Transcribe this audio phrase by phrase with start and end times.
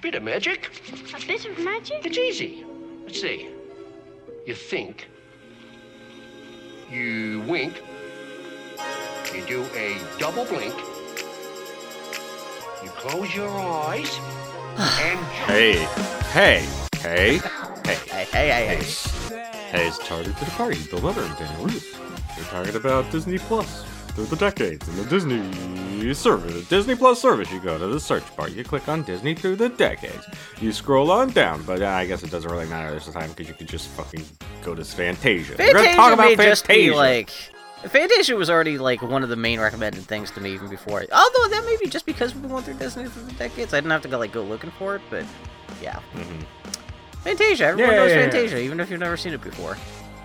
[0.00, 0.70] Bit of magic.
[1.14, 2.04] A bit of magic?
[2.04, 2.64] It's easy.
[3.04, 3.48] Let's see.
[4.46, 5.08] You think.
[6.90, 7.82] You wink.
[9.34, 10.74] You do a double blink.
[12.82, 14.20] You close your eyes.
[14.78, 15.72] and Hey,
[16.32, 16.68] hey,
[17.00, 17.38] hey, hey,
[17.86, 18.84] Hey, hey, hey, hey.
[19.70, 19.86] hey!
[19.86, 20.78] It's targeted to the party.
[20.90, 22.00] Bill Mother and Daniel Ruth.
[22.36, 23.84] We're talking about Disney Plus
[24.16, 27.52] through the decades and the Disney service, Disney Plus service.
[27.52, 30.26] You go to the search bar, you click on Disney through the decades.
[30.60, 33.46] You scroll on down, but uh, I guess it doesn't really matter this time because
[33.46, 34.24] you could just fucking
[34.62, 35.56] go to Fantasia.
[35.58, 36.96] We're gonna talk about may just be Fantasia.
[36.96, 37.30] like.
[37.88, 41.04] Fantasia was already like one of the main recommended things to me even before.
[41.12, 43.74] Although that may be just because we've been going through Disney through the decades.
[43.74, 45.24] I didn't have to go like go looking for it, but
[45.82, 46.00] yeah.
[46.14, 46.40] mm-hmm.
[47.22, 48.30] Fantasia, everyone Yeah, knows yeah, yeah.
[48.30, 49.76] Fantasia, even if you've never seen it before.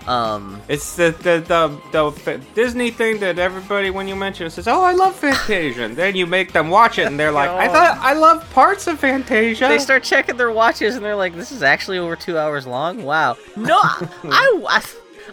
[0.06, 4.50] Um, It's the the, the the fa- Disney thing that everybody, when you mention it,
[4.50, 7.50] says, "Oh, I love Fantasia." And then you make them watch it, and they're like,
[7.50, 11.36] "I thought I love parts of Fantasia." they start checking their watches and they're like,
[11.36, 13.36] "This is actually over two hours long." Wow.
[13.56, 14.82] No, I, I,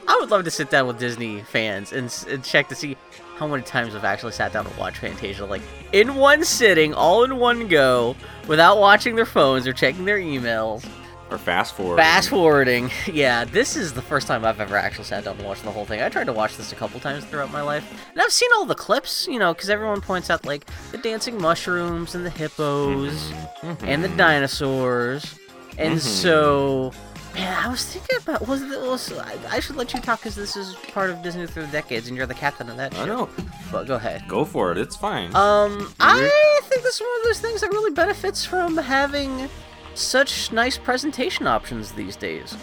[0.08, 2.95] I would love to sit down with Disney fans and, and check to see
[3.38, 5.61] how many times I've actually sat down and watched Fantasia, like
[5.94, 8.16] in one sitting, all in one go,
[8.48, 10.86] without watching their phones or checking their emails.
[11.31, 11.97] Or fast forward.
[11.97, 12.89] Fast forwarding.
[13.11, 15.86] Yeah, this is the first time I've ever actually sat down and watched the whole
[15.86, 16.02] thing.
[16.02, 17.89] I tried to watch this a couple times throughout my life.
[18.11, 21.41] And I've seen all the clips, you know, because everyone points out, like, the dancing
[21.41, 23.86] mushrooms and the hippos mm-hmm.
[23.86, 24.17] and the mm-hmm.
[24.17, 25.39] dinosaurs.
[25.77, 25.99] And mm-hmm.
[25.99, 26.94] so.
[27.33, 30.36] Man, I was thinking about was, it, was I, I should let you talk because
[30.36, 32.97] this is part of Disney through the decades, and you're the captain of that.
[32.97, 33.30] I know.
[33.71, 34.23] But go ahead.
[34.27, 34.77] Go for it.
[34.77, 35.27] It's fine.
[35.36, 39.49] Um, I think this is one of those things that really benefits from having
[39.95, 42.56] such nice presentation options these days.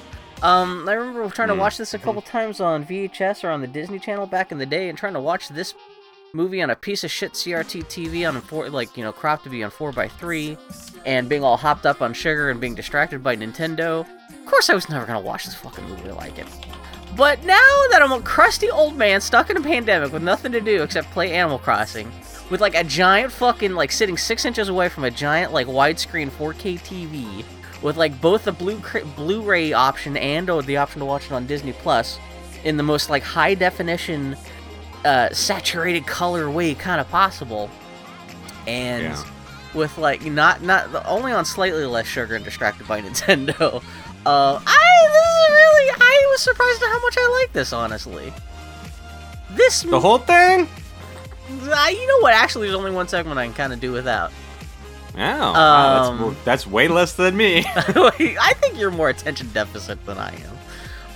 [0.43, 3.67] Um, I remember trying to watch this a couple times on VHS or on the
[3.67, 5.75] Disney Channel back in the day, and trying to watch this
[6.33, 9.45] movie on a piece of shit CRT TV on a four, like you know, cropped
[9.45, 10.59] to be on four x three,
[11.07, 14.07] and being all hopped up on sugar and being distracted by Nintendo.
[14.29, 16.47] Of course, I was never gonna watch this fucking movie like it.
[17.17, 20.61] But now that I'm a crusty old man stuck in a pandemic with nothing to
[20.61, 22.13] do except play Animal Crossing,
[22.51, 26.31] with like a giant fucking like sitting six inches away from a giant like widescreen
[26.31, 27.45] 4K TV,
[27.83, 31.33] with like both the blue cr- Blu-ray option and or the option to watch it
[31.33, 32.19] on Disney Plus,
[32.65, 34.37] in the most like high definition,
[35.05, 37.71] uh, saturated color way kind of possible,
[38.67, 39.25] and Yeah.
[39.75, 43.83] with like not not only on slightly less sugar and distracted by Nintendo.
[44.25, 48.33] Uh, I this is really I was surprised at how much I like this honestly.
[49.55, 50.69] This the whole thing?
[51.49, 52.35] Uh, you know what?
[52.35, 54.33] Actually, there's only one segment I can kind of do without.
[55.15, 57.65] Oh, wow, Um, that's, that's way less than me.
[57.77, 60.59] I think you're more attention deficit than I am.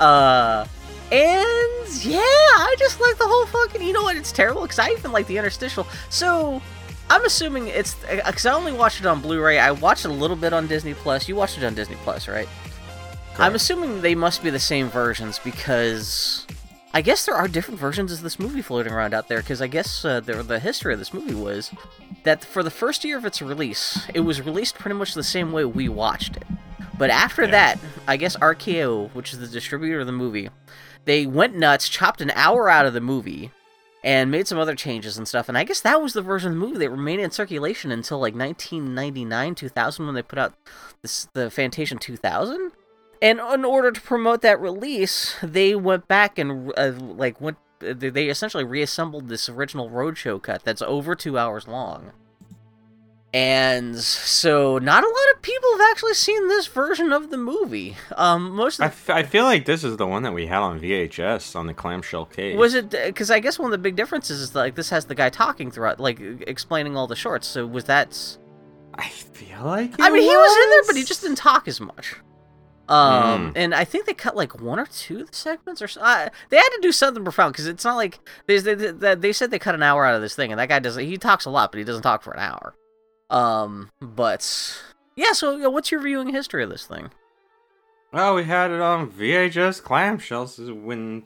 [0.00, 0.66] Uh,
[1.12, 3.82] and yeah, I just like the whole fucking.
[3.82, 4.16] You know what?
[4.16, 5.86] It's terrible because I even like the interstitial.
[6.08, 6.62] So
[7.10, 9.58] I'm assuming it's because I only watched it on Blu-ray.
[9.58, 11.28] I watched it a little bit on Disney Plus.
[11.28, 12.48] You watched it on Disney Plus, right?
[13.38, 16.46] I'm assuming they must be the same versions because
[16.92, 19.40] I guess there are different versions of this movie floating around out there.
[19.40, 21.70] Because I guess uh, the, the history of this movie was
[22.24, 25.52] that for the first year of its release, it was released pretty much the same
[25.52, 26.44] way we watched it.
[26.98, 30.50] But after that, I guess RKO, which is the distributor of the movie,
[31.06, 33.52] they went nuts, chopped an hour out of the movie,
[34.02, 35.48] and made some other changes and stuff.
[35.48, 38.18] And I guess that was the version of the movie that remained in circulation until
[38.18, 40.54] like 1999, 2000, when they put out
[41.02, 42.72] this, the Fantasia 2000.
[43.22, 47.58] And in order to promote that release, they went back and uh, like went.
[47.80, 52.12] They essentially reassembled this original roadshow cut that's over two hours long.
[53.32, 57.96] And so, not a lot of people have actually seen this version of the movie.
[58.16, 60.80] Um, most I, f- I feel like this is the one that we had on
[60.80, 62.56] VHS on the clamshell case.
[62.56, 65.14] was it because I guess one of the big differences is like this has the
[65.14, 67.46] guy talking throughout, like explaining all the shorts.
[67.46, 68.18] So was that?
[68.94, 69.94] I feel like.
[70.00, 72.16] I mean, he was in there, but he just didn't talk as much.
[72.90, 73.52] Um, Mm.
[73.56, 76.00] and I think they cut like one or two of the segments, or so.
[76.00, 79.32] Uh, they had to do something profound because it's not like they, they they they
[79.32, 81.04] said they cut an hour out of this thing, and that guy doesn't.
[81.04, 82.74] He talks a lot, but he doesn't talk for an hour.
[83.30, 84.82] Um, but
[85.14, 85.32] yeah.
[85.32, 87.10] So, you know, what's your viewing history of this thing?
[88.12, 91.22] Well, we had it on VHS clamshells when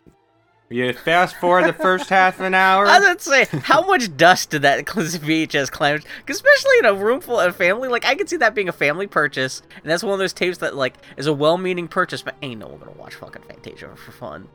[0.74, 2.86] you fast forward the first half an hour.
[2.88, 6.02] I was say, how much dust did that VHS climb?
[6.28, 9.06] especially in a room full of family, like I could see that being a family
[9.06, 12.58] purchase, and that's one of those tapes that like is a well-meaning purchase, but ain't
[12.58, 14.48] no one gonna watch fucking Fantasia for fun.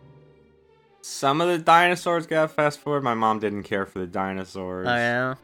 [1.02, 3.04] Some of the dinosaurs got fast forward.
[3.04, 4.88] My mom didn't care for the dinosaurs.
[4.90, 5.36] Oh yeah.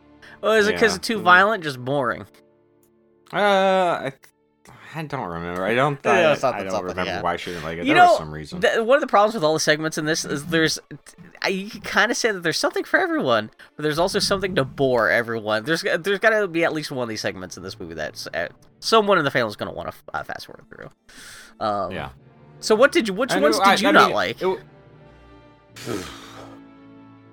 [0.41, 1.63] Well, is it because it's too violent?
[1.63, 2.25] Just boring.
[3.31, 4.13] Uh, I,
[4.93, 5.65] I don't remember.
[5.65, 5.99] I don't.
[6.03, 7.21] Yeah, I, it's something, I don't remember yeah.
[7.21, 7.85] why she didn't like it.
[7.85, 8.61] You there know, was some reason.
[8.61, 10.79] th- one of the problems with all the segments in this is there's,
[11.41, 14.55] I, you can kind of say that there's something for everyone, but there's also something
[14.55, 15.63] to bore everyone.
[15.65, 18.27] There's there's got to be at least one of these segments in this movie that's
[18.27, 18.49] uh,
[18.79, 20.89] someone in the family is going to want to uh, fast forward through.
[21.65, 22.09] Um, yeah.
[22.59, 23.13] So what did you?
[23.13, 24.35] Which I ones know- did I- you I not mean, like?
[24.37, 24.61] it w-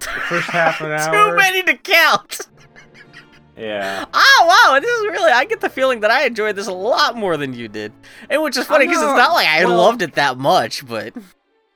[0.01, 1.31] the first half an hour.
[1.31, 2.41] Too many to count.
[3.57, 4.05] Yeah.
[4.13, 5.31] Oh wow, this is really.
[5.31, 7.93] I get the feeling that I enjoyed this a lot more than you did,
[8.31, 11.13] and which is funny because it's not like I well- loved it that much, but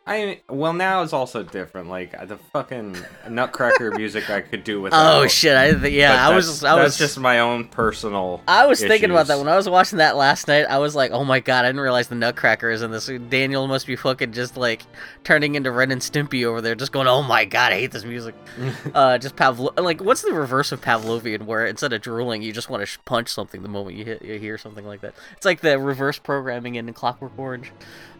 [0.08, 1.88] I well now it's also different.
[1.88, 2.97] Like the fucking
[3.29, 5.23] Nutcracker music I could do without.
[5.23, 8.41] oh shit, I th- yeah, I was that's- I that's was just my own personal.
[8.47, 10.67] I was thinking about that when I was watching that last night.
[10.67, 13.67] I was like, "Oh my god, I didn't realize the Nutcracker is in this." Daniel
[13.67, 14.82] must be fucking just like
[15.25, 18.05] turning into Ren and Stimpy over there, just going, "Oh my god, I hate this
[18.05, 18.37] music."
[18.94, 19.73] uh, just Pavlo.
[19.76, 22.99] Like, what's the reverse of Pavlovian, where instead of drooling, you just want to sh-
[23.06, 25.14] punch something the moment you hit, you hear something like that?
[25.37, 27.73] It's like the reverse programming in Clockwork Orange.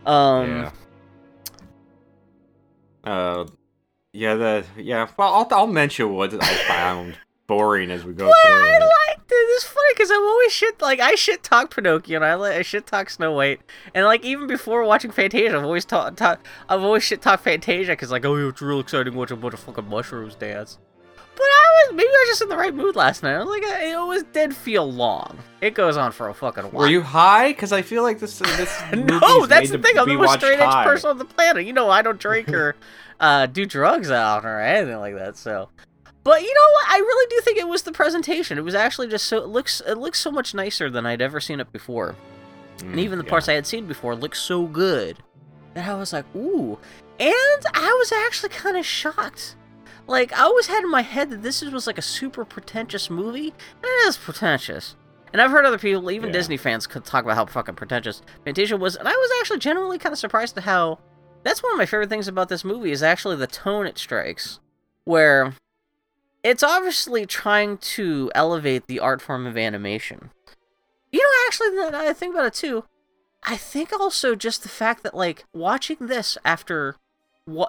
[0.05, 0.71] Um, yeah.
[3.07, 3.47] Uh,
[4.13, 4.35] yeah.
[4.35, 5.09] The yeah.
[5.17, 7.17] Well, I'll I'll mention what I found
[7.47, 8.53] boring as we go Well, through.
[8.67, 9.35] I liked it.
[9.35, 12.87] It's funny because I'm always shit like I shit talk Pinocchio and I, I shit
[12.87, 13.61] talk Snow White
[13.95, 17.93] and like even before watching Fantasia, I've always talk, talk I've always shit talk Fantasia
[17.93, 20.79] because like oh it's real exciting watching a bunch of fucking mushrooms dance.
[21.37, 23.35] But I was maybe I was just in the right mood last night.
[23.35, 25.39] I was like it always did feel long.
[25.61, 26.83] It goes on for a fucking while.
[26.83, 27.49] Were you high?
[27.49, 29.99] Because I feel like this this no, that's the thing.
[29.99, 31.67] I'm the most straight edge person on the planet.
[31.67, 32.75] You know, I don't drink or
[33.21, 35.37] uh, do drugs out or anything like that.
[35.37, 35.69] So,
[36.25, 36.87] but you know what?
[36.89, 38.57] I really do think it was the presentation.
[38.57, 41.39] It was actually just so it looks it looks so much nicer than I'd ever
[41.41, 42.17] seen it before,
[42.81, 43.31] and Mm, even the yeah.
[43.31, 45.19] parts I had seen before looked so good
[45.75, 46.79] that I was like, ooh.
[47.19, 49.57] And I was actually kind of shocked.
[50.07, 53.49] Like I always had in my head that this was like a super pretentious movie,
[53.49, 54.97] and it is pretentious.
[55.33, 56.35] And I've heard other people, even Yeah.
[56.35, 59.99] Disney fans, could talk about how fucking pretentious Fantasia was, and I was actually genuinely
[59.99, 60.99] kind of surprised at how.
[61.43, 64.59] That's one of my favorite things about this movie is actually the tone it strikes,
[65.05, 65.55] where
[66.43, 70.31] it's obviously trying to elevate the art form of animation.
[71.13, 72.85] You know, actually, that I think about it too.
[73.45, 76.97] I think also just the fact that like watching this after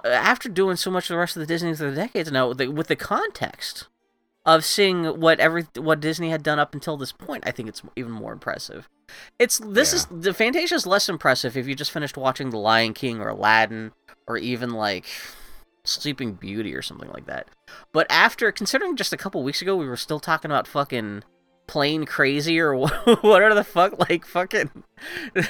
[0.04, 2.58] after doing so much of the rest of the Disney through the decades now with
[2.58, 3.86] the, with the context
[4.44, 7.82] of seeing what every what Disney had done up until this point, I think it's
[7.96, 8.88] even more impressive.
[9.38, 12.94] It's this is the Fantasia is less impressive if you just finished watching The Lion
[12.94, 13.92] King or Aladdin
[14.26, 15.06] or even like
[15.84, 17.48] Sleeping Beauty or something like that.
[17.92, 21.24] But after considering just a couple weeks ago we were still talking about fucking
[21.68, 22.74] Plane Crazy or
[23.20, 24.70] whatever the fuck like fucking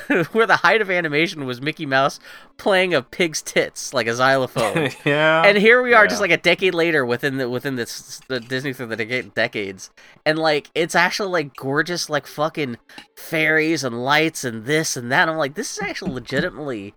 [0.33, 2.21] where the height of animation was Mickey Mouse
[2.59, 4.91] playing a pig's tits like a xylophone.
[5.07, 5.43] yeah.
[5.47, 6.09] and here we are Yeah.
[6.09, 9.91] just like a decade later within the within this the Disney through the deca- decades
[10.27, 12.77] and like it's actually like gorgeous like fucking
[13.17, 16.95] fairies and lights and this and that I'm like this is actually legitimately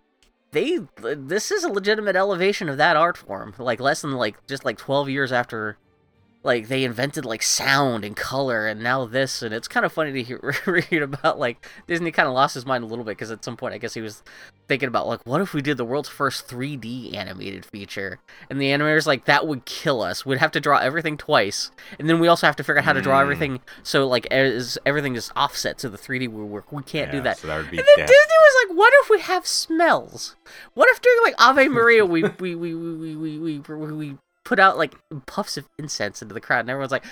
[0.52, 4.66] they this is a legitimate elevation of that art form like less than like just
[4.66, 5.78] like 12 years after
[6.44, 10.12] like they invented like sound and color and now this and it's kind of funny
[10.12, 13.30] to hear, read about like disney kind of lost his mind a little bit because
[13.30, 14.24] at some point i guess he was
[14.68, 18.72] thinking about like what if we did the world's first 3d animated feature and the
[18.72, 22.28] animator's like that would kill us we'd have to draw everything twice and then we
[22.28, 23.22] also have to figure out how to draw Mm.
[23.24, 27.22] everything so like as everything is offset to the 3d we work we can't do
[27.22, 28.08] that So that would be and then death.
[28.08, 30.36] Disney was like, "What if we have smells?
[30.74, 34.18] What if during like Ave Maria we we we we we we, we, we, we
[34.44, 34.96] put out like
[35.26, 37.06] puffs of incense into the crowd, and everyone's like."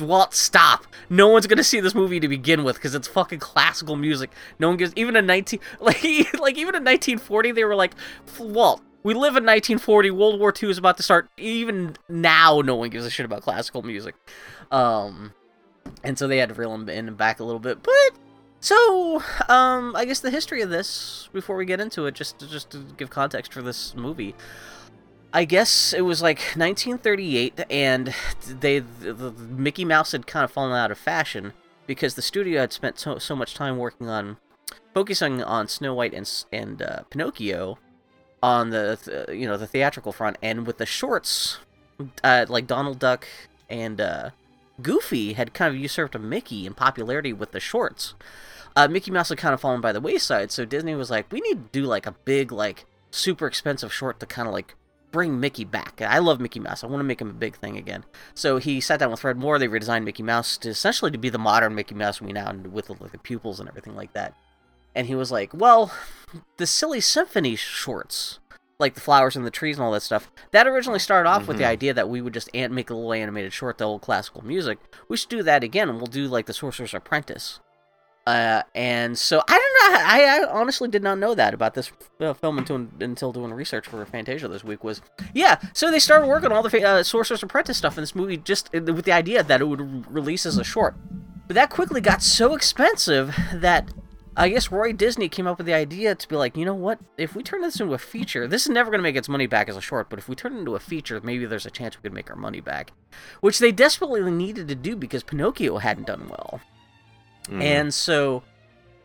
[0.00, 0.86] Walt, stop!
[1.10, 4.30] No one's gonna see this movie to begin with because it's fucking classical music.
[4.60, 7.94] No one gives even in nineteen like like even in nineteen forty they were like,
[8.38, 10.12] Walt, we live in nineteen forty.
[10.12, 11.28] World War II is about to start.
[11.36, 14.14] Even now, no one gives a shit about classical music.
[14.70, 15.32] Um,
[16.04, 17.82] and so they had to reel him in and back a little bit.
[17.82, 18.18] But
[18.60, 22.70] so, um, I guess the history of this before we get into it, just just
[22.70, 24.34] to give context for this movie.
[25.32, 28.14] I guess it was like 1938, and
[28.46, 31.52] they the, the Mickey Mouse had kind of fallen out of fashion
[31.86, 34.38] because the studio had spent so, so much time working on
[34.94, 37.78] focusing on Snow White and and uh, Pinocchio
[38.42, 41.58] on the th- you know the theatrical front, and with the shorts,
[42.24, 43.26] uh, like Donald Duck
[43.68, 44.30] and uh,
[44.80, 48.14] Goofy had kind of usurped Mickey in popularity with the shorts.
[48.76, 51.40] Uh, Mickey Mouse had kind of fallen by the wayside, so Disney was like, we
[51.40, 54.74] need to do like a big, like super expensive short to kind of like
[55.10, 56.00] bring Mickey back.
[56.02, 56.84] I love Mickey Mouse.
[56.84, 58.04] I want to make him a big thing again.
[58.34, 59.58] So he sat down with Fred Moore.
[59.58, 62.86] They redesigned Mickey Mouse to essentially to be the modern Mickey Mouse we now with
[62.86, 64.34] the, like, the pupils and everything like that.
[64.94, 65.92] And he was like, well,
[66.56, 68.38] the silly symphony shorts
[68.80, 70.30] like the flowers and the trees and all that stuff.
[70.52, 71.68] That originally started off with the Mhm.
[71.68, 74.78] idea that we would just an- make a little animated short, the old classical music.
[75.08, 77.58] We should do that again, and we'll do like the Sorcerer's Apprentice
[78.28, 80.00] Uh, and so I don't know.
[80.04, 84.04] I, I honestly did not know that about this film until until doing research for
[84.04, 84.84] Fantasia this week.
[84.84, 85.00] Was
[85.32, 85.58] yeah.
[85.72, 88.68] So they started working on all the uh, Sorcerer's Apprentice stuff in this movie just
[88.74, 90.94] uh, with the idea that it would release as a short.
[91.46, 93.94] But that quickly got so expensive that
[94.36, 96.98] I guess Roy Disney came up with the idea to be like, you know what?
[97.16, 99.46] If we turn this into a feature, this is never going to make its money
[99.46, 101.70] back as a short, but if we turn it into a feature, maybe there's a
[101.70, 102.92] chance we could make our money back.
[103.40, 106.60] Which they desperately needed to do because Pinocchio hadn't done well.
[107.50, 107.62] Mm.
[107.62, 108.42] And so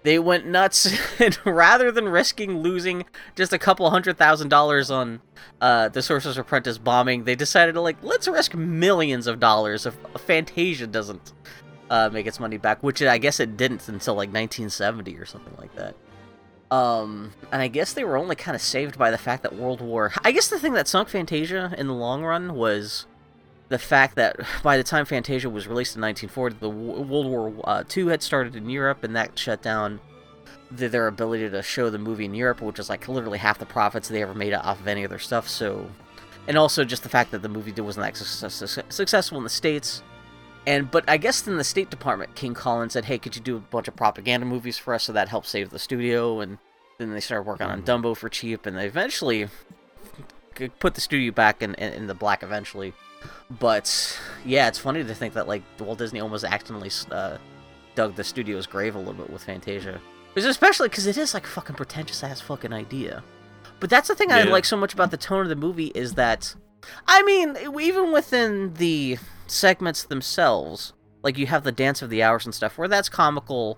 [0.03, 5.21] they went nuts and rather than risking losing just a couple hundred thousand dollars on
[5.61, 9.95] uh, the Sorcerer's Apprentice bombing, they decided to like let's risk millions of dollars if
[10.17, 11.33] Fantasia doesn't
[11.89, 15.55] uh, make its money back, which I guess it didn't until like 1970 or something
[15.57, 15.95] like that.
[16.71, 19.79] Um, and I guess they were only kind of saved by the fact that World
[19.79, 20.11] War.
[20.23, 23.05] I guess the thing that sunk Fantasia in the long run was
[23.69, 27.83] the fact that by the time Fantasia was released in 1940, the World War uh,
[27.95, 29.99] II had started in Europe, and that shut down
[30.69, 33.65] the, their ability to show the movie in Europe, which is like literally half the
[33.65, 35.47] profits they ever made off of any of their stuff.
[35.47, 35.89] So,
[36.47, 39.49] and also just the fact that the movie wasn't that su- su- successful in the
[39.49, 40.03] states.
[40.65, 43.57] And but I guess in the State Department, King Colin said, "Hey, could you do
[43.57, 46.39] a bunch of propaganda movies for us?" So that helped save the studio.
[46.39, 46.57] And
[46.97, 49.49] then they started working on Dumbo for cheap, and they eventually
[50.79, 52.93] put the studio back in, in, in the black eventually.
[53.59, 57.37] But yeah, it's funny to think that like Walt Disney almost accidentally uh,
[57.95, 60.01] dug the studio's grave a little bit with Fantasia,
[60.33, 63.23] because especially because it is like fucking pretentious ass fucking idea.
[63.79, 66.13] But that's the thing I like so much about the tone of the movie is
[66.13, 66.55] that,
[67.05, 72.45] I mean, even within the segments themselves, like you have the Dance of the Hours
[72.45, 73.77] and stuff, where that's comical,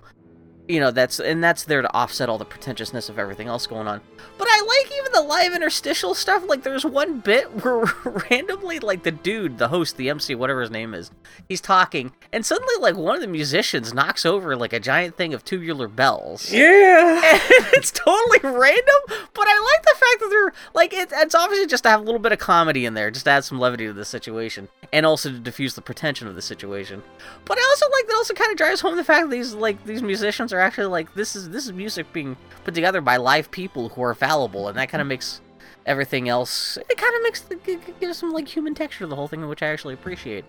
[0.67, 3.87] you know, that's and that's there to offset all the pretentiousness of everything else going
[3.87, 4.01] on.
[4.37, 6.47] But I like even the live interstitial stuff.
[6.47, 7.85] Like there's one bit where
[8.29, 11.11] randomly, like the dude, the host, the MC, whatever his name is,
[11.47, 15.33] he's talking, and suddenly, like one of the musicians knocks over like a giant thing
[15.33, 16.51] of tubular bells.
[16.51, 17.21] Yeah.
[17.55, 19.01] And it's totally random,
[19.33, 22.03] but I like the fact that they're like it, it's obviously just to have a
[22.03, 25.05] little bit of comedy in there, just to add some levity to the situation, and
[25.05, 27.03] also to diffuse the pretension of the situation.
[27.45, 29.83] But I also like that also kind of drives home the fact that these like
[29.85, 33.51] these musicians are actually like this is this is music being put together by live
[33.51, 35.41] people who are fallible, and that kind of makes
[35.85, 37.55] everything else it kind of makes the,
[37.99, 40.45] gives some like human texture to the whole thing, which I actually appreciate.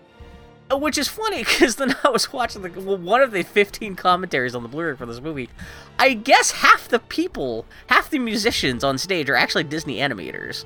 [0.69, 3.95] Uh, Which is funny because then I was watching the well, one of the 15
[3.95, 5.49] commentaries on the Blu-ray for this movie.
[5.97, 10.65] I guess half the people, half the musicians on stage are actually Disney animators,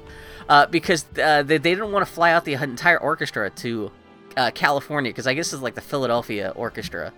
[0.50, 3.91] uh, because uh, they, they didn't want to fly out the entire orchestra to
[4.38, 7.13] uh, California because I guess it's like the Philadelphia Orchestra.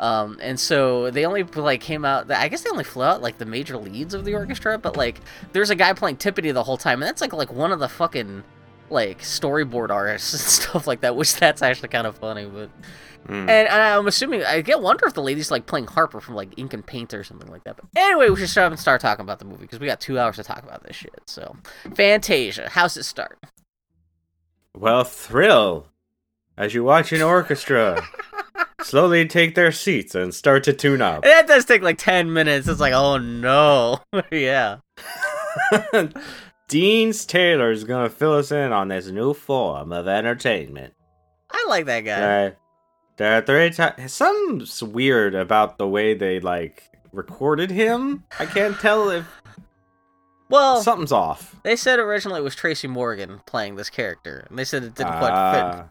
[0.00, 2.30] Um, and so they only like came out.
[2.30, 5.20] I guess they only flew out like the major leads of the orchestra, but like
[5.52, 7.88] there's a guy playing Tippity the whole time, and that's like like one of the
[7.88, 8.44] fucking
[8.90, 11.16] like storyboard artists and stuff like that.
[11.16, 12.70] Which that's actually kind of funny, but
[13.26, 13.40] Mm.
[13.40, 16.56] and, and I'm assuming I get wonder if the lady's like playing Harper from like
[16.56, 17.76] Ink and Paint or something like that.
[17.76, 20.00] But anyway, we should shut up and start talking about the movie because we got
[20.00, 21.20] two hours to talk about this shit.
[21.26, 21.56] So,
[21.94, 23.38] Fantasia, how's it start?
[24.74, 25.88] Well, thrill
[26.56, 28.02] as you watch an orchestra
[28.82, 31.22] slowly take their seats and start to tune up.
[31.22, 32.68] That does take like ten minutes.
[32.68, 34.00] It's like, oh no,
[34.32, 34.78] yeah.
[36.68, 40.94] Deems Taylor is gonna fill us in on this new form of entertainment.
[41.50, 42.18] I like that guy.
[42.20, 42.56] There,
[43.16, 44.12] there are three times.
[44.12, 46.82] Something's weird about the way they like
[47.12, 48.24] recorded him.
[48.38, 49.24] I can't tell if
[50.50, 51.56] Well, something's off.
[51.64, 55.16] they said originally it was Tracy Morgan playing this character, and they said it didn't
[55.18, 55.84] quite Ah, fit.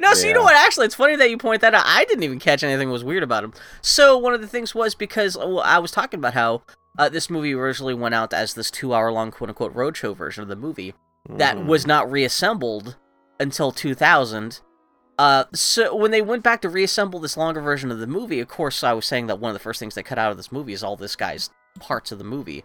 [0.00, 0.56] No, so you know what?
[0.56, 1.84] Actually, it's funny that you point that out.
[1.86, 3.52] I didn't even catch anything was weird about him.
[3.82, 6.62] So one of the things was because well, I was talking about how
[6.98, 10.94] uh, this movie originally went out as this two-hour-long quote-unquote roadshow version of the movie
[11.28, 11.66] that mhm.
[11.66, 12.96] was not reassembled
[13.38, 14.60] until 2000.
[15.18, 18.48] Uh, so when they went back to reassemble this longer version of the movie, of
[18.48, 20.52] course, I was saying that one of the first things they cut out of this
[20.52, 22.64] movie is all this guy's parts of the movie.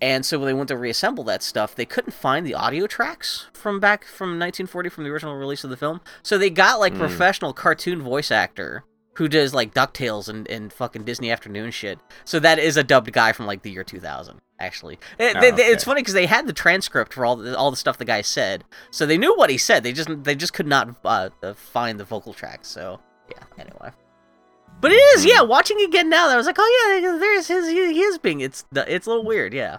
[0.00, 3.46] And so when they went to reassemble that stuff, they couldn't find the audio tracks
[3.54, 6.00] from back from 1940 from the original release of the film.
[6.22, 6.98] So they got like Mm.
[6.98, 11.98] professional cartoon voice actor who does like DuckTales and, and fucking Disney Afternoon shit.
[12.26, 14.98] So that is a dubbed guy from like the year 2000, actually.
[15.18, 17.70] It- Oh, they- they- It's funny because they had the transcript for all the, all
[17.70, 19.82] the stuff the guy said, so they knew what he said.
[19.84, 22.68] They just they just could not uh, find the vocal tracks.
[22.68, 23.00] So
[23.30, 23.42] yeah.
[23.58, 23.90] Anyway.
[24.80, 25.42] But it is, yeah.
[25.42, 28.40] Watching it again now, I was like, oh yeah, there's his he, is being.
[28.40, 29.78] It's it's a little weird, yeah.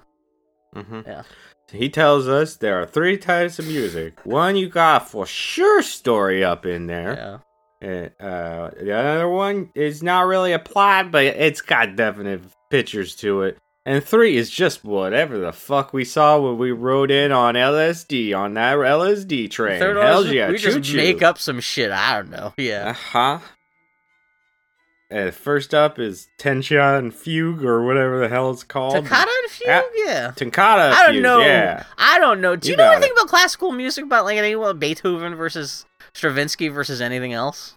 [0.76, 1.02] Mm-hmm.
[1.06, 1.24] Yeah.
[1.72, 4.26] He tells us there are three types of music.
[4.26, 7.14] One you got for sure story up in there.
[7.14, 7.38] Yeah.
[7.80, 13.16] And, uh, the other one is not really a plot, but it's got definite pictures
[13.18, 13.58] to it.
[13.86, 18.38] And three is just whatever the fuck we saw when we rode in on LSD
[18.38, 19.80] on that LSD train.
[19.80, 20.98] Third Hell yeah, we just choo-choo.
[20.98, 21.92] make up some shit.
[21.92, 22.54] I don't know.
[22.58, 22.90] Yeah.
[22.90, 23.40] Uh huh.
[25.10, 28.94] Uh, first up is Tencha and Fugue or whatever the hell it's called.
[28.94, 30.32] Toccata and fugue, Ah, yeah.
[30.36, 31.40] Tenkata I don't Fugue, know.
[31.40, 31.84] Yeah.
[31.98, 32.58] I don't know.
[32.58, 33.14] Do you, You know anything it.
[33.14, 34.04] about classical music?
[34.04, 37.76] About like anything about Beethoven versus Stravinsky versus anything else?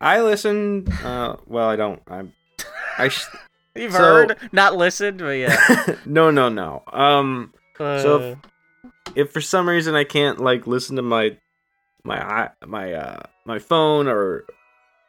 [0.00, 0.90] I listen.
[1.04, 2.00] Uh, well, I don't.
[2.08, 2.32] I'm.
[2.96, 3.08] I.
[3.08, 3.26] Sh-
[3.76, 5.96] You've So- heard, not listened, but yeah.
[6.06, 6.82] no, no, no.
[6.90, 8.36] Um, So
[8.84, 11.36] Uh, if for some reason I can't like listen to my
[12.04, 14.44] my my uh my phone or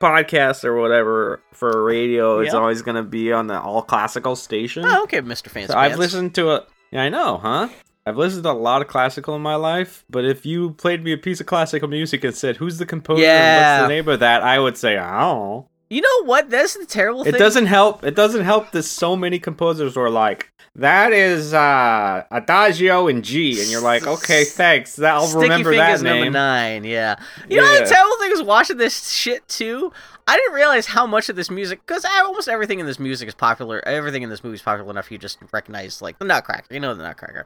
[0.01, 4.83] podcast or whatever for radio, it's always gonna be on the all classical station.
[4.85, 5.47] oh, okay, Mr.
[5.49, 5.99] Fancy So I've Pants.
[5.99, 6.65] listened to a.
[6.91, 7.69] Yeah, I know, huh?
[8.05, 11.13] I've listened to a lot of classical in my life, but if you played me
[11.13, 13.21] a piece of classical music and said, "Who's the composer?
[13.21, 13.77] and Yeah.
[13.81, 16.49] What's the name of that?" I would say, "I don't know." You know what?
[16.49, 17.39] That's the terrible It thing.
[17.39, 18.03] doesn't help.
[18.05, 23.59] It doesn't help that so many composers were like, "That is uh, Adagio in G,"
[23.59, 24.95] and you're like, "Okay, thanks.
[24.95, 27.17] That I'll Sticky remember that number name." nine, yeah.
[27.49, 29.91] You know the terrible thing is watching this shit too.
[30.27, 33.33] I didn't realize how much of this music, because almost everything in this music is
[33.35, 33.85] popular.
[33.85, 36.73] Everything in this movie is popular enough you just recognize like the Nutcracker.
[36.73, 37.45] You know the Nutcracker.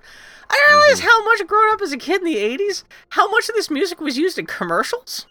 [0.52, 1.08] I didn't realize Mm-hmm.
[1.08, 4.00] how much growing up as a kid in the '80s, how much of this music
[4.00, 5.26] was used in commercials.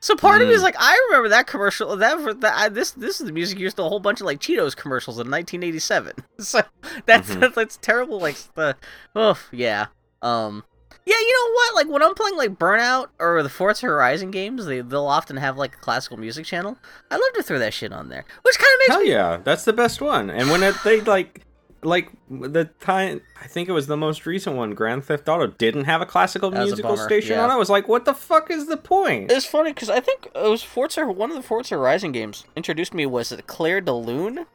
[0.00, 0.64] So part of me is Mm.
[0.64, 1.94] like, I remember that commercial.
[1.96, 4.40] That, that I, this this is the music used in a whole bunch of like
[4.40, 6.14] Cheetos commercials in 1987.
[6.40, 6.62] So
[7.06, 7.40] that's Mhm.
[7.40, 8.18] that's, that's terrible.
[8.18, 8.76] Like the
[9.14, 9.86] oh yeah.
[10.22, 10.64] Um,
[11.06, 11.74] yeah, you know what?
[11.74, 15.56] Like when I'm playing like Burnout or the Forza Horizon games, they they'll often have
[15.58, 16.78] like a classical music channel.
[17.10, 19.10] I love to throw that shit on there, which kind of makes Hell me.
[19.10, 20.30] yeah, that's the best one.
[20.30, 21.42] And when it, they like,
[21.82, 25.84] like the time, I think it was the most recent one, Grand Theft Auto, didn't
[25.84, 27.44] have a classical That was a musical station yeah.
[27.44, 27.50] on.
[27.50, 30.48] I was like, "What the fuck is the point?" It's funny because I think it
[30.48, 31.06] was Forza.
[31.06, 34.46] One of the Forza Horizon games introduced me was Clair de Lune,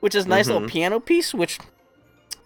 [0.00, 0.70] which is a nice little Mhm.
[0.70, 1.58] piano piece, which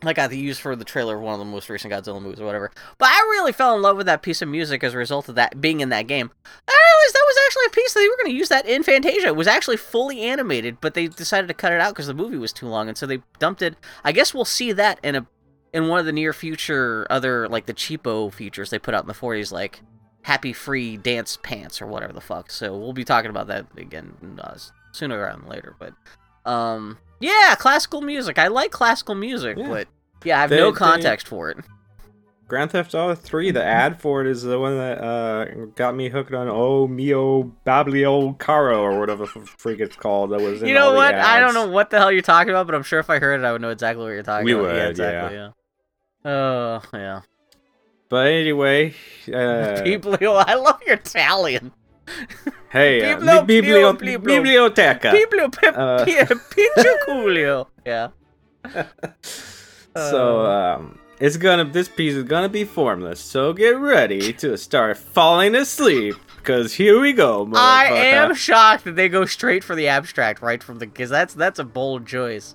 [0.03, 2.41] I got to use for the trailer of one of the most recent Godzilla movies
[2.41, 2.71] or whatever.
[2.99, 5.35] But I really fell in love with that piece of music as a result of
[5.37, 6.31] that being in that game.
[6.45, 8.83] I realized that was actually a piece that they were going to use that in
[8.83, 9.29] Fantasia.
[9.29, 12.37] It was actually fully animated, but they decided to cut it out because the movie
[12.37, 13.75] was too long, and so they dumped it.
[14.05, 15.27] I guess we'll see that in a
[15.73, 19.09] in one of the near future other like the cheapo features they put out in
[19.09, 19.81] the 40s, like
[20.23, 22.51] happy free dance pants or whatever the fuck.
[22.51, 24.57] So we'll be talking about that again uh,
[24.93, 25.77] sooner rather than later.
[25.79, 25.95] But
[26.47, 28.39] um, yeah, classical music.
[28.39, 29.69] I like classical music, Yeah.
[29.69, 29.89] but
[30.25, 31.59] yeah, I have They- no they- context for it.
[32.49, 36.09] Grand Theft Auto 3, the ad for it is the one that uh, got me
[36.09, 40.31] hooked on Oh Mio Bablio Caro or whatever the freak it's called.
[40.31, 41.13] That was in You know what?
[41.17, 43.41] I don't know what the hell you're talking about, but I'm sure if I heard
[43.41, 44.63] it, I would know exactly what you're talking We about.
[44.63, 44.89] would, yeah, yeah.
[44.91, 45.37] exactly.
[45.39, 45.51] Yeah.
[46.25, 47.21] Oh yeah.
[48.09, 48.91] But anyway,
[49.29, 51.73] uh, Biblio, I love your Italian.
[52.71, 55.11] Hey, uh, bi- biblio- Biblo- biblioteca.
[55.13, 56.05] Biblio, pe- Uh,
[57.87, 58.09] Yeah.
[59.97, 63.19] So um, it's gonna this piece is gonna be formless.
[63.21, 67.49] So get ready to start falling asleep because here we go.
[67.55, 71.33] I am shocked that they go straight for the abstract right from the because that's
[71.33, 72.55] that's a bold choice.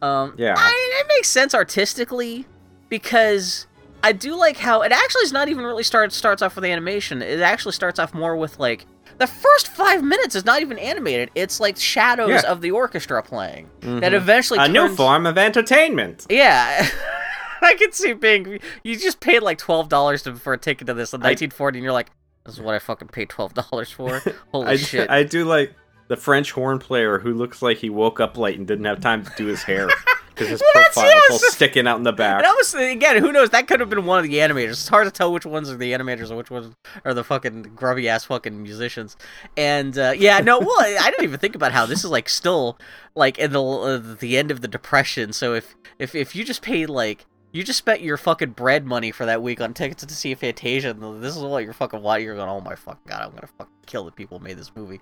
[0.00, 0.54] Um, Yeah.
[0.56, 2.46] I, it makes sense artistically
[2.88, 3.66] because
[4.02, 6.70] I do like how it actually is not even really start starts off with the
[6.70, 7.20] animation.
[7.22, 8.86] It actually starts off more with like
[9.18, 11.30] the first five minutes is not even animated.
[11.34, 12.42] It's like shadows Yeah.
[12.52, 14.16] of the orchestra playing that Mhm.
[14.16, 16.26] eventually a new form of entertainment.
[16.30, 16.86] Yeah.
[17.62, 21.12] I can see being you just paid like twelve dollars for a ticket to this
[21.12, 22.06] in I- 1940, and you're like,
[22.46, 25.10] "This is what I fucking paid twelve dollars for." Holy I, shit!
[25.10, 25.74] I do like
[26.06, 29.24] the French horn player who looks like he woke up late and didn't have time
[29.24, 29.88] to do his hair
[30.38, 31.52] because his That's- profile is all yes!
[31.54, 32.38] sticking out in the back.
[32.38, 33.50] And I was again, who knows?
[33.50, 34.70] That could have been one of the animators.
[34.70, 36.74] It's hard to tell which ones are the animators and which ones
[37.04, 39.16] are the fucking grubby ass fucking musicians.
[39.56, 42.28] And uh, yeah, no, well, I I didn't even think about how this is like
[42.28, 42.78] still
[43.16, 45.32] like in the uh, the end of the depression.
[45.32, 49.10] So if if if you just paid like you just spent your fucking bread money
[49.10, 52.18] for that week on tickets to see Fantasia, and this is what you're fucking why
[52.18, 52.48] you're going.
[52.48, 55.00] Oh my fucking god, I'm gonna fucking kill the people who made this movie.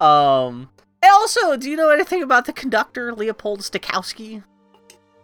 [0.00, 0.68] Um.
[1.02, 4.42] And also, do you know anything about the conductor Leopold Stokowski?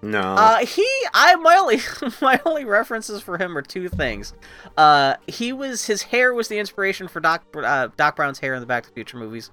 [0.03, 0.21] No.
[0.21, 1.81] Uh, he, I my only
[2.23, 4.35] my only references for him are two things.
[4.77, 8.61] Uh, he was his hair was the inspiration for Doc uh, Doc Brown's hair in
[8.61, 9.51] the Back to the Future movies.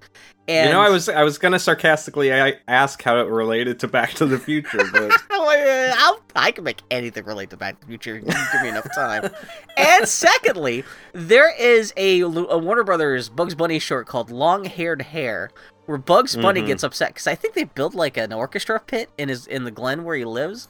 [0.49, 4.11] And you know, I was I was gonna sarcastically ask how it related to Back
[4.13, 8.15] to the Future, but I'll, I can make anything relate to Back to the Future.
[8.15, 9.29] You give me enough time.
[9.77, 10.83] and secondly,
[11.13, 15.49] there is a, a Warner Brothers Bugs Bunny short called "Long Haired Hare,"
[15.85, 16.67] where Bugs Bunny Mhm.
[16.67, 19.71] gets upset because I think they built like an orchestra pit in his in the
[19.71, 20.69] Glen where he lives,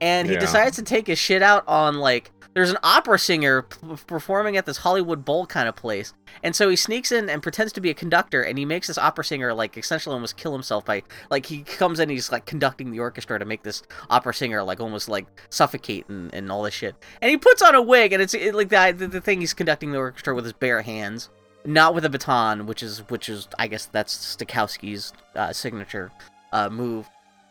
[0.00, 0.40] and he Yeah.
[0.40, 3.76] decides to take his shit out on like there's an opera singer p-
[4.08, 7.72] performing at this Hollywood Bowl kind of place, and so he sneaks in and pretends
[7.74, 10.84] to be a conductor, and he makes this opera singer like essentially almost kill himself
[10.84, 14.62] by like he comes in, he's like conducting the orchestra to make this opera singer
[14.64, 18.12] like almost like suffocate and, and all this shit, and he puts on a wig,
[18.12, 20.82] and it's it, like the, the the thing he's conducting the orchestra with his bare
[20.82, 21.28] hands.
[21.64, 26.10] not with a baton, which is which is I guess that's Stokowski's uh, signature
[26.52, 27.08] uh, move.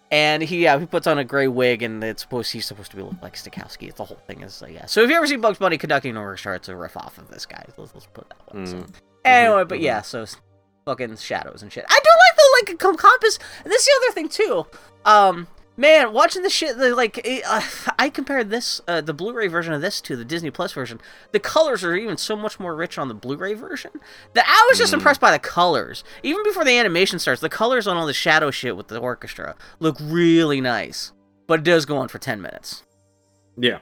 [0.09, 2.97] And he yeah he puts on a gray wig and it's supposed he's supposed to
[2.97, 3.93] be look like Stokowski.
[3.93, 4.85] The whole thing is like yeah.
[4.85, 7.29] So if you ever see Bugs Bunny conducting an orchestra, it's a riff off of
[7.29, 7.65] this guy.
[7.77, 8.67] Let's, let's put that one.
[8.67, 8.77] So.
[8.77, 8.89] Mm.
[9.25, 10.25] Anyway, but yeah, so
[10.85, 11.85] fucking shadows and shit.
[11.89, 12.09] I do
[12.65, 13.37] like the like compass.
[13.63, 14.65] And this is the other thing too.
[15.03, 17.61] Um, man, watching the shit, the, like it, uh,
[17.97, 20.99] I compared this, uh, the Blu-ray version of this to the Disney Plus version.
[21.31, 23.91] The colors are even so much more rich on the Blu-ray version
[24.33, 26.03] that I was just impressed by the colors.
[26.23, 29.55] Even before the animation starts, the colors on all the shadow shit with the orchestra
[29.79, 31.13] look really nice.
[31.45, 32.83] But it does go on for ten minutes.
[33.57, 33.79] Yeah.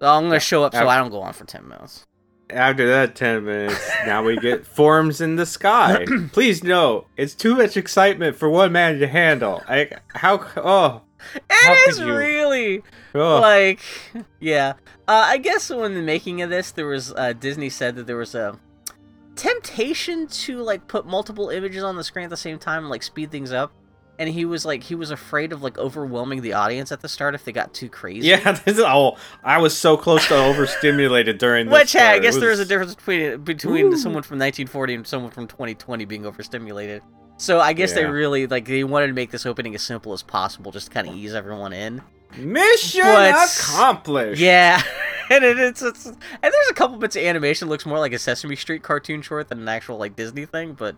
[0.00, 2.04] So I'm gonna show up so I don't go on for ten minutes.
[2.50, 6.04] After that 10 minutes, now we get forms in the sky.
[6.32, 9.62] Please know, it's too much excitement for one man to handle.
[9.66, 11.02] I, how, oh,
[11.50, 12.14] It you?
[12.14, 12.82] really.
[13.14, 13.40] oh.
[13.40, 13.80] like
[14.40, 14.74] yeah
[15.08, 18.16] uh, i guess when the making of this there was uh, disney said that there
[18.16, 18.58] was a
[19.36, 23.02] temptation to like put multiple images on the screen at the same time and like
[23.02, 23.72] speed things up
[24.18, 27.34] and he was like he was afraid of like overwhelming the audience at the start
[27.34, 31.38] if they got too crazy Yeah, this is, oh, I was so close to overstimulated
[31.38, 31.72] during this.
[31.72, 33.96] which hey, i guess there is a difference between between Ooh.
[33.96, 37.02] someone from 1940 and someone from 2020 being overstimulated
[37.44, 40.22] so i guess they really like they wanted to make this opening as simple as
[40.22, 42.00] possible just to kind of ease everyone in
[42.36, 44.40] Mission But- accomplished.
[44.40, 44.82] Yeah,
[45.30, 48.12] and it, it's, it's and there's a couple bits of animation that looks more like
[48.12, 50.96] a Sesame Street cartoon short than an actual like Disney thing, but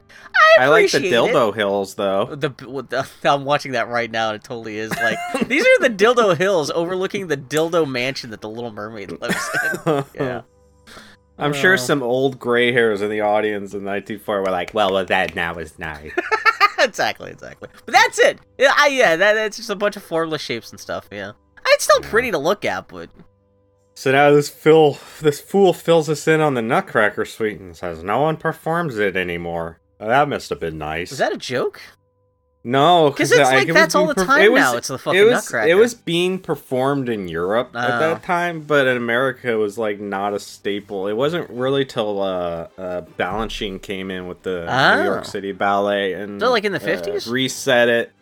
[0.59, 2.33] I I like the dildo hills though.
[2.33, 2.41] It.
[2.41, 5.91] The, the I'm watching that right now, and it totally is like these are the
[5.91, 9.51] dildo hills overlooking the dildo mansion that the Little Mermaid lives
[9.85, 10.05] in.
[10.15, 10.43] Yeah,
[11.39, 15.05] I'm sure some old gray hairs in the audience in 1904 were like, "Well, well
[15.05, 16.13] that now is nice."
[16.79, 17.69] exactly, exactly.
[17.85, 18.39] But that's it.
[18.59, 21.09] Yeah, I, yeah, that, that's just a bunch of formless shapes and stuff.
[21.13, 21.33] Yeah,
[21.69, 22.11] it's still Yeah.
[22.11, 23.11] pretty to look at, but
[23.95, 28.03] so now this Phil, this fool fills us in on the Nutcracker Suite and says
[28.03, 29.81] no one performs it anymore.
[29.99, 31.13] Well, that must have been nice.
[31.13, 31.81] is that a joke?
[32.69, 34.99] No, 'Cause it's like it that's all the perf- time it was- now, it's the
[34.99, 35.69] fucking it was, Nutcracker.
[35.69, 37.79] It was being performed in Europe Oh.
[37.79, 41.07] at that time, but in America it was like not a staple.
[41.07, 44.97] It wasn't really till uh, uh, Balanchine came in with the Oh.
[44.97, 47.31] New York City Ballet and So, like, in the uh, 50s?
[47.31, 48.13] reset it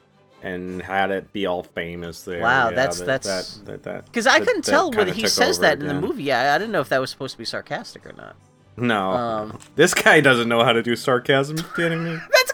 [0.43, 2.43] and had it be all famous there.
[2.43, 5.79] Wow, Yeah, that's- that- that's- that, Because I couldn't that tell whether he says that
[5.81, 6.01] in the again.
[6.03, 6.31] movie.
[6.33, 8.37] I, I didn't know if that was supposed to be sarcastic or not.
[8.77, 11.57] No, Um, this guy doesn't know how to do sarcasm.
[11.57, 12.11] you kidding me?
[12.33, 12.54] That's kind of what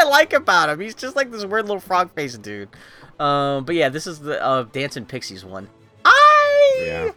[0.00, 0.80] I like about him.
[0.80, 2.68] He's just like this weird little frog faced dude.
[3.18, 5.68] Um, but yeah, this is the uh, Dancing Pixies one.
[6.04, 7.10] I Yeah.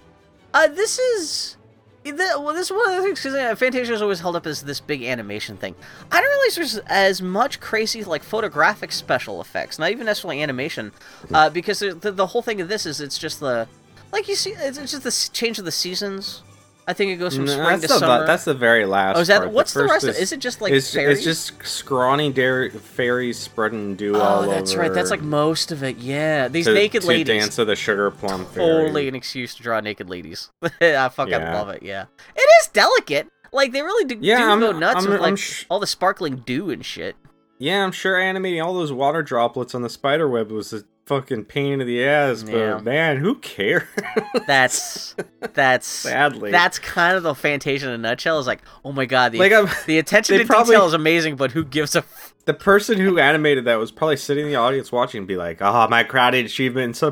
[0.54, 1.58] uh, this is.
[2.04, 4.46] The, well, this is one of the things because uh, Fantasia is always held up
[4.46, 5.74] as this big animation thing.
[6.12, 10.92] I don't realize there's as much crazy like photographic special effects, not even necessarily animation,
[11.34, 13.70] uh, because the, the, the whole thing of this is it's just the
[14.12, 16.44] like you see it's, it's just the change of the seasons.
[16.88, 18.26] I think it goes from No, spring to the, summer.
[18.28, 19.18] That's the very last.
[19.18, 19.52] oh, is that part.
[19.52, 20.18] what's the, first rest?
[20.18, 21.20] of Is it just like it's, fairies?
[21.20, 24.52] it's just scrawny dairy, fairies spreading dew oh, all over.
[24.52, 24.94] Oh, that's right.
[24.94, 25.98] That's like most of it.
[25.98, 27.26] Yeah, these to, naked to ladies.
[27.28, 28.68] dance of the sugar plum fairy.
[28.84, 30.52] Totally an excuse to draw naked ladies.
[30.82, 31.54] I fucking Yeah.
[31.54, 31.84] love it.
[31.84, 33.28] Yeah, it is delicate.
[33.54, 35.80] Like they really do, Yeah, do I'm- go nuts I'm- with like I'm sh- all
[35.80, 37.16] the sparkling dew and shit.
[37.60, 41.46] Yeah, I'm sure animating all those water droplets on the spider web was a fucking
[41.46, 42.78] pain in the ass, but Yeah.
[42.80, 43.84] man, who cares?
[44.48, 45.16] That's
[45.54, 48.40] that's Sadly, that's kind of the Fantasia in a nutshell.
[48.40, 51.36] Is like, oh my god, the like I'm, the attention to probably- detail is amazing,
[51.36, 54.58] but who gives a f- the person who animated that was probably sitting in the
[54.58, 57.12] audience watching and be like, "Oh, my crowded achievement!" And so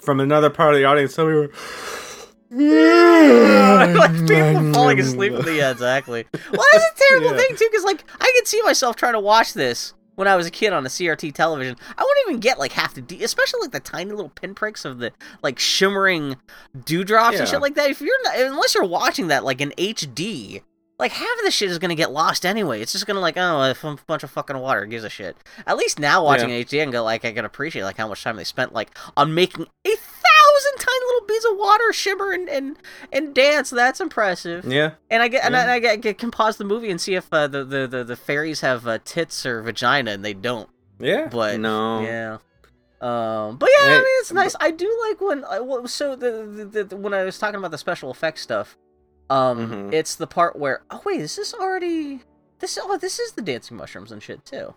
[0.00, 1.50] from another part of the audience, So we were,
[2.50, 6.26] like people falling asleep in the yeah, exactly.
[6.32, 7.36] Well, that's a terrible Yeah.
[7.36, 10.46] thing too, because like I can see myself trying to watch this when I was
[10.48, 11.76] a kid on a CRT television.
[11.96, 14.98] I wouldn't even get like half the, de- especially like the tiny little pinpricks of
[14.98, 15.12] the
[15.44, 16.34] like shimmering
[16.84, 17.88] dewdrops and shit like that.
[17.90, 20.62] If you're not, unless you're watching that like in HD.
[20.98, 22.82] Like half of the shit is gonna get lost anyway.
[22.82, 25.36] It's just gonna like oh a bunch of fucking water gives a shit.
[25.64, 26.62] At least now watching Yeah.
[26.64, 29.32] HD, and go like I can appreciate like how much time they spent like on
[29.32, 29.90] making a
[30.58, 32.76] thousand tiny little beads of water shimmer and and,
[33.12, 33.70] and dance.
[33.70, 34.64] That's impressive.
[34.64, 35.66] Yeah, And I get and Yeah.
[35.66, 38.04] I, I get, get- can pause the movie and see if uh, the, the the
[38.04, 40.68] the fairies have uh, tits or vagina, and they don't.
[40.98, 42.38] yeah, But no, yeah.
[43.00, 44.56] Um, but yeah, I mean it's nice.
[44.58, 47.70] I do like when I, well, so the, the, the when I was talking about
[47.70, 48.76] the special effects stuff.
[49.30, 49.92] Um, Mhm.
[49.92, 52.22] it's the part where oh wait, is this already
[52.58, 52.78] this?
[52.82, 54.74] Oh, this is the dancing mushrooms and shit too.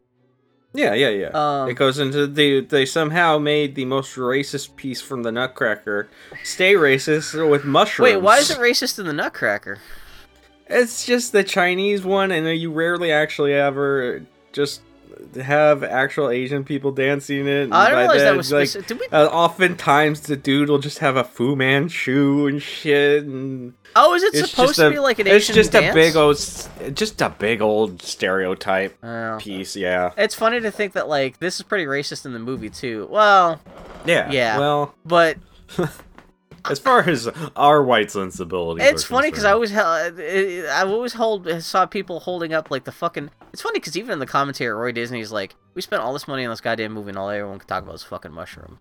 [0.74, 1.30] Yeah, yeah, yeah.
[1.34, 6.10] Um, it goes into the they somehow made the most racist piece from the Nutcracker
[6.44, 8.14] stay racist with mushrooms.
[8.14, 9.80] wait, why is it racist in the Nutcracker?
[10.68, 14.22] It's just the Chinese one, and you rarely actually ever
[14.54, 14.82] just
[15.42, 17.72] have actual Asian people dancing it.
[17.72, 18.88] I by realize that was like, specific.
[18.88, 19.08] Did we?
[19.18, 24.24] uh, oftentimes the dude will just have a Fu Manchu and shit, and oh, is
[24.24, 25.38] it supposed to a, be like an Asian?
[25.38, 25.92] it's just dance?
[25.92, 29.38] a big old, just a big old stereotype Oh.
[29.40, 29.76] piece.
[29.76, 33.08] Yeah, It's funny to think that like this is pretty racist in the movie too.
[33.10, 33.62] Well,
[34.06, 34.60] yeah, Yeah.
[34.60, 35.38] Well, but
[36.70, 41.48] as far as our white sensibility, it's funny because I always held, I always hold
[41.64, 43.30] saw people holding up like the fucking.
[43.54, 46.46] It's funny because even in the commentary, Roy Disney's like, "We spent all this money
[46.46, 48.80] on this goddamn movie, and all everyone can talk about is fucking mushroom."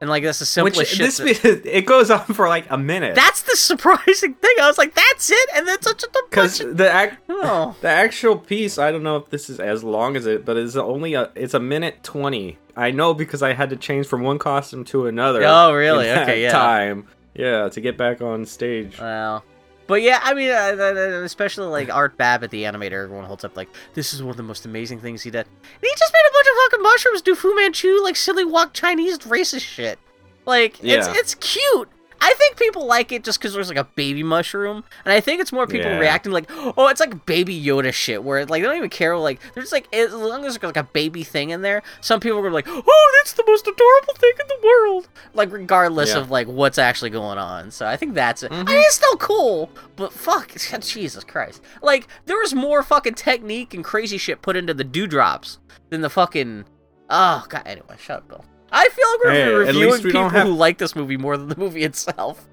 [0.00, 0.98] And like that's the simplest Which shit.
[1.16, 3.14] this that- it goes on for like a minute.
[3.14, 4.54] that's the surprising thing.
[4.60, 7.76] I was like, "That's it," and then such a because the act, Oh.
[7.82, 10.74] the actual piece, I don't know if this is as long as it, but it's
[10.76, 12.56] only a it's a minute twenty.
[12.80, 15.42] I know because I had to change from one costume to another.
[15.44, 16.10] Oh, really?
[16.10, 16.50] Okay, yeah.
[16.52, 18.98] Time, yeah, to get back on stage.
[18.98, 19.44] Well,
[19.86, 23.44] but yeah, I mean, uh, th- th- especially like Art Babbitt, the animator, everyone holds
[23.44, 25.46] up like this is one of the most amazing things he did.
[25.46, 28.72] And he just made a bunch of fucking mushrooms do Fu Manchu, like silly walk
[28.72, 29.98] Chinese racist shit.
[30.46, 31.12] Like it's Yeah.
[31.16, 31.88] it's cute.
[32.22, 35.40] I think people like it just because there's like a baby mushroom, and I think
[35.40, 35.98] it's more people Yeah.
[35.98, 39.16] reacting like, oh, it's like baby Yoda shit, where like they don't even care.
[39.16, 42.38] Like there's like as long as there's like a baby thing in there, some people
[42.38, 45.08] are be like, oh, that's the most adorable thing in the world.
[45.34, 46.18] Like regardless Yeah.
[46.18, 47.70] of like what's actually going on.
[47.70, 48.52] So I think that's it.
[48.52, 48.68] Mhm.
[48.68, 51.62] I mean, it's still cool, but fuck, Jesus Christ!
[51.82, 56.10] Like there was more fucking technique and crazy shit put into the dewdrops than the
[56.10, 56.64] fucking.
[57.08, 57.62] Oh god.
[57.66, 58.44] Anyway, shut up, Bill.
[58.72, 61.16] I feel like we're Hey, at reviewing least we people have- who like this movie
[61.16, 62.46] more than the movie itself.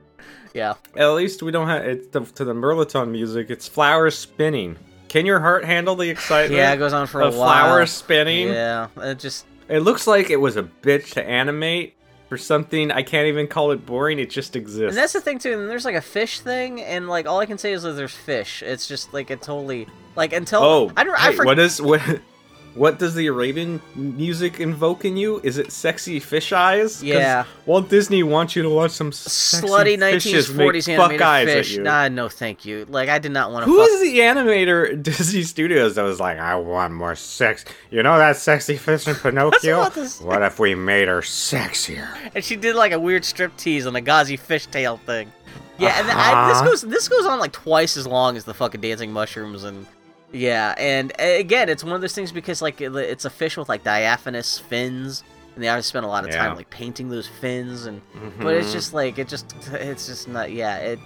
[0.53, 0.73] Yeah.
[0.95, 3.49] At least we don't have it to, to the Mirliton music.
[3.49, 4.77] It's flowers spinning.
[5.08, 6.53] Can your heart handle the excitement?
[6.58, 7.34] Yeah, it goes on for a while.
[7.34, 8.47] flowers spinning.
[8.49, 11.95] Yeah, it just It looks like it was a bitch to animate
[12.27, 12.91] for something.
[12.91, 14.19] I can't even call it boring.
[14.19, 14.89] It just exists.
[14.89, 15.53] and that's the thing too.
[15.53, 18.13] And there's like a fish thing, and like all I can say is that there's
[18.15, 18.62] fish.
[18.63, 21.45] It's just like it totally like until Oh, I don't I hey, forget.
[21.45, 22.01] what is what?
[22.77, 25.41] What does the Arabian music invoke in you?
[25.43, 27.03] Is it sexy fish eyes?
[27.03, 27.45] Yeah.
[27.65, 31.77] Walt Disney wants you to watch some slutty fishes make 1940s fuck animated eyes fish.
[31.77, 32.85] Nah, no, thank you.
[32.87, 33.71] Like I did not want to.
[33.71, 37.65] Who fuck- is the animator at Disney Studios that was like, I want more sex?
[37.89, 39.83] You know that sexy fish in Pinocchio?
[40.21, 42.07] what if we made her sexier?
[42.35, 45.31] and she did like a weird strip tease on a gauzy fishtail thing.
[45.79, 46.49] Yeah, and I, Uh-huh.
[46.53, 49.85] this goes this goes on like twice as long as the fucking dancing mushrooms and
[50.31, 53.83] yeah, and again, it's one of those things because like it's a fish with like
[53.83, 55.23] diaphanous fins,
[55.55, 56.53] and they obviously spent a lot of time Yeah.
[56.53, 58.01] like painting those fins, and
[58.39, 58.73] but it's Mhm.
[58.73, 60.99] just like it just it's just not yeah it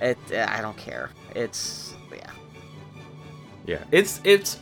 [0.00, 2.30] it I don't care it's yeah
[3.66, 4.58] Yeah, it's it's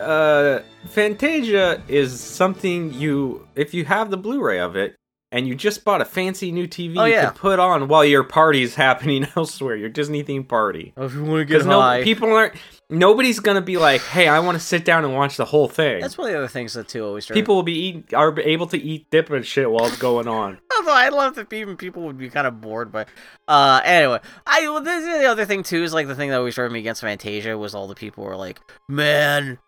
[0.00, 4.94] uh Fantasia is something you if you have the Blu-ray of it
[5.32, 7.26] and you just bought a fancy new TV Oh, yeah.
[7.26, 10.92] can put on while your party's happening elsewhere, your Disney themed party.
[10.96, 12.54] Oh, if you want to Because no people aren't
[12.90, 16.00] nobody's gonna be like, hey, I want to sit down and watch the whole thing.
[16.00, 18.66] that's one of the other things that too always People will be eat, are able
[18.68, 20.58] to eat dip and shit while it's going on.
[20.76, 23.08] Although I love that even people would be kind of bored but
[23.48, 26.36] Uh, anyway, I well, this is the other thing too is like the thing that
[26.38, 29.58] always drove me against Fantasia was all the people were like, man,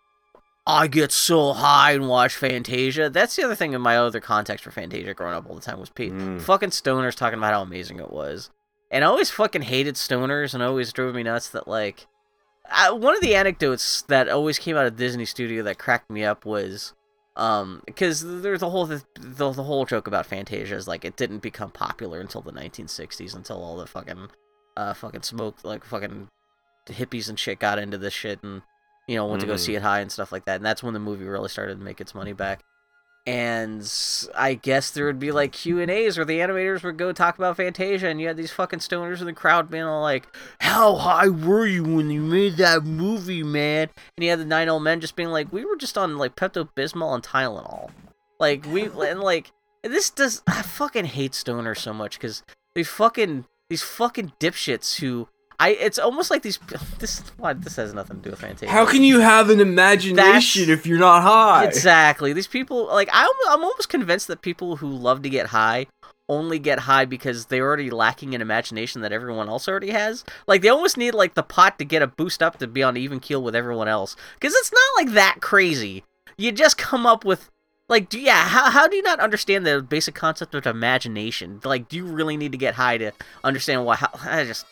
[0.67, 3.09] I get so high and watch Fantasia.
[3.09, 5.79] That's the other thing in my other context for Fantasia growing up all the time
[5.79, 6.39] was Pete Mm.
[6.41, 8.49] fucking stoners talking about how amazing it was,
[8.91, 12.05] and I always fucking hated stoners and always drove me nuts that like.
[12.71, 16.23] I, one of the anecdotes that always came out of Disney Studio that cracked me
[16.23, 16.93] up was
[17.35, 21.15] um because there's the whole the, the, the whole joke about fantasia is like it
[21.15, 24.29] didn't become popular until the 1960s until all the fucking
[24.75, 26.27] uh fucking smoke like fucking
[26.87, 28.61] hippies and shit got into this shit and
[29.07, 29.59] you know went to go Mhm.
[29.59, 31.83] see it high and stuff like that and that's when the movie really started to
[31.83, 32.61] make its money back
[33.25, 33.87] and
[34.35, 37.37] I guess there would be like Q and A's where the animators would go talk
[37.37, 40.27] about Fantasia, and you had these fucking stoners in the crowd being all like,
[40.59, 44.69] "How high were you when you made that movie, man?" And you had the nine
[44.69, 47.91] old men just being like, "We were just on like Pepto Bismol and Tylenol,
[48.39, 49.51] like we and like
[49.83, 55.27] this does I fucking hate stoners so much because they fucking these fucking dipshits who."
[55.59, 56.59] I, it's almost like these.
[56.99, 58.69] This what this has nothing to do with Fantasia.
[58.69, 61.63] How can you have an imagination That's- if you're not high?
[61.63, 62.33] Exactly.
[62.33, 65.87] These people, like, I'm, I'm almost convinced that people who love to get high
[66.29, 70.23] only get high because they're already lacking in imagination that everyone else already has.
[70.47, 72.95] Like, they almost need, like, the pot to get a boost up to be on
[72.95, 74.15] even keel with everyone else.
[74.35, 76.03] Because it's not, like, that crazy.
[76.37, 77.49] You just come up with.
[77.89, 81.59] Like, do, yeah, how, how do you not understand the basic concept of imagination?
[81.63, 83.11] Like, do you really need to get high to
[83.43, 83.95] understand why?
[83.95, 84.67] How, I just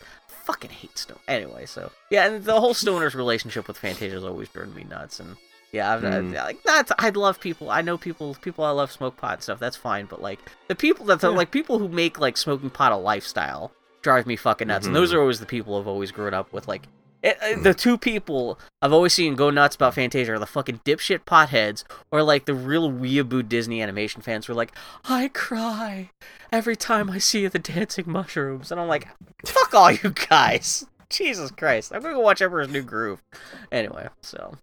[0.47, 1.19] fucking hate Stone.
[1.27, 5.19] Anyway, so yeah, and the whole Stoner's relationship with Fantasia has always driven me nuts,
[5.19, 5.35] and
[5.73, 6.33] yeah, I've, Hmm.
[6.35, 7.69] I, like that's I love people.
[7.69, 8.35] I know people.
[8.41, 9.59] People I love smoke pot and stuff.
[9.59, 11.29] That's fine, but like the people that Yeah.
[11.29, 14.87] like people who make like smoking pot a lifestyle drive me fucking nuts.
[14.87, 15.15] And those Mhm.
[15.15, 16.67] are always the people I've always grown up with.
[16.67, 16.83] Like
[17.23, 20.81] It, uh, the two people I've always seen go nuts about Fantasia are the fucking
[20.85, 24.71] dipshit potheads, or like the real weeaboo Disney animation fans who are like,
[25.05, 26.11] I cry
[26.51, 29.07] every time I see the dancing mushrooms, and I'm like,
[29.45, 30.85] fuck all you guys.
[31.09, 33.23] Jesus Christ, I'm gonna go watch Emperor's New Groove.
[33.71, 34.55] Anyway, so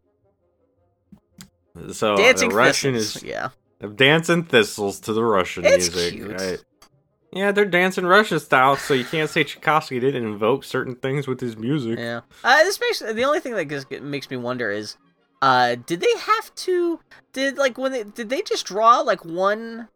[1.92, 3.48] So dancing Russian thistles, is yeah.
[3.96, 6.12] dancing thistles to the Russian It's music.
[6.14, 6.40] cute.
[6.40, 6.64] right?
[7.34, 11.40] Yeah, they're dancing Russian style, so you can't say Tchaikovsky didn't invoke certain things with
[11.40, 11.98] his music.
[11.98, 12.20] Yeah.
[12.44, 14.96] Uh, this makes the only thing that just makes me wonder is,
[15.42, 17.00] uh, did they have to?
[17.32, 19.88] Did like when they did they just draw like one,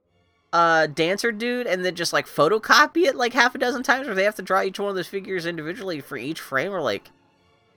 [0.52, 4.14] uh, dancer dude and then just like photocopy it like half a dozen times, or
[4.14, 7.10] they have to draw each one of those figures individually for each frame, or like.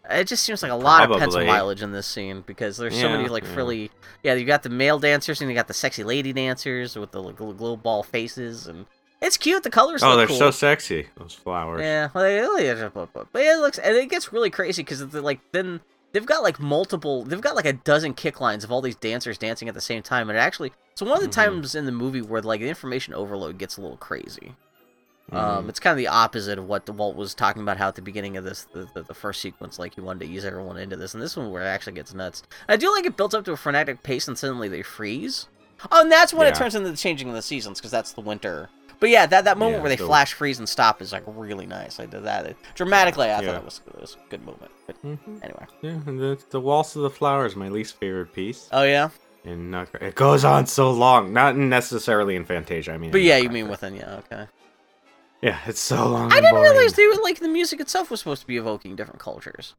[0.09, 1.45] It just seems like a lot of pencil Probably.
[1.45, 3.53] mileage in this scene because there's so many like yeah.
[3.53, 3.91] frilly.
[4.23, 7.21] Yeah, you got the male dancers and you got the sexy lady dancers with the
[7.21, 8.87] like, little glow ball faces, and
[9.21, 9.63] it's cute.
[9.63, 10.01] The colors.
[10.03, 10.37] Oh, they're cool.
[10.37, 11.07] so sexy.
[11.17, 11.81] Those flowers.
[11.81, 12.73] Yeah, well, they
[13.13, 15.79] but it looks and it gets really crazy because like then
[16.11, 19.37] they've got like multiple, they've got like a dozen kick lines of all these dancers
[19.37, 21.31] dancing at the same time, and it actually so one of the Mhm.
[21.31, 24.55] times in the movie where like the information overload gets a little crazy.
[25.31, 25.69] Um, Mhm.
[25.69, 28.35] it's kind of the opposite of what Walt was talking about how at the beginning
[28.35, 31.13] of this, the, the, the first sequence, like he wanted to ease everyone into this,
[31.13, 32.43] and this one where it actually gets nuts.
[32.67, 35.47] I do like it built up to a frenetic pace, and suddenly they freeze.
[35.89, 38.21] Oh, and that's when it turns into the changing of the seasons, because that's the
[38.21, 38.69] winter.
[39.01, 41.65] But yeah, that, that moment Yeah, where they flash, freeze, and stop is like really
[41.65, 41.99] nice.
[41.99, 43.25] I did that It- dramatically.
[43.25, 43.47] I Yeah.
[43.47, 44.71] thought it was, it was a good movement.
[44.87, 45.43] But Mhm.
[45.43, 48.69] anyway, Yeah, the, the waltz of the flowers, my least favorite piece.
[48.71, 49.09] oh yeah,
[49.43, 50.05] And Nutcracker.
[50.05, 51.33] It goes on so long.
[51.33, 52.93] Not necessarily in Fantasia.
[52.93, 54.45] I mean, but yeah, you mean within yeah, okay.
[55.41, 56.31] Yeah, it's so long.
[56.31, 56.71] I didn't boring.
[56.71, 59.73] realize they were like the music itself was supposed to be evoking different cultures.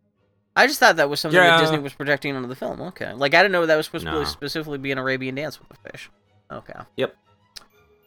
[0.56, 2.80] I just thought that was something that Disney was projecting onto the film.
[2.80, 4.18] Okay, like I didn't know that was supposed to No.
[4.18, 6.11] really specifically be an Arabian dance with the fish.
[6.50, 7.14] Okay, Yep.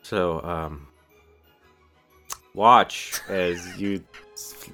[0.03, 0.87] So, um,
[2.55, 4.03] watch as you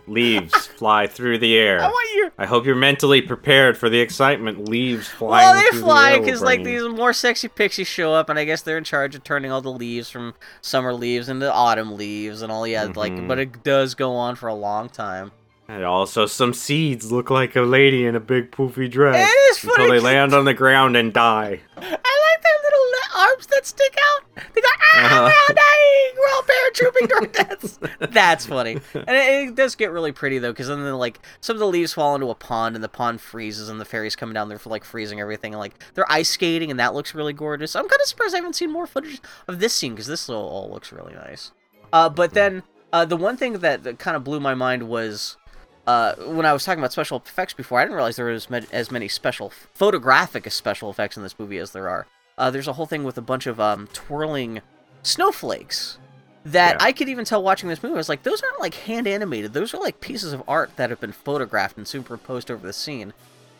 [0.08, 1.82] leaves fly through the air.
[1.82, 2.32] I want you.
[2.38, 5.46] I hope you're mentally prepared for the excitement leaves flying.
[5.46, 8.30] Well, they through fly the air will because like these more sexy pixies show up,
[8.30, 11.52] and I guess they're in charge of turning all the leaves from summer leaves into
[11.52, 12.66] autumn leaves and all.
[12.66, 13.28] Yeah, like, Mhm.
[13.28, 15.32] but it does go on for a long time.
[15.72, 19.60] And also, some seeds look like a lady in a big poofy dress It is
[19.60, 21.62] funny until they land on the ground and die.
[21.78, 24.44] I like their little arms that stick out.
[24.54, 25.32] They go, ah, Uh-huh.
[25.32, 26.14] we're all dying.
[26.20, 27.32] We're all paratrooping toward
[28.02, 28.12] death.
[28.14, 28.82] That's funny.
[28.94, 31.94] And it, it does get really pretty, though, because then, like, some of the leaves
[31.94, 34.70] fall into a pond, and the pond freezes, and the fairies coming down there for,
[34.70, 35.54] like, freezing everything.
[35.54, 37.78] And, like, they're ice skating, and that looks really gorgeous.
[37.78, 40.50] I'm kind of surprised I haven't seen more footage of this scene, because this all,
[40.50, 41.54] all looks really nice.
[41.94, 45.38] Uh, but then, uh, the one thing that, that kind of blew my mind was
[45.88, 48.66] uh, when I was talking about special effects before, I didn't realize there was as,
[48.72, 52.08] as many special photographic special effects in this movie as there are.
[52.38, 54.62] Uh, there's a whole thing with a bunch of um, twirling
[55.04, 55.98] snowflakes
[56.46, 56.86] that Yeah.
[56.86, 57.94] I could even tell watching this movie.
[57.96, 59.54] I was like, those aren't like hand animated.
[59.54, 63.14] Those are like pieces of art that have been photographed and superimposed over the scene.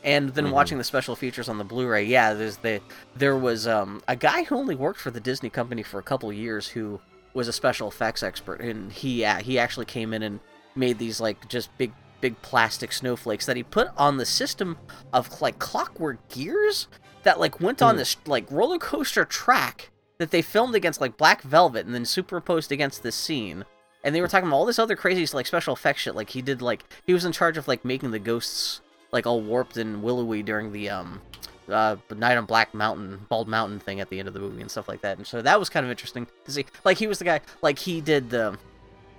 [0.04, 0.52] And then Mhm.
[0.52, 2.82] watching the special features on the Blu-ray, yeah, there's the
[3.16, 6.34] there was um, a guy who only worked for the Disney company for a couple
[6.34, 7.00] years who
[7.36, 10.40] was a special effects expert, and he uh, he actually came in and
[10.76, 14.78] made these like just big big plastic snowflakes that he put on the system
[15.12, 16.88] of like clockwork gears
[17.24, 18.00] that like went on Hmm.
[18.00, 22.72] this like roller coaster track that they filmed against like black velvet and then superimposed
[22.72, 23.66] against this scene.
[24.04, 26.16] And they were talking about all this other crazy like special effects shit.
[26.16, 28.82] Like he did like he was in charge of like making the ghosts
[29.12, 31.22] like all warped and willowy during the um
[31.70, 34.70] uh night on black mountain bald mountain thing at the end of the movie and
[34.72, 37.20] stuff like that and so that was kind of interesting to see like he was
[37.20, 38.58] the guy like he did the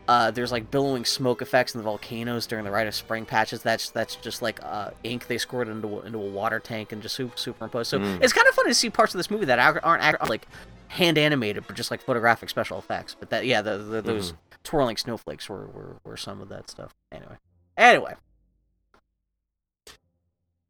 [0.08, 3.62] uh, there's like billowing smoke effects in the volcanoes during the rite of spring patches.
[3.62, 7.00] That's that's just like uh, ink they squirt into a, into a water tank and
[7.02, 7.88] just super superimpose.
[7.88, 8.22] So Mm.
[8.22, 10.46] it's kind of fun to see parts of this movie that aren't aren't like
[10.88, 13.16] hand animated, but just like photographic special effects.
[13.18, 14.34] But that yeah, the, the, those
[14.64, 16.94] twirling snowflakes were, were were some of that stuff.
[17.10, 17.36] Anyway,
[17.76, 18.14] anyway,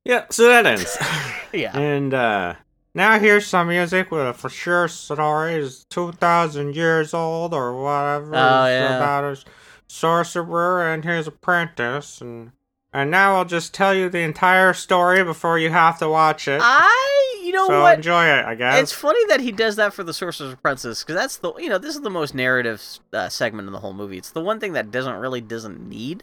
[0.04, 0.96] Yeah, so that ends.
[1.52, 1.76] yeah.
[1.78, 2.54] and uh
[2.94, 8.34] now here's some music with a for sure story is 2,000 years old or whatever.
[8.34, 8.96] Oh, yeah.
[8.96, 9.44] about a
[9.86, 12.20] sorcerer and his apprentice.
[12.20, 12.52] And,
[12.92, 16.60] and now I'll just tell you the entire story before you have to watch it.
[16.62, 17.96] I you know so what?
[17.96, 18.82] enjoy it, I guess.
[18.82, 21.78] It's funny that he does that for the Sorcerer's Apprentice because that's the you know
[21.78, 24.18] this is the most narrative uh, segment in the whole movie.
[24.18, 26.22] It's the one thing that doesn't really doesn't need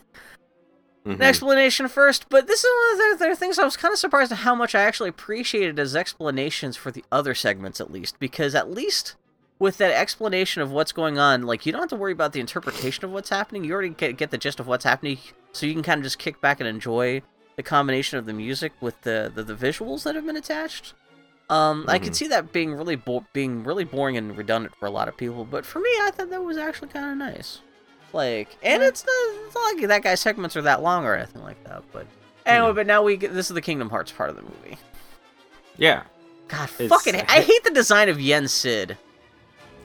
[1.10, 1.16] Mhm.
[1.16, 2.28] an explanation first.
[2.30, 2.70] But this is
[3.00, 5.10] one of the, the things I was kind of surprised at how much I actually
[5.10, 9.16] appreciated as explanations for the other segments at least because at least
[9.60, 12.40] with that explanation of what's going on, like you don't have to worry about the
[12.40, 13.64] interpretation of what's happening.
[13.66, 15.18] You already get, get the gist of what's happening,
[15.52, 17.22] so you can kind of just kick back and enjoy
[17.58, 20.94] the combination of the music with the the, the visuals that have been attached.
[21.50, 22.16] Um, I can Mhm.
[22.16, 25.44] see that being really bo- being really boring and redundant for a lot of people,
[25.46, 27.60] but for me, I thought that was actually kind of nice.
[28.14, 31.42] Like, and it's not, it's not like that guy's segments are that long or anything
[31.44, 32.06] like that, but
[32.46, 32.74] Anyway, know.
[32.74, 34.78] but now we get this is the Kingdom Hearts part of the movie.
[35.78, 36.04] Yeah.
[36.48, 38.98] God, It's- fucking, I hate the design of Yen Sid.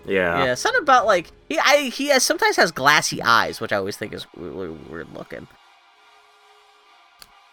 [0.07, 0.45] Yeah.
[0.45, 3.97] Yeah, something about like he, I, he has, sometimes has glassy eyes, which I always
[3.97, 5.47] think is really weird looking.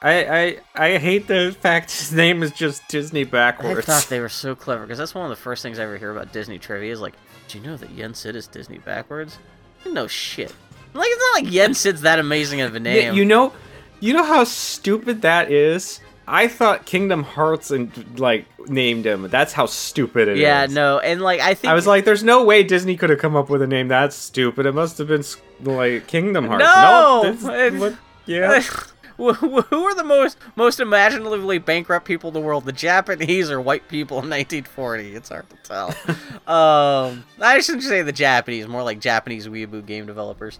[0.04, 3.80] I, I I hate the fact his name is just Disney backwards.
[3.80, 5.98] I thought they were so clever because that's one of the first things I ever
[5.98, 7.14] hear about Disney trivia is like,
[7.48, 9.38] do you know that Yen Sid is Disney backwards?
[9.86, 10.54] No shit.
[10.94, 13.14] Like it's not like Yen Sid's that amazing of a Yeah, name.
[13.16, 13.54] you know,
[14.00, 16.00] you know how stupid that is.
[16.28, 19.28] I thought Kingdom Hearts and like named him.
[19.30, 20.40] That's how stupid it is.
[20.40, 23.20] yeah, no, and like I think I was like, "There's no way Disney could have
[23.20, 24.66] come up with a name that's stupid.
[24.66, 25.24] It must have been
[25.62, 27.72] like Kingdom Hearts." No!
[27.80, 28.62] what- yeah.
[29.18, 32.66] Who who are the most most imaginatively bankrupt people in the world?
[32.66, 35.16] The Japanese or white people in 1940?
[35.16, 35.90] It's hard to tell.
[36.48, 40.60] um, I shouldn't say the Japanese, more like Japanese weeaboo game developers.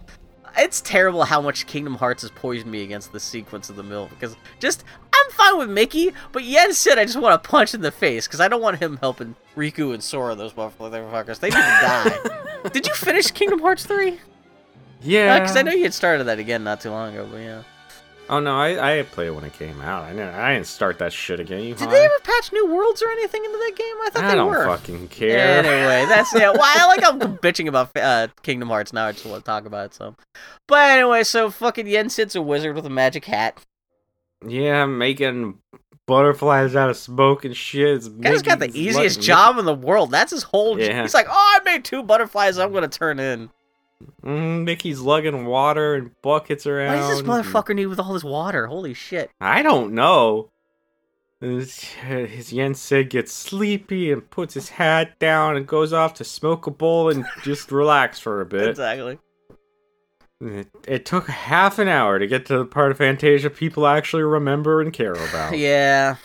[0.56, 4.08] It's terrible how much Kingdom Hearts has poisoned me against the sequence of the mill
[4.08, 4.84] because just
[5.14, 8.26] I'm fine with Mickey, but Yen Sid I just want to punch in the face
[8.26, 11.40] because I don't want him helping Riku and Sora, those motherfuckers.
[11.40, 12.68] They need to die.
[12.72, 14.18] Did you finish Kingdom Hearts three?
[15.02, 15.34] yeah.
[15.34, 17.62] Uh, because I know you had started that again not too long ago, but yeah.
[18.32, 20.04] Oh no, I I played it when it came out.
[20.04, 21.62] I didn't, I didn't start that shit again.
[21.64, 21.90] You Did high?
[21.92, 23.94] they ever patch new worlds or anything into that game?
[24.04, 24.64] I thought I they don't were.
[24.66, 25.58] fucking care.
[25.58, 26.50] Anyway, that's yeah.
[26.50, 29.06] Well, I like I'm bitching about uh, Kingdom Hearts now.
[29.06, 30.16] I just want to talk about it So,
[30.66, 33.58] But anyway, so fucking Yen Sid's a wizard with a magic hat.
[34.46, 35.58] Yeah, making
[36.06, 37.96] butterflies out of smoke and shit.
[37.98, 40.10] It's Guy's got the easiest luck- job in the world.
[40.10, 40.80] That's his whole.
[40.80, 41.02] Yeah.
[41.02, 42.58] He's like, oh, I made two butterflies.
[42.58, 43.50] I'm gonna turn in.
[44.24, 46.96] Mm, Mickey's lugging water and buckets What around.
[46.98, 48.66] does this motherfucker need with all this water?
[48.66, 49.30] Holy shit!
[49.40, 50.50] I don't know.
[51.40, 56.24] His, his Yen Sid gets sleepy and puts his hat down and goes off to
[56.24, 58.68] smoke a bowl and just relax for a bit.
[58.68, 59.18] Exactly.
[60.40, 64.22] It, it took half an hour to get to the part of Fantasia people actually
[64.22, 65.56] remember and care about.
[65.58, 66.16] Yeah,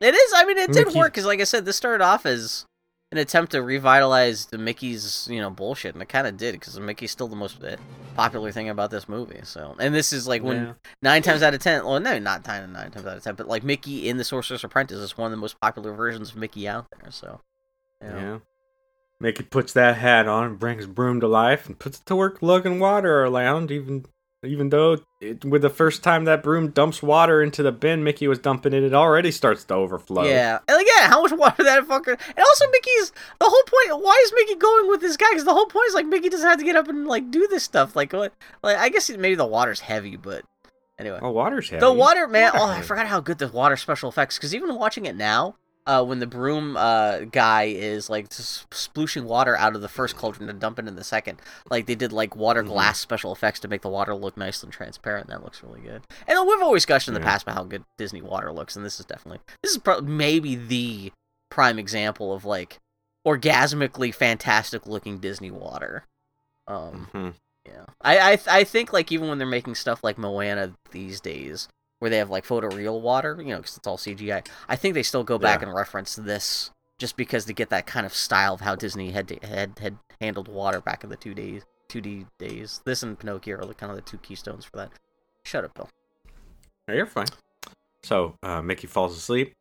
[0.00, 0.32] it is.
[0.36, 2.64] I mean, it did Mickey- work because, like I said, this started off as
[3.12, 6.78] an attempt to revitalize the Mickey's, you know, bullshit, and it kind of did because
[6.78, 7.76] Mickey's still the most uh,
[8.14, 9.40] popular thing about this movie.
[9.42, 10.72] So, and this is like when Yeah.
[11.02, 13.48] nine times out of ten, well, no, not nine nine times out of ten, but
[13.48, 16.68] like Mickey in the Sorcerer's Apprentice is one of the most popular versions of Mickey
[16.68, 17.10] out there.
[17.10, 17.40] So,
[18.00, 18.16] you know.
[18.16, 18.38] Yeah.
[19.22, 22.78] Mickey puts that hat on brings Broom to life and puts it to work lugging
[22.78, 24.06] water around, even
[24.42, 28.26] even though it, with the first time that broom dumps water into the bin Mickey
[28.26, 30.24] was dumping it, it already starts to overflow.
[30.24, 32.18] Yeah, and again, how much water that fucker?
[32.18, 34.02] And also, Mickey's the whole point.
[34.02, 35.26] Why is Mickey going with this guy?
[35.30, 37.46] Because the whole point is like Mickey doesn't have to get up and like do
[37.48, 37.94] this stuff.
[37.94, 38.32] Like, what?
[38.62, 40.44] Like, I guess maybe the water's heavy, but
[40.98, 41.80] anyway, Oh, water's heavy.
[41.80, 42.52] the water man.
[42.54, 44.36] Oh, I forgot how good the water special effects.
[44.38, 45.56] Because even watching it now,
[45.86, 50.48] uh, when the broom uh guy is like splooshing water out of the first cauldron
[50.48, 52.68] and dumping in the second, like they did like water Mhm.
[52.68, 55.28] glass special effects to make the water look nice and transparent.
[55.28, 56.02] That looks really good.
[56.28, 57.26] And we've always gushed in the Yeah.
[57.26, 60.54] past about how good Disney water looks, and this is definitely this is pro- maybe
[60.54, 61.12] the
[61.50, 62.78] prime example of like
[63.26, 66.04] orgasmically fantastic looking Disney water.
[66.66, 67.34] Um, Mhm.
[67.66, 71.20] yeah, I I th- I think like even when they're making stuff like Moana these
[71.20, 71.68] days,
[72.00, 74.46] where they have like photoreal water, you know, because it's all CGI.
[74.68, 75.68] I think they still go back Yeah.
[75.68, 79.28] and reference this just because to get that kind of style of how Disney had
[79.28, 82.80] to, had had handled water back in the two days, two D days.
[82.84, 84.90] This and Pinocchio are the, kind of the two keystones for that.
[85.44, 85.88] Shut up, Bill.
[86.88, 87.28] Yeah, you're fine.
[88.02, 89.52] So uh, Mickey falls asleep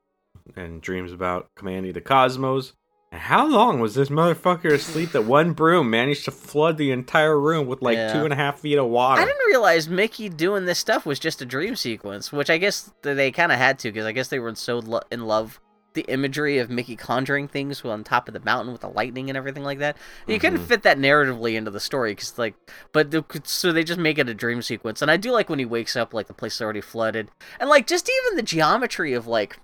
[0.55, 2.73] and dreams about commanding the cosmos.
[3.11, 7.65] How long was this motherfucker asleep that one broom managed to flood the entire room
[7.65, 8.13] with like Yeah.
[8.13, 9.21] two and a half feet of water?
[9.21, 12.91] I didn't realize Mickey doing this stuff was just a dream sequence, which I guess
[13.01, 15.59] they kind of had to because I guess they were so lo- in love
[15.95, 19.35] the imagery of Mickey conjuring things on top of the mountain with the lightning and
[19.35, 19.97] everything like that.
[20.27, 20.67] You couldn't Mhm.
[20.67, 22.53] fit that narratively into the story because like,
[22.93, 25.01] but the, so they just make it a dream sequence.
[25.01, 27.71] And I do like when he wakes up, like the place is already flooded, and
[27.71, 29.57] like just even the geometry of like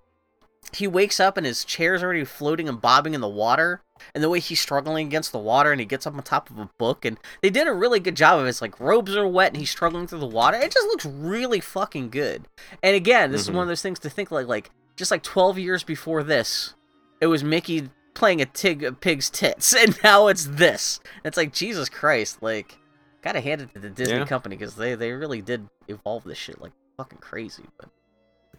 [0.73, 3.81] he wakes up and his chair's already floating and bobbing in the water
[4.13, 6.57] and the way he's struggling against the water and he gets up on top of
[6.59, 8.49] a book and they did a really good job of it.
[8.49, 10.57] It's like robes are wet and he's struggling through the water.
[10.57, 12.45] It just looks really fucking good.
[12.83, 13.49] And again, this Mhm.
[13.49, 16.73] is one of those things to think like like just like 12 years before this,
[17.21, 20.99] it was Mickey playing a tig a pig's tits and now it's this.
[21.23, 22.77] It's like Jesus Christ, like
[23.21, 24.25] gotta hand it to the Disney Yeah.
[24.25, 27.63] company because they they really did evolve this shit like fucking crazy.
[27.79, 27.89] But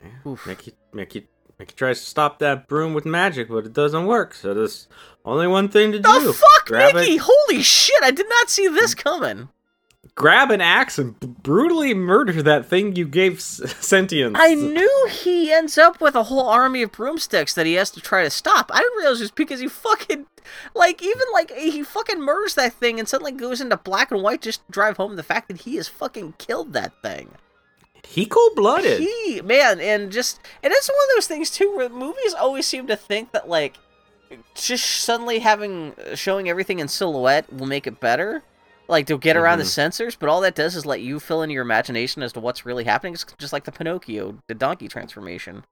[0.03, 0.31] Yeah.
[0.31, 0.47] Oof.
[0.47, 0.75] Mickey,
[1.59, 4.35] Mickey, Mickey tries to stop that broom with magic, but it doesn't work.
[4.35, 4.89] So there's
[5.25, 6.21] only one thing to do.
[6.27, 8.03] the fuck, grab Holy shit!
[8.03, 9.49] I did not see this coming.
[10.15, 14.37] grab an axe, and brutally murder that thing you gave s- sentience.
[14.39, 18.01] I knew he ends up with a whole army of broomsticks that he has to
[18.01, 18.71] try to stop.
[18.73, 20.27] I didn't realize it was because he fucking,
[20.75, 24.43] like, even like he fucking murders that thing and suddenly goes into black and white
[24.43, 27.31] just to drive home the fact that he has fucking killed that thing.
[28.09, 29.01] He cold blooded.
[29.01, 32.87] He man, and just and it's one of those things too where movies always seem
[32.87, 33.77] to think that like
[34.55, 38.43] just suddenly having showing everything in silhouette will make it better.
[38.89, 39.91] Like to get around the Mhm.
[39.91, 42.65] sensors, but all that does is let you fill in your imagination as to what's
[42.65, 43.15] really happening.
[43.15, 45.65] It's just like the Pinocchio, the donkey transformation,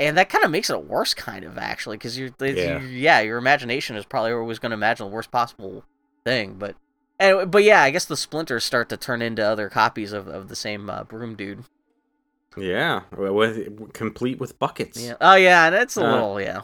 [0.00, 2.48] and that kind of makes it a worse, kind of actually, because you're, Yeah.
[2.54, 2.78] yeah.
[2.80, 5.84] yeah, your imagination is probably always going to imagine the worst possible
[6.24, 6.54] thing.
[6.58, 6.74] But
[7.20, 10.48] anyway, but yeah, I guess the splinters start to turn into other copies of, of
[10.48, 11.62] the same uh, broom dude.
[12.56, 15.02] Yeah, with complete with buckets.
[15.02, 15.14] Yeah.
[15.20, 16.60] Oh yeah, that's a Uh, little yeah.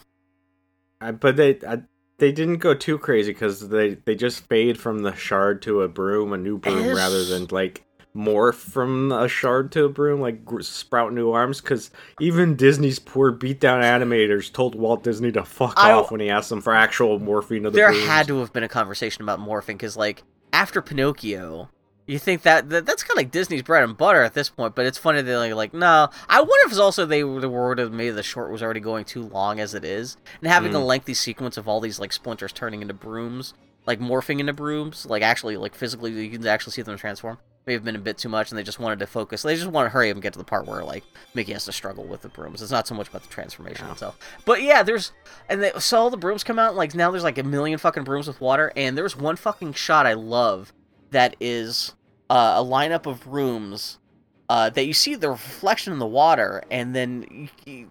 [1.01, 1.83] I, but they I,
[2.19, 5.89] they didn't go too crazy because they they just fade from the shard to a
[5.89, 7.85] broom, a new broom, Is- rather than like
[8.15, 11.61] morph from a shard to a broom, like gr- sprout new arms.
[11.61, 11.91] Because
[12.21, 16.51] even Disney's poor beatdown animators told Walt Disney to fuck I- off when he asked
[16.51, 18.07] them for actual morphine of the There brooms.
[18.07, 20.23] had to have been a conversation about morphing because like
[20.53, 21.69] after Pinocchio.
[22.13, 24.75] You think that, that that's kind of like Disney's bread and butter at this point,
[24.75, 26.11] but it's funny they're like, like no.
[26.29, 29.05] I wonder if it's also they were worried of maybe the short was already going
[29.05, 30.87] too long as it is, and having a Mm.
[30.87, 33.55] lengthy sequence of all these like splinters turning into brooms,
[33.87, 37.39] like morphing into brooms, like actually like physically you can actually see them transform.
[37.65, 39.43] May have been a bit too much, and they just wanted to focus.
[39.43, 41.65] They just want to hurry up and get to the part where like Mickey has
[41.67, 42.61] to struggle with the brooms.
[42.61, 45.13] It's not so much about the transformation itself, but yeah, there's
[45.49, 46.71] and they, so all the brooms come out.
[46.71, 49.73] and, Like now, there's like a million fucking brooms with water, and there's one fucking
[49.75, 50.73] shot I love
[51.13, 51.95] that is
[52.33, 53.99] uh, a lineup of rooms
[54.49, 57.91] uh, that you see the reflection in the water, and then you, you,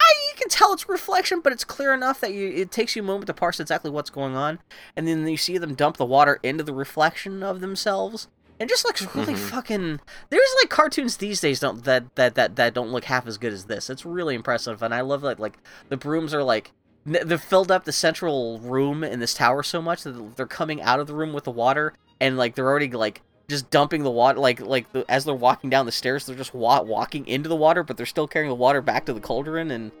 [0.00, 3.02] I, you can tell it's reflection, but it's clear enough that you it takes you
[3.02, 4.58] a moment to parse exactly what's going on,
[4.94, 8.28] and then you see them dump the water into the reflection of themselves.
[8.58, 9.50] And it just looks really Mhm.
[9.50, 10.00] fucking.
[10.30, 13.52] There's like cartoons these days don't that, that that that don't look half as good
[13.52, 13.90] as this.
[13.90, 15.58] It's really impressive, and I love that like
[15.90, 16.72] the brooms are like
[17.04, 21.00] they've filled up the central room in this tower so much that they're coming out
[21.00, 24.38] of the room with the water and like they're already like just dumping the water
[24.40, 27.56] like like the, as they're walking down the stairs they're just wa- walking into the
[27.56, 29.92] water but they're still carrying the water back to the cauldron and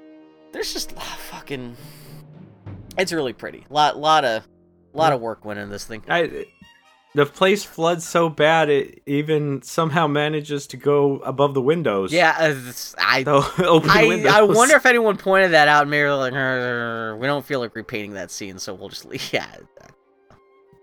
[0.52, 1.76] there's just ah, fucking
[2.98, 4.46] it's really pretty lot lot of
[4.92, 6.46] lot of work went in this thing I,
[7.14, 12.12] the place floods so bad it even somehow manages to go above the windows.
[12.12, 12.54] yeah uh,
[12.98, 14.32] i The open I, windows.
[14.32, 17.74] I wonder if anyone pointed that out and maybe like "Uh, we don't feel like
[17.76, 19.46] repainting that scene so we'll just leave yeah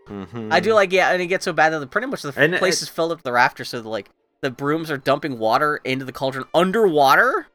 [0.07, 0.51] Mhm.
[0.51, 2.55] I do like yeah, and it gets so bad that the, pretty much the And
[2.57, 4.09] place it- is filled up to the rafters, so the, like
[4.41, 7.47] the brooms are dumping water into the cauldron underwater,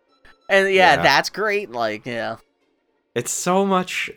[0.48, 1.02] and yeah, Yeah.
[1.02, 1.70] that's great.
[1.70, 2.36] Like yeah,
[3.14, 4.10] It's so much.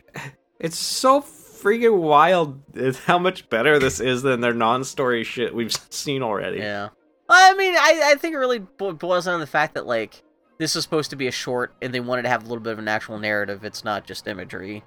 [0.58, 2.60] It's so freaking wild
[3.06, 6.58] how much better this is than their non-story shit we've seen already.
[6.58, 6.88] yeah.
[7.28, 10.22] I mean, I I think it really boils down to the fact that like
[10.58, 12.72] this is supposed to be a short, and they wanted to have a little bit
[12.74, 13.64] of an actual narrative.
[13.64, 14.84] It's not just imagery,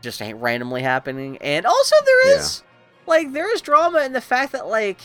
[0.00, 2.62] just randomly happening, and also there is.
[2.64, 2.68] Yeah.
[3.06, 4.98] Like there is drama in the fact that like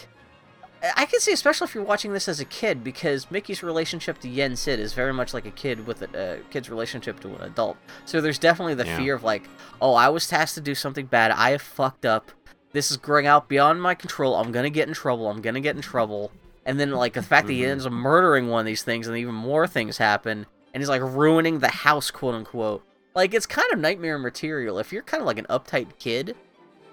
[0.95, 4.29] I can see, especially if you're watching this as a kid, because Mickey's relationship to
[4.29, 7.41] Yen Sid is very much like a kid with a, a kid's relationship to an
[7.41, 7.77] adult.
[8.05, 8.97] So there's definitely the Yeah.
[8.97, 9.49] fear of like,
[9.81, 11.31] oh, I was tasked to do something bad.
[11.31, 12.31] I have fucked up.
[12.73, 14.35] This is growing out beyond my control.
[14.35, 15.27] I'm gonna get in trouble.
[15.31, 16.31] I'm gonna get in trouble.
[16.63, 17.69] And then like the fact that he Mhm.
[17.69, 20.45] ends up murdering one of these things, and even more things happen,
[20.75, 22.83] and he's like ruining the house, quote unquote.
[23.15, 24.77] Like it's kind of nightmare material.
[24.77, 26.35] If you're kind of like an uptight kid,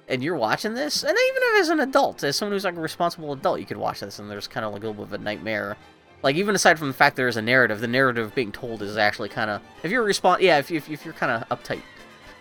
[0.09, 2.81] and you're watching this, and even if as an adult, as someone who's like a
[2.81, 5.21] responsible adult, you could watch this, and there's kind of like a little bit of
[5.21, 5.77] a nightmare.
[6.23, 8.97] Like even aside from the fact there is a narrative, the narrative being told is
[8.97, 11.83] actually kind of if you're respond, yeah, if if, if you're kind of uptight,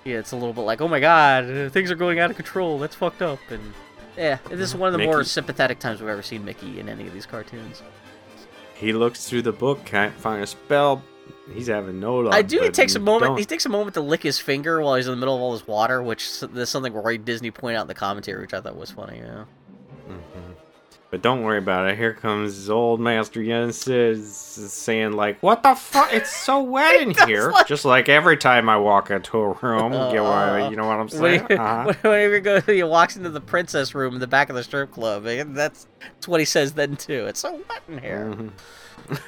[0.03, 2.35] yeah, it's a little bit like, oh my god, uh, things are going out of
[2.35, 3.73] control, that's fucked up, and
[4.17, 7.07] yeah, this is one of the more sympathetic times we've ever seen Mickey in any
[7.07, 7.81] of these cartoons.
[8.75, 11.03] He looks through the book, can't find a spell.
[11.51, 12.33] He's having no luck.
[12.33, 12.61] I do.
[12.61, 13.31] He takes a moment.
[13.31, 15.41] don't- He takes a moment to lick his finger while he's in the middle of
[15.41, 18.61] all this water, which there's something Roy Disney pointed out in the commentary, which I
[18.61, 19.17] thought was funny.
[19.17, 19.43] Yeah.
[20.09, 20.55] Mhm.
[21.11, 21.97] But don't worry about it.
[21.97, 26.11] Here comes old Master is saying like, "What the fuck?
[26.11, 29.93] It's so wet in here." like- Just like every time I walk into a room,
[29.93, 31.45] you, know, what- you know what I'm When saying?
[31.49, 31.93] he, Uh-huh.
[32.01, 34.91] Whenever he goes, he walks into the princess room in the back of the strip
[34.91, 35.25] club.
[35.27, 37.25] and That's that's what he says then too.
[37.27, 38.33] It's so wet in here.
[38.35, 38.49] Mhm.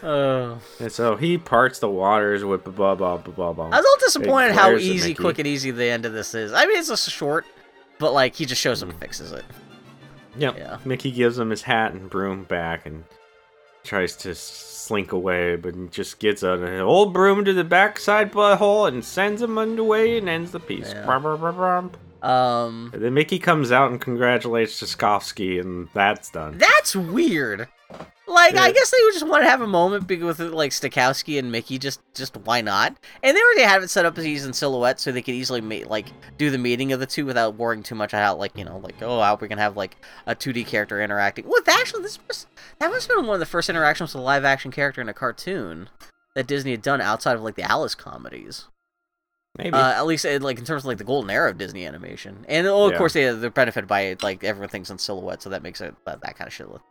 [0.03, 0.59] Oh.
[0.79, 3.65] And so he parts the waters with blah blah blah blah blah.
[3.65, 6.51] I was a little disappointed how easy, quick, and easy the end of this is.
[6.53, 7.45] I mean, it's just short,
[7.99, 8.83] but like he just shows Mm.
[8.83, 9.45] up and fixes it.
[10.37, 10.57] Yep.
[10.57, 10.77] Yeah.
[10.85, 13.03] Mickey gives him his hat and broom back and
[13.83, 19.03] tries to slink away, but just gets an old broom to the backside butthole and
[19.05, 20.91] sends him underway and ends the piece.
[20.91, 21.05] Yeah.
[21.05, 21.91] Brum, brum, brum, brum.
[22.21, 26.57] Um, And then Mickey comes out and congratulates Stokowski, and that's done.
[26.57, 27.67] that's weird.
[28.27, 31.51] Like I guess they would just want to have a moment with like Stokowski and
[31.51, 31.77] Mickey.
[31.77, 32.95] Just just why not?
[33.21, 35.61] And they already have it set up as he's in silhouette, so they could easily
[35.61, 36.07] make like
[36.37, 38.99] do the meeting of the two without worrying too much about like you know like
[39.03, 41.45] oh how we can have like a 2D character interacting.
[41.47, 42.47] Well, actually this was
[42.79, 45.07] that must have been one of the first interactions with a live action character in
[45.09, 45.89] a cartoon
[46.33, 48.65] that Disney had done outside of like the Alice comedies.
[49.57, 49.71] Maybe.
[49.71, 52.43] Uh, at least in, like in terms of like the golden era of Disney animation,
[52.49, 52.97] and oh, of Yeah.
[52.97, 56.21] course they they're benefited by it, like everything's in silhouette, so that makes it that,
[56.21, 56.81] that kind of shit look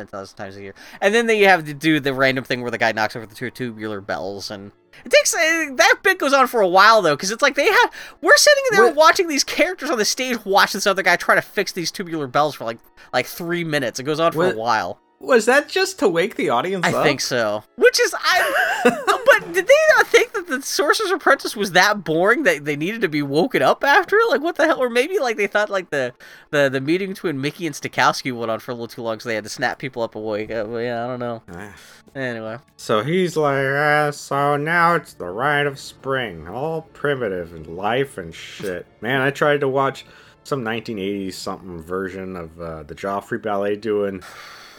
[0.00, 0.74] ten thousand times a year.
[1.00, 3.34] And then they have to do the random thing where the guy knocks over the
[3.34, 4.72] two tubular bells, and
[5.04, 5.38] it takes uh,
[5.76, 8.64] that bit goes on for a while though, because it's like they have we're sitting
[8.72, 11.72] there What- watching these characters on the stage watch this other guy try to fix
[11.72, 12.78] these tubular bells for like
[13.12, 13.98] like three minutes.
[14.00, 15.00] It goes on for a while.
[15.20, 17.04] Was that just to wake the audience I up?
[17.04, 17.62] think so.
[17.76, 18.80] Which is I.
[19.26, 23.02] but did they not think that the Sorcerer's Apprentice was that boring that they needed
[23.02, 24.18] to be woken up after?
[24.30, 24.82] Like what the hell?
[24.82, 26.14] Or maybe like they thought like the
[26.50, 29.28] the the meeting between Mickey and Stokowski went on for a little too long, so
[29.28, 30.50] they had to snap people up awake.
[30.50, 31.42] Uh, yeah, I don't know.
[31.52, 31.74] Ah.
[32.12, 37.66] Anyway, So he's like, ah, so now it's the rite of spring, all primitive and
[37.68, 38.84] life and shit.
[39.00, 40.04] Man, I tried to watch
[40.42, 44.24] some 1980s something version of uh, the Joffrey Ballet doing,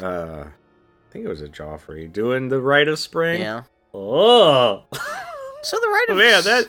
[0.01, 3.41] uh, I think it was a Joffrey doing the rite of spring.
[3.41, 3.63] yeah.
[3.93, 4.85] Oh,
[5.63, 6.67] So the Rite of man, that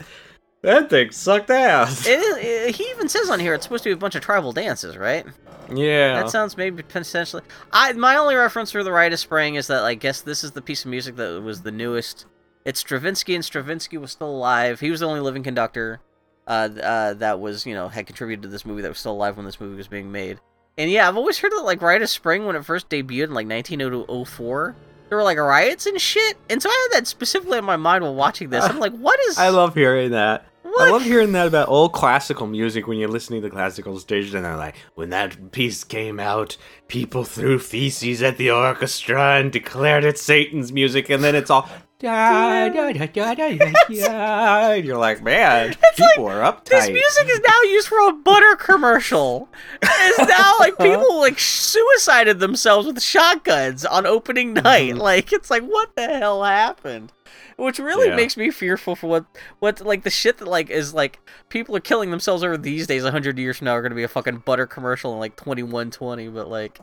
[0.62, 2.07] that thing sucked ass.
[2.07, 4.22] It is, it- he even says on here it's supposed to be a bunch of
[4.22, 5.24] tribal dances, right?
[5.72, 7.43] yeah, That sounds maybe potentially.
[7.72, 10.51] I my only reference for the Rite of Spring is that I guess this is
[10.53, 12.26] the piece of music that was the newest.
[12.64, 14.80] It's Stravinsky, and Stravinsky was still alive.
[14.80, 16.01] He was the only living conductor
[16.47, 19.37] uh, uh, that was you know had contributed to this movie that was still alive
[19.37, 20.39] when this movie was being made.
[20.79, 23.35] And yeah, I've always heard that like Rite of Spring when it first debuted in
[23.35, 24.77] like 1904,
[25.09, 26.39] there were like riots and shit.
[26.49, 28.64] And so I had that specifically in my mind while watching this.
[28.64, 29.39] I'm like, what is?
[29.39, 30.47] I love hearing that.
[30.62, 30.89] What?
[30.89, 34.43] I love hearing that about old classical music when you're listening to classical stage and
[34.43, 36.57] they're like, when that piece came out,
[36.89, 41.68] people threw feces at the orchestra and declared it Satan's music, and then it's all.
[42.03, 44.73] Da, da, da, da, da, da, da.
[44.73, 46.65] And You're like, man, people are uptight.
[46.65, 49.49] This music is now used for a butter commercial.
[49.81, 54.65] It's now like people like suicided themselves with shotguns on opening mm-hmm.
[54.65, 54.97] night.
[54.97, 57.13] Like it's like what the hell happened?
[57.57, 58.17] Which really Yeah.
[58.17, 59.25] makes me fearful for what
[59.61, 63.05] what like the shit that like is like people are killing themselves over these days.
[63.05, 65.93] hundred years from now are gonna be a fucking butter commercial in like twenty one
[65.93, 66.27] twenty.
[66.27, 66.81] But like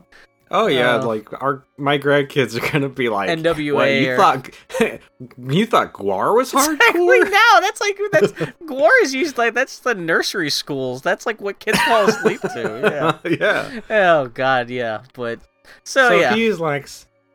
[0.52, 4.16] Oh yeah, Uh, like our my grandkids are gonna be like NWA What, you or-
[4.16, 4.50] thought
[5.54, 7.30] you thought GWAR was exactly hardcore?
[7.30, 8.32] now that's like that's
[8.66, 11.02] Gore is used like that's the nursery schools.
[11.02, 13.18] That's like what kids fall asleep to.
[13.30, 13.30] Yeah.
[13.30, 13.80] yeah.
[13.90, 15.02] Oh god, yeah.
[15.14, 15.38] But
[15.84, 16.34] so, So yeah.
[16.34, 16.88] he's like,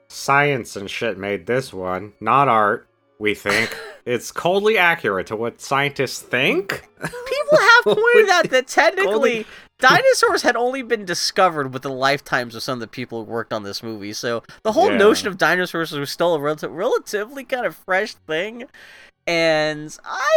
[0.10, 2.88] science and shit made this one, not art.
[3.18, 3.74] We think
[4.06, 6.86] it's coldly accurate to what scientists think.
[7.02, 9.46] People have pointed out that technically Only-
[9.80, 13.54] dinosaurs had only been discovered with the lifetimes of some of the people who worked
[13.54, 14.14] on this movie.
[14.14, 14.98] So the whole Yeah.
[14.98, 18.68] notion of dinosaurs was still a relative, relatively kind of fresh thing.
[19.28, 20.30] And I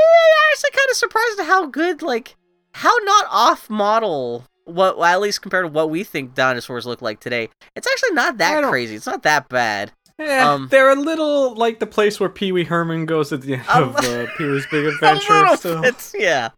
[0.52, 2.36] actually kind of surprised at how good, like,
[2.74, 4.44] how not off model.
[4.64, 8.12] What, well, at least compared to what we think dinosaurs look like today, it's actually
[8.12, 8.96] not that crazy.
[8.96, 9.92] It's not that bad.
[10.20, 13.54] Eh, Um, they're a little like the place where Pee Wee Herman goes at the
[13.54, 15.32] end A of uh, Pee Wee's Big A Adventure.
[15.32, 16.48] little so- bit, yeah.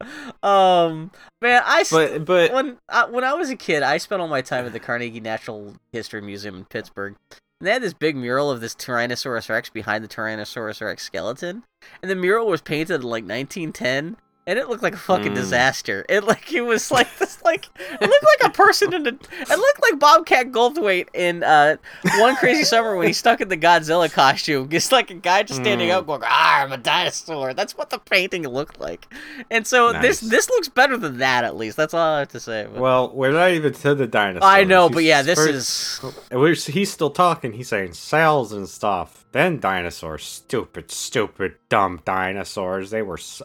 [0.43, 1.11] Um,
[1.43, 4.29] man, I s- But but when uh, when I was a kid, I spent all
[4.29, 7.17] my time at the Carnegie Natural History Museum in Pittsburgh.
[7.61, 11.63] And they had this big mural of this Tyrannosaurus Rex behind the Tyrannosaurus Rex skeleton,
[12.01, 14.17] and the mural was painted in like 1910,
[14.51, 15.37] and it looked like a fucking Mm.
[15.37, 16.05] disaster.
[16.09, 19.49] It like it was like this like it looked like a person in a it
[19.49, 21.77] looked like Bobcat Goldthwait in uh
[22.19, 24.69] One Crazy Summer when he's stuck in the Godzilla costume.
[24.73, 25.95] It's like a guy just standing Mm.
[25.95, 29.07] up going, "Ah, I'm a dinosaur." That's what the painting looked like.
[29.51, 30.31] And so this Nice.
[30.31, 31.77] this looks better than that at least.
[31.77, 32.67] That's all I have to say.
[32.71, 34.49] But- well, we're not even to the dinosaur.
[34.51, 37.53] I know, He's but yeah, this first- is he's still talking.
[37.53, 39.25] He's saying cells and stuff.
[39.33, 40.25] Then dinosaurs.
[40.25, 42.91] Stupid, stupid, dumb dinosaurs.
[42.91, 43.43] They were s-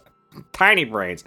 [0.54, 1.24] tiny brains.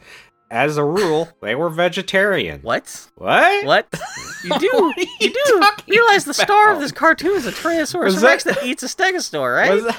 [0.50, 2.61] As a rule, they were vegetarian.
[2.62, 3.09] what?
[3.16, 3.66] What?
[3.66, 3.86] What?
[4.44, 7.50] You do What you, you do talking realize the star of this cartoon is a
[7.50, 9.70] Tyrannosaurus Was Rex that- that eats a stegosaur, right?
[9.74, 9.96] Was that,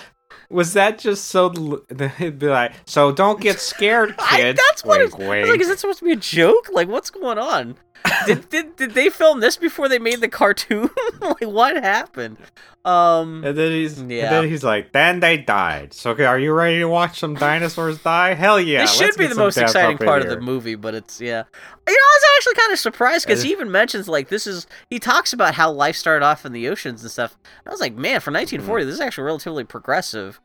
[0.49, 4.57] was that just so l- they'd be like, so don't get scared, I, kid?
[4.69, 5.59] that's what wink, it's, I was like.
[5.59, 6.69] Is that supposed to be a joke?
[6.71, 7.75] Like, what's going on?
[8.25, 10.89] did, did did they film this before they made the cartoon?
[11.21, 12.37] like, what happened?
[12.85, 14.23] Um, And then he's Yeah.
[14.25, 15.93] and then he's like, then they died.
[15.93, 18.33] So okay, are you ready to watch some dinosaurs die?
[18.35, 18.81] Hell yeah!
[18.81, 21.43] this should be the most exciting part of the movie, but it's yeah.
[21.87, 24.65] You know, I was actually kind of surprised because he even mentions like this is
[24.89, 27.37] he talks about how life started off in the oceans and stuff.
[27.65, 30.39] I was like, man, for 1940, this is actually relatively progressive.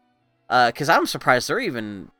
[0.50, 2.10] Uh, Because I'm surprised they're even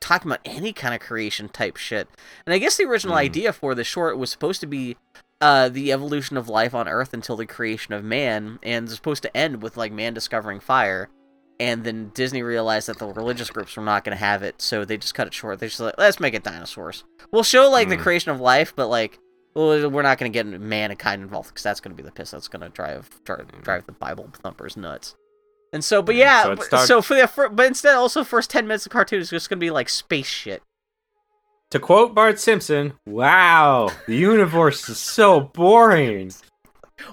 [0.00, 2.08] talking about any kind of creation type shit.
[2.46, 3.20] And I guess the original Mhm.
[3.20, 4.96] idea for the short was supposed to be
[5.40, 9.22] uh, the evolution of life on Earth until the creation of man, and it's supposed
[9.22, 11.10] to end with like man discovering fire.
[11.60, 14.84] And then Disney realized that the religious groups were not going to have it, so
[14.86, 15.58] they just cut it short.
[15.58, 17.04] They just like, let's make it dinosaurs.
[17.32, 18.02] We'll show like the Hmm.
[18.02, 19.18] creation of life, but like,
[19.54, 22.30] we're not going to get mankind involved because that's going to be the piss.
[22.30, 25.16] That's going to drive, drive drive the Bible thumpers nuts.
[25.72, 28.86] And so, but yeah, So so, for the fir- but instead, also first ten minutes
[28.86, 30.62] of cartoon is just to be like space shit.
[31.70, 36.32] To quote Bart Simpson, "Wow, the universe is so boring."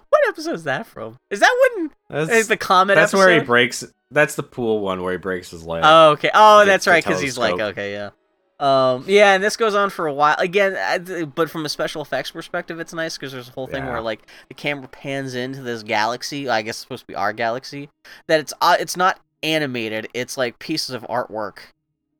[0.09, 1.17] What episode is that from?
[1.29, 3.25] Is that when That's, is the comet that's episode?
[3.25, 3.83] where he breaks.
[4.11, 5.81] That's the pool one where he breaks his leg.
[5.83, 6.29] Oh, okay.
[6.33, 8.11] Oh, that's right, because he's like, okay, yeah.
[8.59, 10.35] Um, yeah, and this goes on for a while.
[10.37, 13.83] Again, I but from a special effects perspective, it's nice because there's a whole thing
[13.83, 13.91] Yeah.
[13.91, 16.47] where like the camera pans into this galaxy.
[16.47, 17.89] I guess it's supposed to be our galaxy.
[18.27, 20.07] That it's uh, it's not animated.
[20.13, 21.57] It's like pieces of artwork,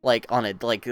[0.02, 0.86] like on it, like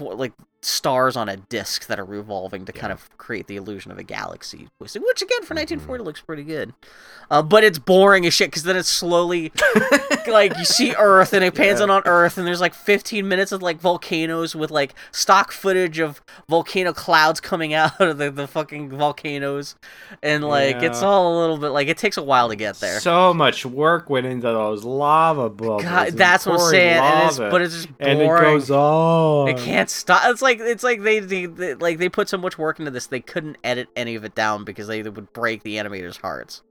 [0.00, 0.32] like
[0.64, 4.04] stars on a disc that are revolving to kind of create the illusion of a
[4.04, 4.68] galaxy.
[4.78, 5.58] Which again, for Mhm.
[5.58, 6.72] 1940, looks pretty good.
[7.30, 9.50] Uh, but it's boring as shit because then it's slowly
[10.28, 11.84] like you see Earth and it pans Yeah.
[11.84, 15.98] in on Earth and there's like 15 minutes of like volcanoes with like stock footage
[15.98, 19.76] of volcano clouds coming out of the, the fucking volcanoes
[20.22, 23.00] and like it's all a little bit like it takes a while to get there.
[23.00, 25.82] So much work went into those lava bubbles.
[25.84, 27.02] God, that's what I'm saying.
[27.02, 28.20] And it's, but it's just boring.
[28.20, 29.48] and it goes on.
[29.48, 30.22] It can't stop.
[30.26, 33.06] It's like it's like they, they, they like they put so much work into this
[33.06, 36.62] they couldn't edit any of it down because they would break the animators' hearts.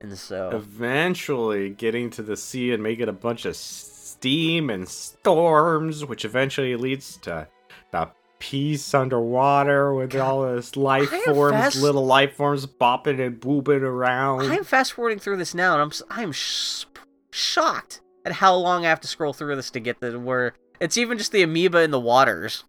[0.00, 6.04] And so Eventually, getting to the sea and making a bunch of steam and storms,
[6.04, 7.48] which eventually leads to
[7.90, 8.08] the
[8.38, 14.42] peace underwater with all this life forms, fast- little life forms bopping and booping around.
[14.52, 16.84] I'm fast forwarding through this now, and I'm I'm sh-
[17.30, 20.96] shocked at how long I have to scroll through this to get to where it's
[20.96, 22.62] even just the amoeba in the waters.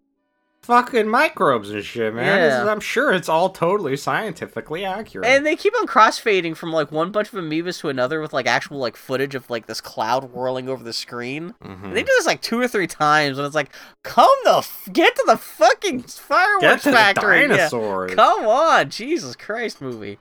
[0.62, 2.26] Fucking microbes and shit, man.
[2.26, 2.62] Yeah.
[2.62, 5.26] is- I'm sure it's all totally scientifically accurate.
[5.26, 8.46] And they keep on crossfading from like one bunch of amoebas to another with like
[8.46, 11.54] actual like footage of like this cloud whirling over the screen.
[11.64, 11.94] Mhm.
[11.94, 13.70] They do this like two or three times, and it's like,
[14.02, 17.40] come the f- get to the fucking fireworks factory.
[17.56, 17.68] Yeah.
[18.14, 20.18] Come on, Jesus Christ, movie.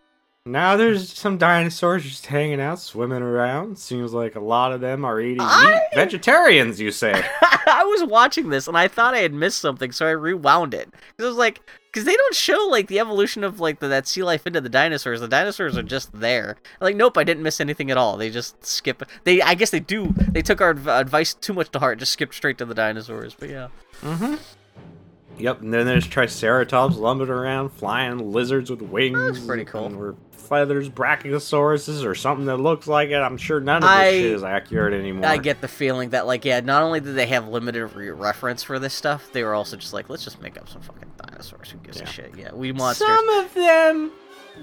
[0.51, 3.77] Now there's some dinosaurs just hanging out, swimming around.
[3.77, 5.81] Seems like a lot of them are eating I- meat.
[5.95, 7.13] Vegetarians, you say?
[7.41, 10.89] I was watching this and I thought I had missed something, so I rewound it.
[10.91, 14.07] Because I was like, because they don't show like the evolution of like the, that
[14.07, 15.19] sea life into the dinosaurs.
[15.21, 16.57] The dinosaurs are just there.
[16.81, 18.17] Like, nope, I didn't miss anything at all.
[18.17, 19.03] They just skip.
[19.23, 20.13] They, I guess they do.
[20.17, 21.99] They took our adv- advice too much to heart.
[21.99, 23.35] Just skipped straight to the dinosaurs.
[23.39, 23.67] But yeah,
[24.01, 24.35] Mm-hmm.
[25.39, 29.17] Yep, and then there's Triceratops lumbering around, flying lizards with wings.
[29.33, 29.85] That's pretty cool.
[29.85, 33.15] And we're feathers, brachiosauruses, or something that looks like it.
[33.17, 35.29] I'm sure none of this I- shit is accurate anymore.
[35.29, 38.63] I get the feeling that like yeah, not only did they have limited re- reference
[38.63, 41.69] for this stuff, they were also just like, let's just make up some fucking dinosaurs.
[41.71, 42.03] Who gives Yeah.
[42.03, 42.33] a shit?
[42.37, 43.07] Yeah, we monsters.
[43.07, 44.11] Some of them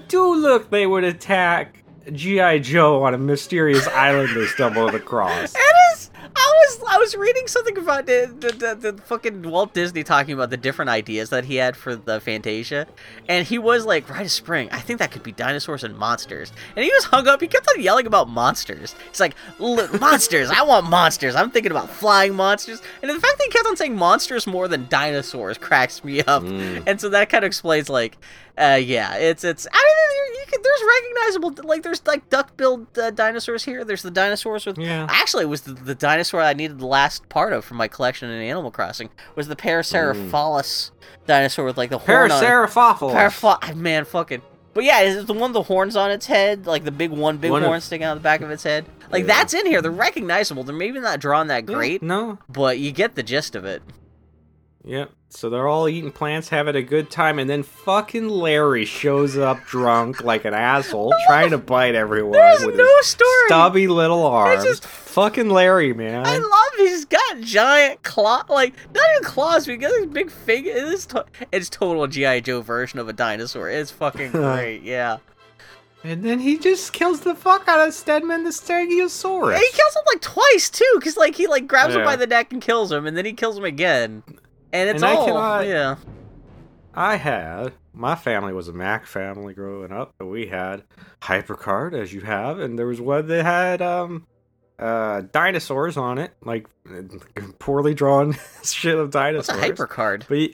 [0.07, 2.59] do look they would attack G.I.
[2.59, 5.55] Joe on a mysterious island they stumbled across.
[5.67, 6.09] It is.
[6.57, 10.33] I was I was reading something about the, the, the, the fucking Walt Disney talking
[10.33, 12.87] about the different ideas that he had for the Fantasia,
[13.27, 16.51] and he was like, "Rite of Spring, I think that could be dinosaurs and monsters."
[16.75, 17.41] And he was hung up.
[17.41, 18.95] He kept on yelling about monsters.
[19.09, 20.49] He's like, monsters!
[20.49, 21.35] I want monsters!
[21.35, 24.67] I'm thinking about flying monsters." And the fact that he kept on saying monsters more
[24.67, 26.43] than dinosaurs cracks me up.
[26.43, 26.83] Mm.
[26.87, 28.17] And so that kind of explains like,
[28.57, 29.67] uh, yeah, it's it's.
[29.71, 33.83] I mean, you can, there's recognizable like there's like duck-billed uh, dinosaurs here.
[33.83, 35.07] There's the dinosaurs with Yeah.
[35.09, 38.29] Actually, it was the, the dinosaur I needed the last part of from my collection
[38.29, 39.09] in Animal Crossing.
[39.35, 40.91] Was the Parasaurolophus
[41.25, 43.75] dinosaur with like the horn on it.
[43.75, 44.41] Man, fucking.
[44.73, 47.09] But yeah, is it the one with the horns on its head, like the big
[47.09, 48.85] one, big One of- horn sticking out the back of its head?
[49.09, 49.27] Like Yeah.
[49.27, 49.81] that's in here.
[49.81, 50.63] They're recognizable.
[50.63, 52.37] They're maybe not drawn that Yeah, great, No.
[52.47, 53.81] but you get the gist of it.
[54.87, 55.11] Yep.
[55.29, 59.63] So they're all eating plants, having a good time, and then fucking Larry shows up
[59.65, 63.47] drunk like an asshole, trying to bite everyone There's with no his story.
[63.47, 64.63] stubby little arms.
[64.63, 66.25] just- fucking Larry, man.
[66.25, 70.31] I love he's got giant claw like not even claws, but he got these big
[70.31, 70.75] fingers.
[70.75, 73.69] It is to- it's total GI Joe version of a dinosaur.
[73.69, 75.17] It's fucking great, yeah.
[76.05, 79.53] and then he just kills the fuck out of Stedman the Stegosaurus.
[79.55, 82.27] And he kills him like twice too, because like he like grabs him by the
[82.27, 84.23] neck and kills him, and then he kills him again,
[84.73, 85.95] and it's And I all cannot- yeah.
[86.93, 90.83] I had my family was a Mac family growing up, but we had
[91.21, 94.25] Hypercard as you have, and there was one that had um
[94.79, 96.67] uh dinosaurs on it, like
[97.59, 99.57] poorly drawn shit of What's dinosaurs.
[99.57, 100.25] a hyper card?
[100.27, 100.51] But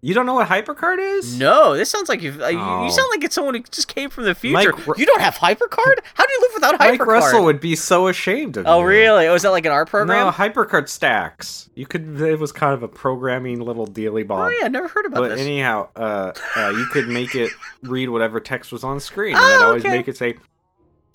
[0.00, 1.36] You don't know what hypercard is?
[1.40, 2.84] No, this sounds like you've, uh, you, Oh.
[2.84, 4.72] you sound like it's someone who just came from the future.
[4.72, 5.96] Mike you don't have hypercard?
[6.14, 6.98] How do you live without HyperCard?
[6.98, 7.06] Mike?
[7.06, 8.86] Russell would be so ashamed of Oh, you.
[8.86, 9.26] really?
[9.26, 10.26] Oh, is that like an art program?
[10.26, 11.68] No, hypercard stacks.
[11.74, 12.20] You could.
[12.20, 14.46] It was kind of a programming little dealy bob.
[14.46, 15.40] oh, yeah, I never heard about But this.
[15.40, 17.50] But anyhow, uh, uh, you could make it
[17.82, 19.96] read whatever text was on screen, and Oh, I'd always okay.
[19.96, 20.36] make it say.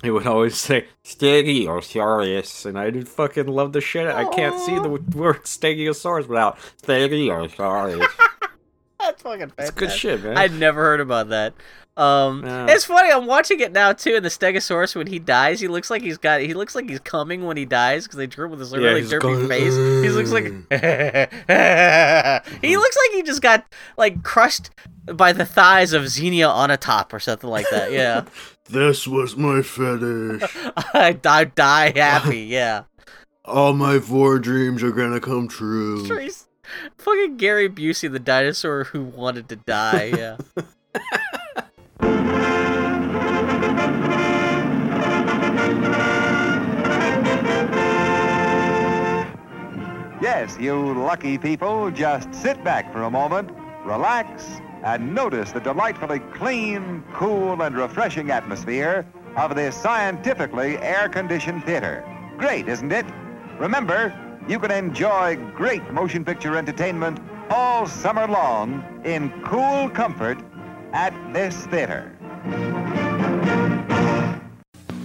[0.04, 4.08] It would always say Stegosaurus, and I would fucking love the shit.
[4.08, 8.06] I can't see the word Stegosaurus without Stegosaurus.
[9.04, 9.60] That's fucking fantastic.
[9.60, 10.38] It's good shit, man.
[10.38, 11.54] I'd never heard about that.
[11.96, 12.66] Um, No.
[12.68, 13.12] it's funny.
[13.12, 14.16] I'm watching it now too.
[14.16, 16.42] And the Stegosaurus, when he dies, he looks like he's got.
[16.42, 18.80] He looks like he's coming when he dies because they drew him with this Yeah,
[18.80, 19.76] really derpy going, face.
[19.76, 20.46] He looks like
[22.62, 23.66] he looks like he just got
[23.98, 24.70] like crushed
[25.06, 27.92] by the thighs of Xenia Onatopp or something like that.
[27.92, 28.26] Yeah,
[28.70, 30.50] This was my fetish.
[30.94, 32.40] I die, die happy.
[32.42, 32.84] Yeah,
[33.46, 36.06] All my four dreams are gonna come true.
[36.08, 36.48] Trace,
[36.98, 40.14] fucking Gary Busey, the dinosaur who wanted to die.
[40.16, 40.38] Yeah.
[50.22, 53.52] Yes, you lucky people, just sit back for a moment,
[53.84, 54.46] relax,
[54.84, 59.06] and notice the delightfully clean, cool, and refreshing atmosphere
[59.36, 62.06] of this scientifically air-conditioned theater.
[62.38, 63.06] Great, isn't it?
[63.60, 64.14] Remember,
[64.48, 67.20] you can enjoy great motion picture entertainment
[67.50, 70.38] all summer long in cool comfort
[70.94, 72.12] at this theater.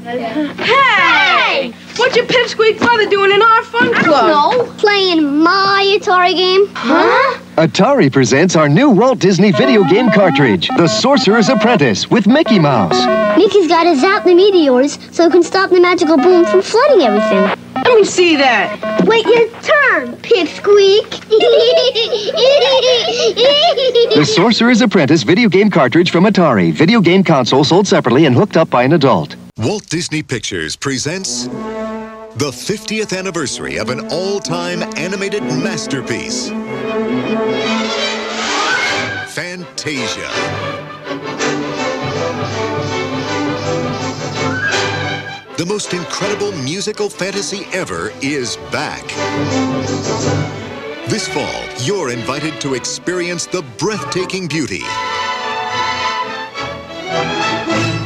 [0.04, 1.72] Hey!
[1.96, 4.28] What's your pipsqueak brother doing in our fun club?
[4.28, 6.66] No, playing my Atari game.
[6.74, 7.38] Huh?
[7.58, 12.94] Atari presents our new Walt Disney video game cartridge, The Sorcerer's Apprentice, with Mickey Mouse.
[13.36, 17.00] Mickey's got to zap the meteors so it can stop the magical boom from flooding
[17.00, 17.42] everything.
[17.74, 19.04] Let me see that.
[19.08, 21.24] Wait your turn, Pipsqueak.
[24.14, 26.72] The Sorcerer's Apprentice video game cartridge from Atari.
[26.72, 29.34] Video game console sold separately and hooked up by an adult.
[29.56, 31.48] Walt Disney Pictures presents
[32.36, 36.52] the 50th anniversary of an all time animated masterpiece
[39.28, 40.28] Fantasia.
[45.56, 49.02] The most incredible musical fantasy ever is back.
[51.08, 54.84] This fall, you're invited to experience the breathtaking beauty,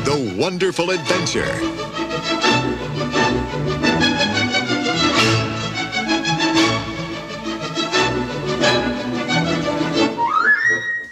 [0.05, 1.53] the wonderful adventure,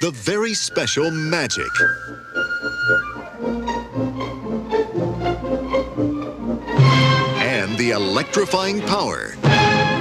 [0.00, 1.70] the very special magic.
[7.38, 9.34] And the electrifying power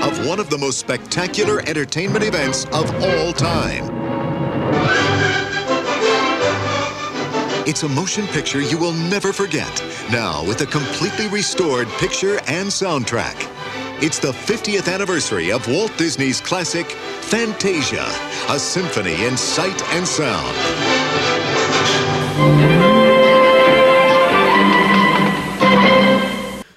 [0.04, 3.89] of one of the most spectacular entertainment events of all time.
[7.68, 9.84] It's a motion picture you will never forget.
[10.12, 13.59] Now, with a completely restored picture and soundtrack.
[14.02, 18.06] It's the 50th anniversary of Walt Disney's classic Fantasia,
[18.47, 20.56] a symphony in sight and sound.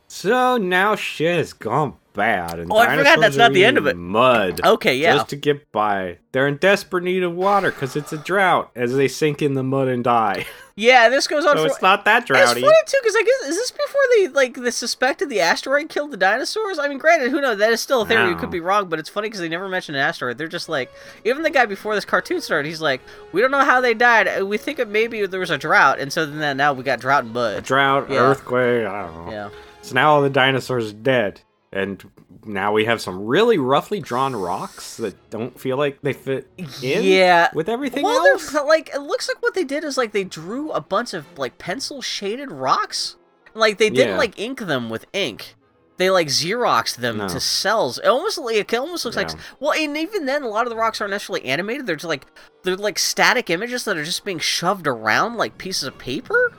[0.09, 3.87] So now shit has gone bad, and Oh, I forgot that's not the end of
[3.87, 3.97] it.
[3.97, 4.61] Mud.
[4.65, 5.15] Okay, yeah.
[5.17, 6.19] Just to get by.
[6.33, 9.63] They're in desperate need of water because it's a drought as they sink in the
[9.63, 10.47] mud and die.
[10.75, 11.69] Yeah, this goes on so for.
[11.71, 12.43] it's not that droughty.
[12.43, 15.91] It's funny too, because I guess is this before they like the suspected the asteroid
[15.91, 16.79] killed the dinosaurs?
[16.79, 17.59] I mean, granted, who knows?
[17.59, 18.31] That is still a theory.
[18.31, 20.39] You could be wrong, but it's funny because they never mentioned an asteroid.
[20.39, 20.91] They're just like,
[21.27, 23.03] even the guy before this cartoon started, he's like,
[23.33, 24.27] we don't know how they died.
[24.29, 27.01] Uh, We think it maybe there was a drought, and so then now we got
[27.01, 27.59] drought and mud.
[27.59, 28.21] A drought, Yeah.
[28.21, 29.31] earthquake, I don't know.
[29.31, 29.49] Yeah.
[29.83, 31.43] So now all the dinosaurs are dead.
[31.73, 32.05] And
[32.45, 36.49] now we have some really roughly drawn rocks that don't feel like they fit
[36.83, 37.49] in Yeah.
[37.55, 38.53] with everything well, else.
[38.53, 41.57] like it looks like what they did is like they drew a bunch of like
[41.59, 43.17] pencil shaded rocks.
[43.55, 44.19] Like they didn't Yeah.
[44.19, 45.55] like ink them with ink.
[45.99, 47.29] They like xeroxed them No.
[47.29, 47.99] to cells.
[47.99, 50.77] It almost like it almost looks like well, and even then, a lot of the
[50.77, 51.87] rocks aren't necessarily animated.
[51.87, 52.27] They're just like
[52.65, 56.53] they're like static images that are just being shoved around like pieces of paper,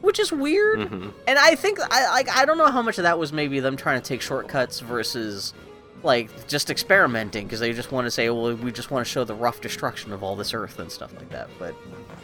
[0.00, 0.78] which is weird.
[0.80, 1.12] Mhm.
[1.26, 3.76] And I think I like I don't know how much of that was maybe them
[3.76, 5.52] trying to take shortcuts versus
[6.02, 9.22] like just experimenting because they just want to say, well, we just want to show
[9.24, 11.48] the rough destruction of all this Earth and stuff like that.
[11.58, 11.74] But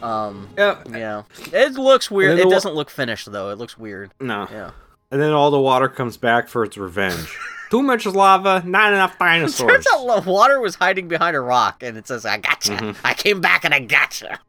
[0.03, 0.77] um, Yeah.
[0.89, 1.23] yeah,
[1.53, 2.39] it looks weird.
[2.39, 3.49] It wa- doesn't look finished though.
[3.49, 4.11] It looks weird.
[4.19, 4.47] No.
[4.51, 4.71] Yeah.
[5.11, 7.37] And then all the water comes back for its revenge.
[7.69, 9.69] Too much lava, not enough dinosaurs.
[9.69, 12.71] Turns out the water was hiding behind a rock, and it says, "I gotcha.
[12.73, 12.95] Mhm.
[13.03, 14.39] I came back and I gotcha."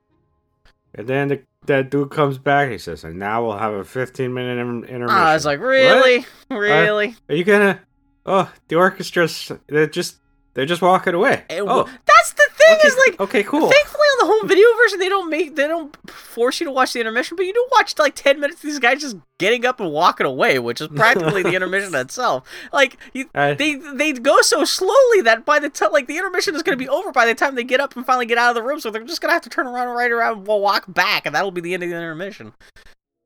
[0.94, 2.70] And then the, that dude comes back.
[2.70, 5.60] He says, "And now we'll have a 15 minute in- intermission." Ah, I was like,
[5.60, 5.66] What?
[5.68, 7.16] really, really.
[7.28, 7.80] Are you gonna?
[8.26, 10.16] Oh, the orchestra's they're just
[10.54, 11.44] they're just walking away.
[11.48, 12.78] It oh, That's the thing.
[12.78, 13.70] Okay, is like okay, cool.
[13.70, 16.92] Thankfully, on the home video version, they don't make they don't force you to watch
[16.92, 19.80] the intermission, but you do watch like ten minutes of these guys just getting up
[19.80, 22.44] and walking away, which is practically the intermission itself.
[22.72, 26.54] Like you, Uh, they they go so slowly that by the time like the intermission
[26.54, 28.50] is going to be over by the time they get up and finally get out
[28.50, 30.46] of the room, so they're just going to have to turn around, right around, and
[30.46, 32.52] walk back, and that'll be the end of the intermission.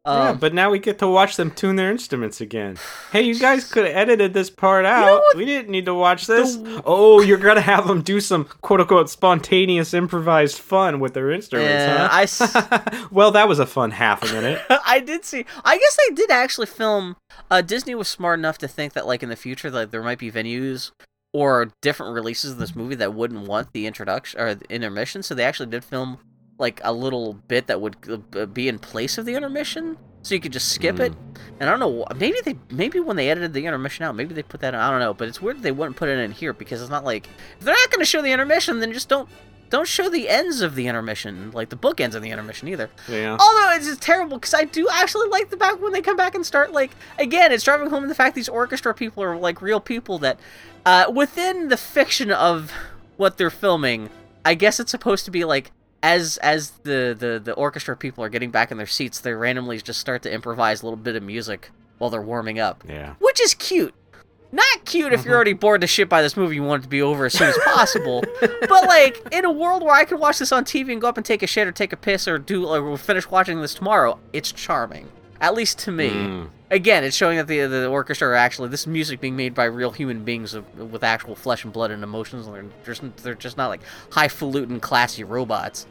[0.07, 2.77] Yeah, Um, but now we get to watch them tune their instruments again.
[3.13, 5.05] Hey, you guys could have edited this part out.
[5.05, 6.57] know we didn't need to watch this.
[6.87, 11.71] Oh, you're gonna have them do some quote unquote spontaneous improvised fun with their instruments,
[11.71, 12.09] Yeah, huh?
[12.11, 12.23] I
[13.03, 14.63] s- well, that was a fun half a minute.
[14.71, 15.45] I did see.
[15.65, 17.17] I guess they did actually film.
[17.51, 20.19] Uh, Disney was smart enough to think that, like in the future, like there might
[20.19, 20.91] be venues
[21.35, 25.23] or different releases of this movie that wouldn't want the introduction or the intermission.
[25.23, 26.19] So they actually did film
[26.63, 30.53] like a little bit that would be in place of the intermission, so you could
[30.53, 31.13] just skip it.
[31.61, 32.07] And I don't know.
[32.17, 34.73] Maybe they maybe when they edited the intermission out, maybe they put that.
[34.73, 34.81] in.
[34.81, 35.13] I don't know.
[35.13, 37.27] But it's weird they wouldn't put it in here because it's not like
[37.59, 39.29] if they're not going to show the intermission, then just don't.
[39.69, 42.91] Don't show the ends of the intermission, like the bookends of the intermission either.
[43.09, 43.39] Yeah.
[43.41, 46.35] Although it's just terrible because I do actually like the back when they come back
[46.35, 49.81] and start like again, it's driving home the fact these orchestra people are like real
[49.81, 50.39] people that
[50.85, 52.71] uh, within the fiction of
[53.17, 54.11] what they're filming,
[54.45, 58.29] I guess it's supposed to be like as as the, the the orchestra people are
[58.29, 61.23] getting back in their seats, they randomly just start to improvise a little bit of
[61.23, 63.15] music while they're warming up, Yeah.
[63.21, 63.95] which is cute.
[64.55, 66.89] Not cute if you're already bored to shit by this movie, you want it to
[66.91, 68.23] be over as soon as possible.
[68.41, 71.17] but like in a world where I could watch this on TV and go up
[71.17, 74.19] and take a shit or take a piss or do or finish watching this tomorrow,
[74.35, 75.09] it's charming.
[75.41, 76.11] At least to me.
[76.11, 76.49] Mm.
[76.73, 79.91] Again, it's showing that the the orchestra are actually this music being made by real
[79.91, 82.47] human beings with actual flesh and blood and emotions.
[82.47, 85.87] And they're just they're just not like highfalutin, classy robots.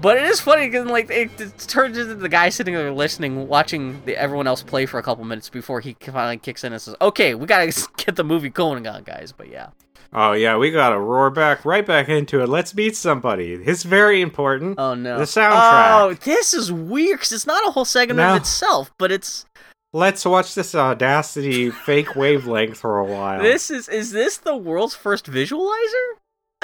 [0.00, 3.46] But it is funny because like it, it turns into the guy sitting there listening,
[3.48, 6.80] watching the, everyone else play for a couple minutes before he finally kicks in and
[6.80, 9.68] says, "Okay, we gotta get the movie going on, guys." But yeah,
[10.12, 12.48] Oh yeah, we gotta roar back right back into it.
[12.48, 13.52] Let's meet somebody.
[13.54, 14.78] It's very important.
[14.78, 16.00] oh no, The soundtrack.
[16.00, 18.30] Oh, this is weird because it's not a whole segment No.
[18.34, 19.46] of itself, but it's
[19.94, 23.42] Let's watch this Audacity fake wavelength for a while.
[23.42, 26.08] this is is this the world's first visualizer?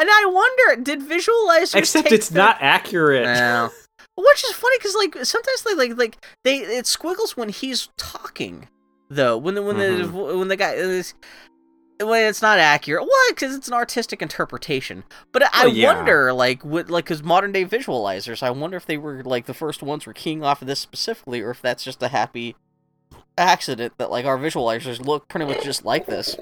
[0.00, 3.24] And I wonder, did visualizers Except take it's the- not accurate.
[3.24, 3.70] No.
[4.16, 8.68] Which is funny because like sometimes they like like they it squiggles when he's talking
[9.10, 10.16] though when the when Mm-hmm.
[10.16, 11.14] the when the guy is
[12.00, 15.94] when it's not accurate well because it's an artistic interpretation but I Well, yeah.
[15.94, 19.54] wonder like what like because modern day visualizers I wonder if they were like the
[19.54, 22.56] first ones were keying off of this specifically or if that's just a happy
[23.38, 26.36] accident that like our visualizers look pretty much just like this.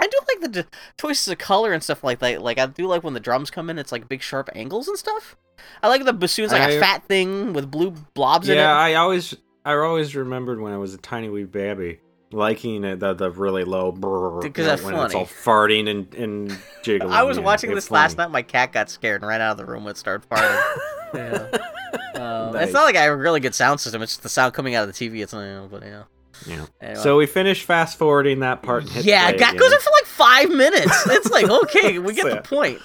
[0.00, 0.68] I do like the d-
[1.00, 2.42] choices of color and stuff like that.
[2.42, 4.98] Like I do like when the drums come in, it's like big sharp angles and
[4.98, 5.36] stuff.
[5.82, 8.76] I like the bassoon's like a I- fat thing with blue blobs in yeah.
[8.76, 12.00] I always I always remembered when I was a tiny wee baby
[12.32, 16.58] liking it, the the really low brrr, Because that's when it's all farting and, and
[16.82, 17.12] jiggling.
[17.12, 18.30] I was yeah, watching it's this last night.
[18.30, 20.78] My cat got scared and ran out of the room and started farting.
[21.14, 21.58] yeah.
[22.14, 22.64] Um, Nice.
[22.66, 24.00] It's not like I have a really good sound system.
[24.00, 25.20] It's just the sound coming out of the TV.
[25.22, 26.04] It's you know, but yeah.
[26.46, 26.66] Yeah.
[26.80, 27.02] Anyway.
[27.02, 28.82] So we finished fast forwarding that part.
[28.84, 31.06] And hit yeah, that goes on for like five minutes.
[31.06, 32.80] It's like okay, we get the point.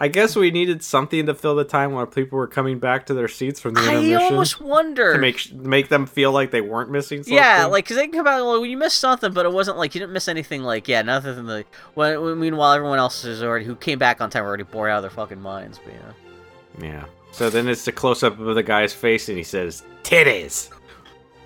[0.00, 3.14] I guess we needed something to fill the time while people were coming back to
[3.14, 6.60] their seats from the I intermission almost wonder to make make them feel like they
[6.60, 7.34] weren't missing something.
[7.34, 8.44] Yeah, like because they can come out.
[8.46, 10.62] Well, you missed something, but it wasn't like you didn't miss anything.
[10.62, 11.64] Like yeah, nothing than the.
[11.94, 14.98] When- meanwhile, everyone else is already who came back on time were already bored out
[14.98, 15.80] of their fucking minds.
[15.84, 17.04] But yeah, yeah.
[17.32, 20.70] So then it's the close up of the guy's face, and he says, "Titties."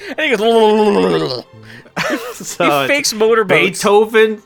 [0.17, 1.45] and he goes.
[2.35, 3.83] so he fakes motorboats.
[3.83, 4.43] Beethoven.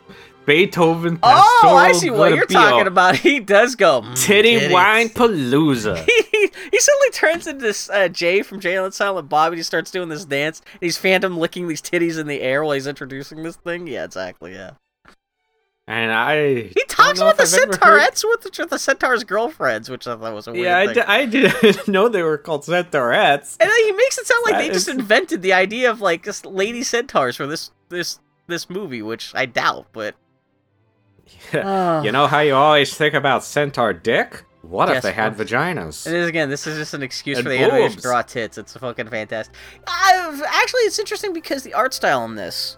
[0.47, 1.19] Beethoven.
[1.23, 3.17] Oh, I see what you're talking about.
[3.27, 4.73] He does go mm, Titty titties.
[4.73, 5.97] wine palooza.
[6.05, 9.63] he, he suddenly turns into this uh, Jay from Jay and Silent Bob, and he
[9.65, 10.63] starts doing this dance.
[10.75, 13.89] And he's phantom licking these titties in the air while he's introducing this thing.
[13.89, 14.53] Yeah, exactly.
[14.53, 14.73] Yeah.
[15.87, 16.63] And I.
[16.63, 17.69] He talks about the heard-
[18.25, 20.95] with the, with the centaur's girlfriends, which I thought was a weird Yeah, I, thing.
[20.95, 23.57] di- I didn't know they were called centaurettes.
[23.61, 26.25] And then he makes it sound like That they just invented the idea of like
[26.25, 28.19] just lady centaurs for this this
[28.49, 29.87] this movie, which I doubt.
[29.93, 30.15] But
[31.53, 34.45] you know how you always think about centaur dick?
[34.63, 36.09] What Yes, if they had vaginas?
[36.09, 38.59] it is again, this is just an excuse And for the animation to draw tits.
[38.59, 39.55] It's fucking fantastic.
[39.87, 42.77] I've, actually, it's interesting because the art style in this,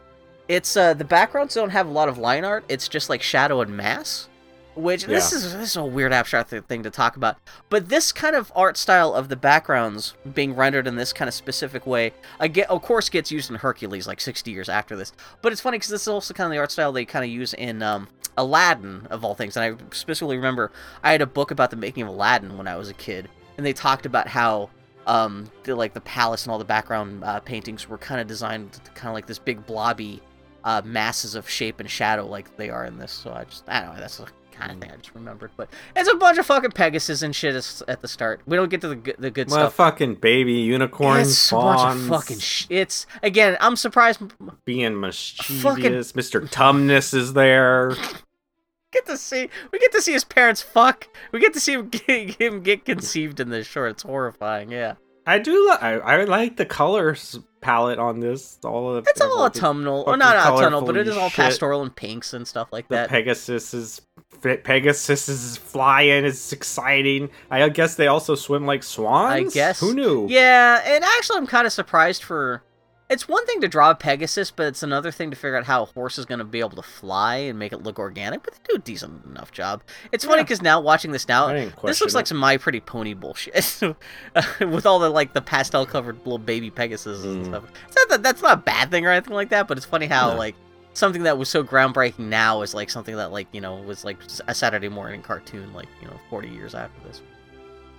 [0.48, 2.64] it's uh the backgrounds don't have a lot of line art.
[2.68, 4.28] It's just like shadow and mass.
[4.74, 7.38] Which this is this is a weird abstract thing to talk about,
[7.68, 11.34] but this kind of art style of the backgrounds being rendered in this kind of
[11.34, 15.12] specific way, again, of course, gets used in Hercules like 60 years after this.
[15.42, 17.30] But it's funny because this is also kind of the art style they kind of
[17.30, 19.56] use in um, Aladdin of all things.
[19.56, 20.70] And I specifically remember
[21.02, 23.66] I had a book about the making of Aladdin when I was a kid, and
[23.66, 24.70] they talked about how
[25.08, 28.78] um, the, like the palace and all the background uh, paintings were kind of designed
[28.94, 30.22] kind of like this big blobby
[30.64, 33.12] uh, masses of shape and shadow like they are in this.
[33.12, 34.20] So I just I don't know that's
[34.52, 35.52] kind of thing I just remembered.
[35.56, 37.54] But it's a bunch of fucking Pegasus and shit
[37.86, 38.40] at the start.
[38.46, 39.74] We don't get to the good, the good Well, stuff.
[39.74, 43.56] fucking baby unicorns, it's a bunch of fucking sh- It's again.
[43.60, 44.20] I'm surprised.
[44.64, 46.12] being mischievous.
[46.12, 46.48] Mr.
[46.50, 47.92] Tumnus is there.
[48.90, 49.50] Get to see.
[49.70, 51.08] We get to see his parents fuck.
[51.30, 53.90] We get to see him get, him get conceived in this short.
[53.90, 54.72] It's horrifying.
[54.72, 54.94] Yeah.
[55.28, 55.52] I do.
[55.52, 58.58] Li- I, I like the colors palette on this.
[58.64, 61.36] All of It's all autumnal, or not autumnal, but it is all shit.
[61.36, 63.08] pastoral and pinks and stuff like The that.
[63.10, 64.00] Pegasus is
[64.42, 66.24] Pegasus is flying.
[66.24, 67.28] It's exciting.
[67.50, 69.52] I guess they also swim like swans.
[69.52, 69.80] I guess.
[69.80, 70.26] Who knew?
[70.28, 72.62] Yeah, and actually, I'm kind of surprised for.
[73.10, 75.82] It's one thing to draw a Pegasus, but it's another thing to figure out how
[75.84, 78.42] a horse is going to be able to fly and make it look organic.
[78.42, 79.82] But they do a decent enough job.
[80.12, 80.42] It's funny Yeah.
[80.42, 81.46] because now watching this now,
[81.82, 83.54] this looks like some My Pretty Pony bullshit
[84.60, 87.48] with all the like the pastel covered little baby Pegasus and Mm.
[87.48, 87.64] stuff.
[87.86, 90.06] It's not that that's not a bad thing or anything like that, but it's funny
[90.06, 90.36] how No.
[90.36, 90.54] like
[90.92, 94.18] something that was so groundbreaking now is like something that like you know was like
[94.48, 97.22] a Saturday morning cartoon like you know 40 years after this.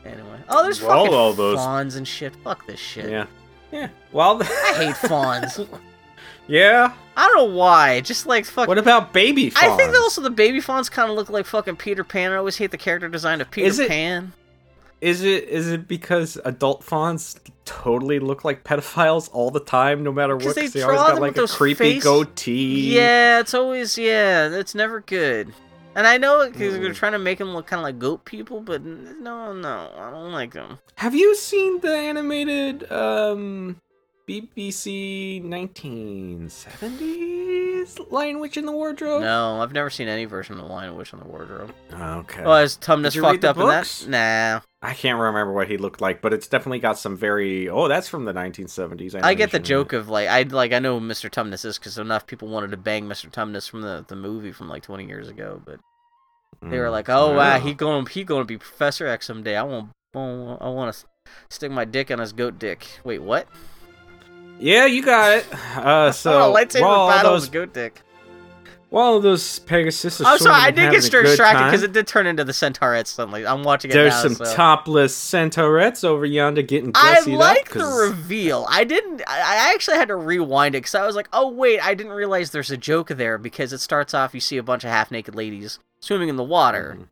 [0.05, 2.35] Anyway, oh, there's Well, fucking all those- fawns and shit.
[2.43, 3.09] Fuck this shit.
[3.09, 3.25] Yeah.
[3.71, 3.89] Yeah.
[4.11, 4.41] Well.
[4.43, 5.59] I hate fawns.
[6.47, 6.93] yeah.
[7.15, 8.01] I don't know why.
[8.01, 8.67] Just like fuck.
[8.67, 9.71] What about baby fawns?
[9.71, 12.31] I think that also the baby fawns kind of look like fucking Peter Pan.
[12.31, 14.33] I always hate the character design of Peter Is it- Pan.
[15.01, 20.11] Is it is it because adult fawns totally look like pedophiles all the time, no
[20.11, 20.55] matter what?
[20.55, 22.95] they they always got like a creepy face- goatee.
[22.95, 24.49] Yeah, it's always yeah.
[24.49, 25.53] It's never good.
[25.99, 26.81] And I know because Mm.
[26.81, 30.09] they're trying to make them look kind of like goat people, but no, no, I
[30.11, 30.79] don't like them.
[30.95, 33.81] Have you seen the animated um
[34.25, 39.21] BBC 1970s Lion Witch in the Wardrobe?
[39.23, 41.73] No, I've never seen any version of the Lion Witch in the Wardrobe.
[41.91, 42.43] Okay.
[42.45, 44.05] Oh, is Tumnus Did you read fucked up books?
[44.05, 44.53] in that?
[44.53, 44.61] Nah.
[44.87, 47.67] I can't remember what he looked like, but it's definitely got some very.
[47.67, 49.21] Oh, that's from the 1970s.
[49.21, 51.29] I get the joke of like I like I know Mr.
[51.29, 53.29] Tumnus is because enough people wanted to bang Mr.
[53.29, 55.79] Tumnus from the, the movie from like 20 years ago, but
[56.61, 56.91] they were Mm.
[56.91, 59.55] like, "Oh wow, he going he going to be Professor X someday.
[59.55, 61.05] I want I want to
[61.49, 63.47] stick my dick on his goat dick." Wait, what?
[64.59, 65.53] Yeah, you got it.
[65.77, 68.01] Uh, so oh, lightsaber battle those, goat dick.
[68.89, 70.19] While those Pegasus.
[70.19, 73.45] are I'm sorry, I did get distracted because it did turn into the Centaurettes suddenly.
[73.45, 74.21] I'm watching it There's now.
[74.29, 74.53] some so.
[74.55, 78.65] topless centaurettes over yonder getting I like the reveal.
[78.69, 79.21] I didn't.
[79.27, 82.51] I actually had to rewind it because I was like, "Oh wait, I didn't realize
[82.51, 85.79] there's a joke there." Because it starts off, you see a bunch of half-naked ladies
[85.99, 87.03] swimming in the water, Mm-hmm.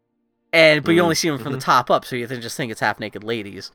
[0.53, 1.03] and but you Mhm.
[1.03, 3.71] only see them from the top up, so you just think it's half-naked ladies.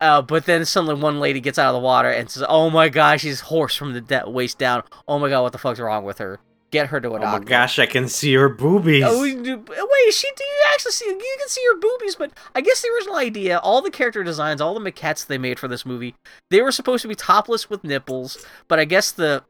[0.00, 2.88] Uh, but then suddenly one lady gets out of the water and says, "Oh my
[2.90, 4.82] gosh, she's horse from the de- waist down.
[5.08, 6.38] Oh my god, what the fuck's wrong with her?
[6.72, 7.26] Get her to a doctor.
[7.26, 9.04] Oh my gosh, I can see her boobies.
[9.06, 11.06] Oh, wait, she do you actually see?
[11.06, 14.60] You can see her boobies, but I guess the original idea, all the character designs,
[14.60, 16.16] all the maquettes they made for this movie,
[16.50, 18.44] they were supposed to be topless with nipples.
[18.66, 19.44] But I guess the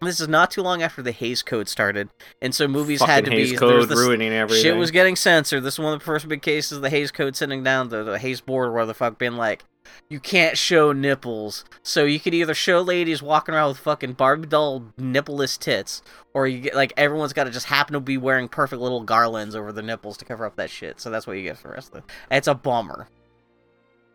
[0.00, 2.08] this is not too long after the Hays Code started,
[2.40, 4.62] and so movies had to Fucking Hays be Code this- ruining everything.
[4.62, 5.62] Shit was getting censored.
[5.62, 8.02] This is one of the first big cases of the Hays Code sitting down the,
[8.02, 9.64] the Hays board where the fuck being like,
[10.08, 11.64] you can't show nipples.
[11.82, 16.00] So you could either show ladies walking around with fucking Barbie doll nippleless tits,
[16.32, 19.54] or you get like everyone's got to just happen to be wearing perfect little garlands
[19.56, 21.00] over the nipples to cover up that shit.
[21.00, 22.04] So that's what you get for the rest of it.
[22.30, 23.08] It's a bummer.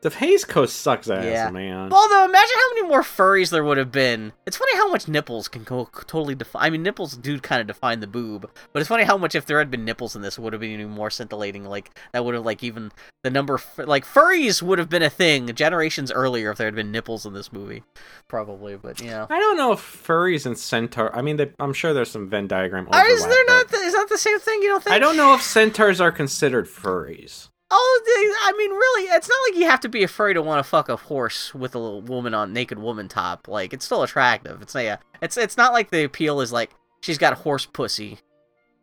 [0.06, 1.50] The Hays Code sucks ass, Yeah.
[1.50, 1.92] man.
[1.92, 4.34] Although, imagine how many more furries there would have been.
[4.46, 6.62] It's funny how much nipples can go totally define.
[6.62, 9.48] I mean, nipples do kind of define the boob, but it's funny how much if
[9.48, 11.66] there had been nipples in this, it would have been even more scintillating.
[11.66, 12.92] Like that would have like even
[13.24, 16.76] the number of, like furries would have been a thing generations earlier if there had
[16.76, 17.82] been nipples in this movie,
[18.28, 18.76] probably.
[18.78, 21.16] But yeah, I don't know if furries and centaur.
[21.16, 22.88] I mean, they, I'm sure there's some Venn diagram.
[22.94, 23.70] Or is there not?
[23.70, 24.62] The, is that the same thing?
[24.62, 24.96] You don't think?
[24.96, 27.50] I don't know if centaurs are considered furries.
[27.72, 28.02] Oh,
[28.44, 30.88] I mean, really, it's not like you have to be afraid to want to fuck
[30.88, 33.48] a horse with a little woman on naked woman top.
[33.48, 34.62] Like, it's still attractive.
[34.62, 38.20] It's yeah, it's it's not like the appeal is like she's got horse pussy.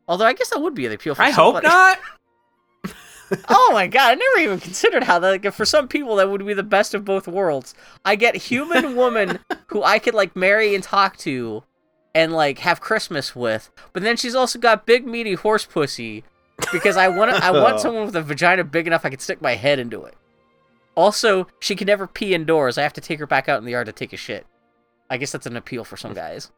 [0.08, 1.14] Although I guess that would be the appeal.
[1.14, 1.98] for I hope not.
[3.48, 5.42] oh my god, I never even considered how that.
[5.42, 7.74] Like, for some people, that would be the best of both worlds.
[8.04, 11.62] I get human woman who I could like marry and talk to,
[12.14, 16.24] and like have Christmas with, but then she's also got big meaty horse pussy
[16.72, 19.54] because I want I want someone with a vagina big enough I could stick my
[19.54, 20.14] head into it.
[20.94, 22.76] Also, she can never pee indoors.
[22.76, 24.46] I have to take her back out in the yard to take a shit.
[25.08, 26.50] I guess that's an appeal for some guys.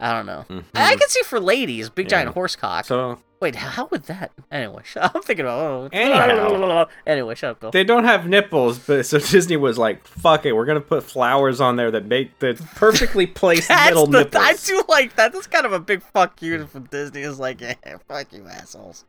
[0.00, 0.44] I don't know.
[0.74, 2.34] I, I can see for ladies, big giant Mm-hmm.
[2.34, 2.84] Horse cock.
[2.86, 4.32] So Wait, how how would that?
[4.50, 5.58] Anyway, sh- I'm thinking about.
[5.58, 6.86] Oh, Anyhow.
[7.06, 7.70] anyway, shut up, Bill.
[7.70, 11.60] they don't have nipples, but so Disney was like, "Fuck it, we're gonna put flowers
[11.60, 15.34] on there that make the perfectly placed middle the, nipples." I do like that.
[15.34, 17.20] That's kind of a big fuck you from Disney.
[17.20, 17.74] It's like, yeah,
[18.08, 19.04] fuck you assholes.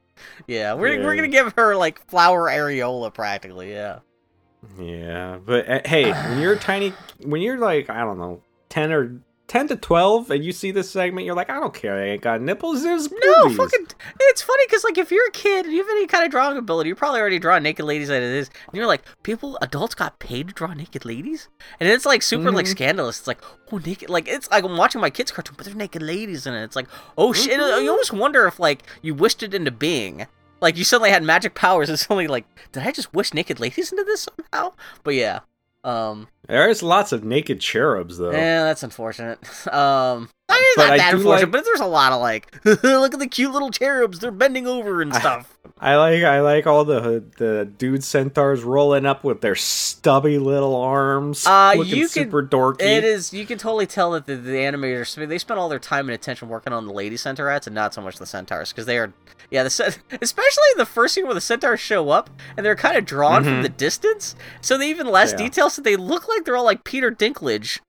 [0.48, 3.72] Yeah, we're we're gonna give her like flower areola practically.
[3.72, 4.00] Yeah.
[4.80, 6.94] Yeah, but uh, hey, when you're tiny,
[7.24, 10.90] when you're like I don't know, ten or 10 to 12 and you see this
[10.90, 11.98] segment, you're like, I don't care.
[12.00, 12.82] They ain't got nipples.
[12.82, 13.88] There's No, fucking.
[14.20, 16.58] It's funny because like if you're a kid and you have any kind of drawing
[16.58, 19.94] ability, you're probably already drawing naked ladies out of this, and you're like, people, adults
[19.94, 21.48] got paid to draw naked ladies,
[21.80, 22.70] and it's like super like Mhm.
[22.70, 23.20] scandalous.
[23.20, 23.42] It's like,
[23.72, 26.54] oh, naked, like it's like I'm watching my kids' cartoon, but there's naked ladies in
[26.56, 26.64] it.
[26.64, 27.58] It's like, oh shit.
[27.58, 30.26] You almost wonder if like you wished it into being.
[30.62, 33.92] Like you suddenly had magic powers, and suddenly like, did I just wish naked ladies
[33.92, 34.74] into this somehow?
[35.04, 35.42] But yeah,
[35.86, 38.32] um, There's lots of naked cherubs, though.
[38.32, 39.40] yeah, that's unfortunate.
[39.74, 42.22] Um, I mean, it's But not I that unfortunate, like- but there's a lot of
[42.22, 45.58] like, look at the cute little cherubs, they're bending over and stuff.
[45.80, 50.76] I like I like all the the dude centaurs rolling up with their stubby little
[50.76, 52.82] arms, Uh, looking you can- super dorky.
[52.82, 53.34] It is.
[53.34, 56.48] You can totally tell that the, the animators they spent all their time and attention
[56.48, 59.12] working on the lady centaurettes and not so much the centaurs because they are,
[59.50, 59.70] yeah, the
[60.22, 63.54] especially the first scene where the centaurs show up and they're kind of drawn from
[63.56, 63.64] Mhm.
[63.64, 65.38] the distance, so they even less Yeah.
[65.38, 67.80] detail, so they look like they're all like Peter Dinklage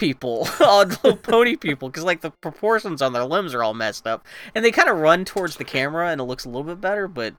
[0.00, 4.06] people, all little pony people, because like the proportions on their limbs are all messed
[4.06, 6.80] up, and they kind of run towards the camera and it looks a little bit
[6.80, 7.34] better, but.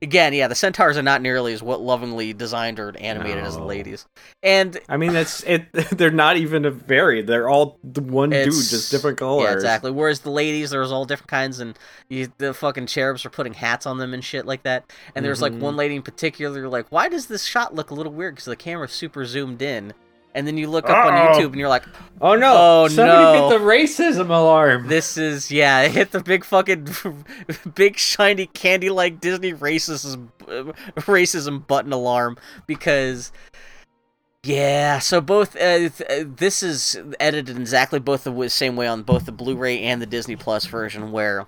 [0.00, 3.64] Again, yeah, the centaurs are not nearly as what lovingly designed or animated as the
[3.64, 4.06] ladies,
[4.44, 5.72] and I mean, that's it.
[5.90, 7.26] They're not even a varied.
[7.26, 9.46] They're all the one dude, just different colors.
[9.48, 9.90] Yeah, exactly.
[9.90, 11.76] Whereas the ladies, there was all different kinds, and
[12.08, 14.84] you, the fucking cherubs were putting hats on them and shit like that.
[15.16, 15.58] And there's like Mhm.
[15.58, 18.36] one lady in particular, like, why does this shot look a little weird?
[18.36, 19.94] Because the camera's super zoomed in.
[20.34, 21.32] And then you look up on Uh-oh.
[21.38, 21.84] YouTube and you're like,
[22.20, 22.54] Oh no!
[22.56, 23.48] Oh, Somebody no.
[23.48, 24.88] hit the racism alarm.
[24.88, 26.88] this is, yeah, it hit the big fucking,
[27.74, 30.28] big shiny candy like Disney racism,
[30.96, 32.36] racism button alarm
[32.66, 33.32] because.
[34.44, 39.02] Yeah, so both uh, th- uh, this is edited exactly both the same way on
[39.02, 41.10] both the Blu-ray and the Disney Plus version.
[41.10, 41.46] Where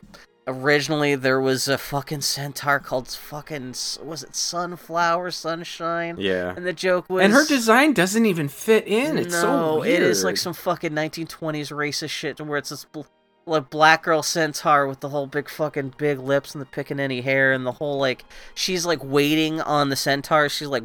[0.51, 6.73] originally there was a fucking centaur called fucking was it Sunflower Sunshine, yeah, and the
[6.73, 9.17] joke was and her design doesn't even fit in.
[9.19, 10.03] It's no, so weird.
[10.03, 13.03] it is like some fucking 1920s racist shit where it's this bl-
[13.47, 17.53] like black girl centaur with the whole big fucking big lips and the pickaninny hair
[17.53, 18.25] and the whole like
[18.55, 20.49] she's like waiting on the centaur.
[20.49, 20.85] She's like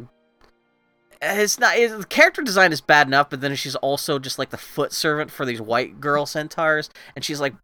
[1.22, 4.50] it's not it, the character design is bad enough, but then she's also just like
[4.50, 7.54] the foot servant for these white girl centaurs, and she's like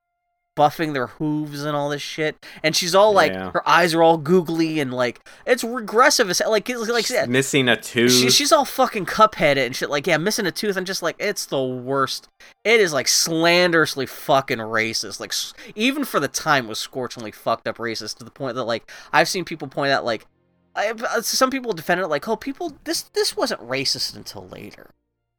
[0.56, 3.50] buffing their hooves and all this shit, and she's all like Yeah.
[3.52, 6.28] her eyes are all googly and like it's regressive.
[6.30, 8.12] It's like it's like She's missing a tooth.
[8.12, 9.88] she, she's all fucking cupheaded and shit.
[9.90, 10.76] Like, yeah, missing a tooth.
[10.76, 12.28] I'm just like, it's the worst.
[12.64, 15.20] It is like slanderously fucking racist.
[15.20, 18.54] Like, s- even for the time, it was scorchingly fucked up racist to the point
[18.56, 20.26] that like I've seen people point out like,
[20.74, 24.90] I, uh, some people defend it like, oh, people, this this wasn't racist until later.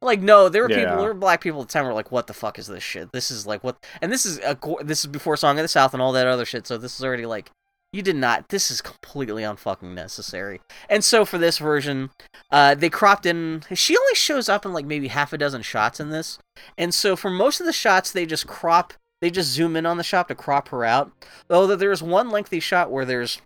[0.04, 2.12] Like, no, there were people, there were black people at the time who were like,
[2.12, 3.10] what the fuck is this shit?
[3.12, 5.94] This is like what, and this is a, this is before Song of the South
[5.94, 6.66] and all that other shit.
[6.66, 7.50] So this is already like.
[7.92, 8.48] You did not.
[8.48, 10.60] This is completely unfucking necessary.
[10.90, 12.10] And so for this version,
[12.50, 13.62] uh, they cropped in.
[13.72, 16.40] She only shows up in like maybe half a dozen shots in this,
[16.76, 18.94] and so for most of the shots, they just crop.
[19.20, 21.12] They just zoom in on the shot to crop her out.
[21.46, 23.40] Though there's one lengthy shot where there's,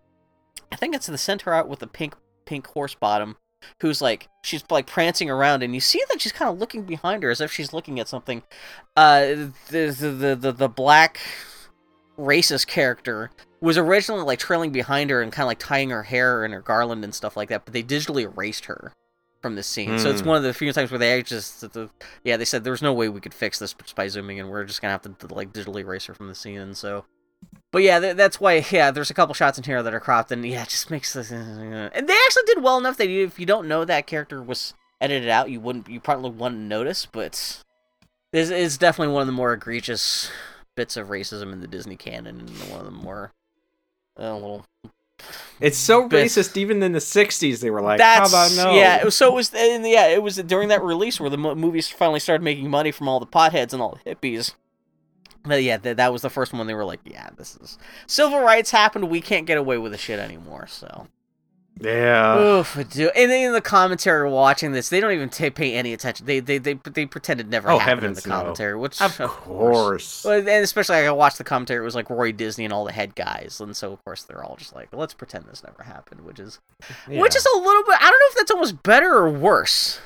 [0.73, 2.15] I think it's the center out with the pink
[2.47, 3.37] pink horse bottom,
[3.81, 7.23] who's like she's like prancing around, and you see that she's kind of looking behind
[7.23, 8.43] her as if she's looking at something.
[8.97, 9.21] Uh,
[9.71, 11.21] the the the the, black
[12.19, 13.31] racist character
[13.61, 16.61] was originally like trailing behind her and kind of like tying her hair and her
[16.61, 18.93] garland and stuff like that, but they digitally erased her
[19.41, 19.99] from this scene.
[19.99, 20.29] So it's Hmm.
[20.29, 21.89] one of the few times where they actually just, the,
[22.25, 24.49] yeah, they said there's no way we could fix this just by zooming in.
[24.49, 26.59] We're just gonna have to like digitally erase her from the scene.
[26.59, 27.05] And so,
[27.73, 28.65] but yeah, th- that's why.
[28.71, 31.13] Yeah, there's a couple shots in here that are cropped, and yeah, it just makes
[31.13, 31.31] this.
[31.31, 34.75] And they actually did well enough that you, if you don't know that character was
[35.01, 37.07] edited out, you wouldn't, you probably wouldn't notice.
[37.07, 37.63] But
[38.33, 40.31] this is definitely one of the more egregious
[40.77, 43.33] bits of racism in the Disney canon, and one of the more
[44.19, 44.65] uh, little
[45.61, 46.57] it's so bit- racist.
[46.57, 48.99] Even in the '60s, they were like, That's "How about no?" yeah.
[48.99, 50.07] it was- So it was yeah.
[50.07, 53.19] It was during that release where the mo- movies finally started making money from all
[53.21, 54.55] the potheads and all the hippies.
[55.49, 56.67] But yeah, th- that was the first one.
[56.67, 59.09] They were like, "Yeah, this is civil rights happened.
[59.11, 61.07] We can't get away with the shit anymore." So,
[61.81, 62.39] yeah.
[62.39, 63.13] oof, dude.
[63.15, 66.27] And then in the commentary watching this, they don't even ta pay any attention.
[66.27, 68.35] They they they they pretend it never Oh, happened in the no.
[68.35, 70.25] commentary, which Of course.
[70.25, 72.85] Well, and especially like, I watched the commentary, it was like Roy Disney and all
[72.85, 75.85] the head guys, and so of course they're all just like, let's pretend this never
[75.85, 76.59] happened, which is
[77.07, 77.95] which is a little bit.
[78.01, 80.01] I don't know if that's almost better or worse.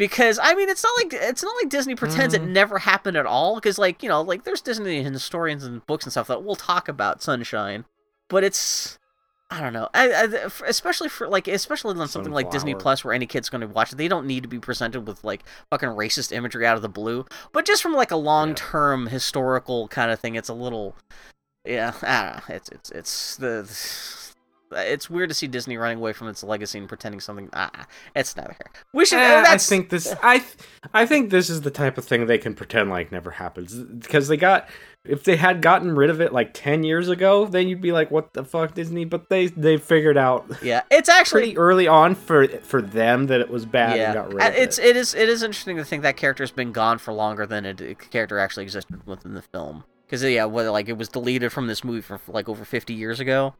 [0.00, 2.48] Because I mean, it's not like it's not like Disney pretends it Mhm.
[2.48, 3.56] never happened at all.
[3.56, 6.88] Because like you know, like there's Disney historians and books and stuff that will talk
[6.88, 7.84] about Sunshine,
[8.30, 8.98] but it's
[9.50, 9.88] I don't know.
[9.92, 10.24] I, I,
[10.66, 13.92] especially for like especially on something like Disney Plus where any kid's going to watch
[13.92, 16.88] it, they don't need to be presented with like fucking racist imagery out of the
[16.88, 17.26] blue.
[17.52, 20.96] But just from like a long term historical kind of thing, it's a little
[21.66, 21.92] yeah.
[22.02, 22.54] I don't know.
[22.54, 23.64] It's it's it's the
[24.72, 27.48] it's weird to see Disney running away from its legacy and pretending something.
[27.52, 28.70] Ah, it's never here.
[28.92, 29.18] We should.
[29.18, 30.14] Eh, I think this.
[30.22, 30.54] I th-
[30.94, 34.28] I think this is the type of thing they can pretend like never happens because
[34.28, 34.68] they got.
[35.02, 38.10] If they had gotten rid of it like ten years ago, then you'd be like,
[38.10, 40.82] "What the fuck, Disney?" But they they figured out yeah.
[40.90, 44.46] It's actually pretty early on for for them that it was bad and got rid
[44.46, 44.84] of it's it.
[44.84, 47.78] it is it is interesting to think that character's been gone for longer than it,
[47.78, 49.84] the character actually existed within the film.
[50.04, 53.20] Because yeah, whether like it was deleted from this movie for like over fifty years
[53.20, 53.54] ago,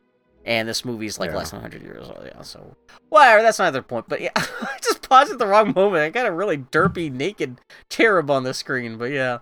[0.44, 1.36] and this movie's like Yeah.
[1.38, 2.22] less than hundred years old.
[2.24, 2.76] Yeah, so
[3.08, 3.42] whatever.
[3.42, 4.06] That's not the point.
[4.08, 6.02] But yeah, I just paused at the wrong moment.
[6.02, 7.58] I got a really derpy naked
[7.88, 8.96] cherub on the screen.
[8.98, 9.38] But yeah.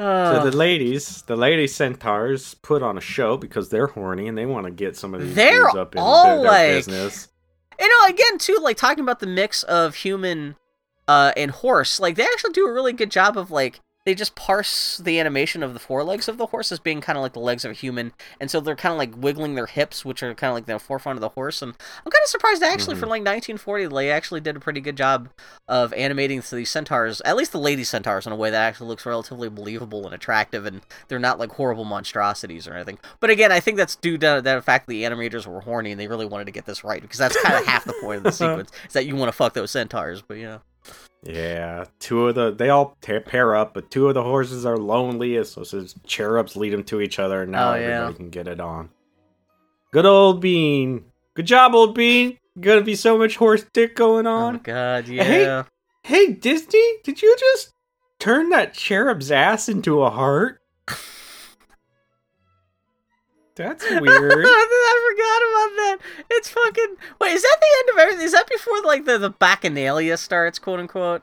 [0.00, 4.38] So Uh, the ladies, the lady centaurs, put on a show because they're horny and
[4.38, 7.28] they want to get some of these They're up in all their, their like- business.
[7.78, 10.56] you know, again too, like talking about the mix of human
[11.06, 14.34] uh and horse, like they actually do a really good job of like they just
[14.34, 17.38] parse the animation of the forelegs of the horse as being kind of like the
[17.38, 20.34] legs of a human, and so they're kind of like wiggling their hips, which are
[20.34, 21.60] kind of like the forefront of the horse.
[21.60, 23.10] And I'm kind of surprised actually for mm-hmm.
[23.10, 25.28] like 1940, they actually did a pretty good job
[25.68, 29.04] of animating these centaurs, at least the lady centaurs, in a way that actually looks
[29.04, 32.98] relatively believable and attractive, and they're not like horrible monstrosities or anything.
[33.20, 36.00] But again, I think that's due to the fact that the animators were horny and
[36.00, 38.22] they really wanted to get this right because that's kind of half the point of
[38.22, 38.54] the uh-huh.
[38.54, 40.22] sequence is that you want to fuck those centaurs.
[40.22, 40.58] But yeah.
[41.22, 45.42] Yeah, two of the they all pair up, but two of the horses are lonely,
[45.44, 47.80] so says cherubs lead them to each other, and now Oh, yeah.
[47.86, 48.88] everybody can get it on.
[49.92, 52.38] Good old Bean, good job, old Bean.
[52.58, 54.42] Gonna be so much horse dick going on.
[54.42, 54.60] Oh on.
[54.62, 55.64] God, Hey, yeah.
[56.04, 57.72] Hey, Disney, did you just
[58.18, 60.60] turn that cherub's ass into a heart?
[63.56, 64.02] That's weird.
[64.46, 65.98] I forgot about that.
[66.30, 66.96] It's fucking.
[67.20, 68.24] Wait, is that the end of everything?
[68.26, 71.22] Is that before like the the bacchanalia starts, quote unquote?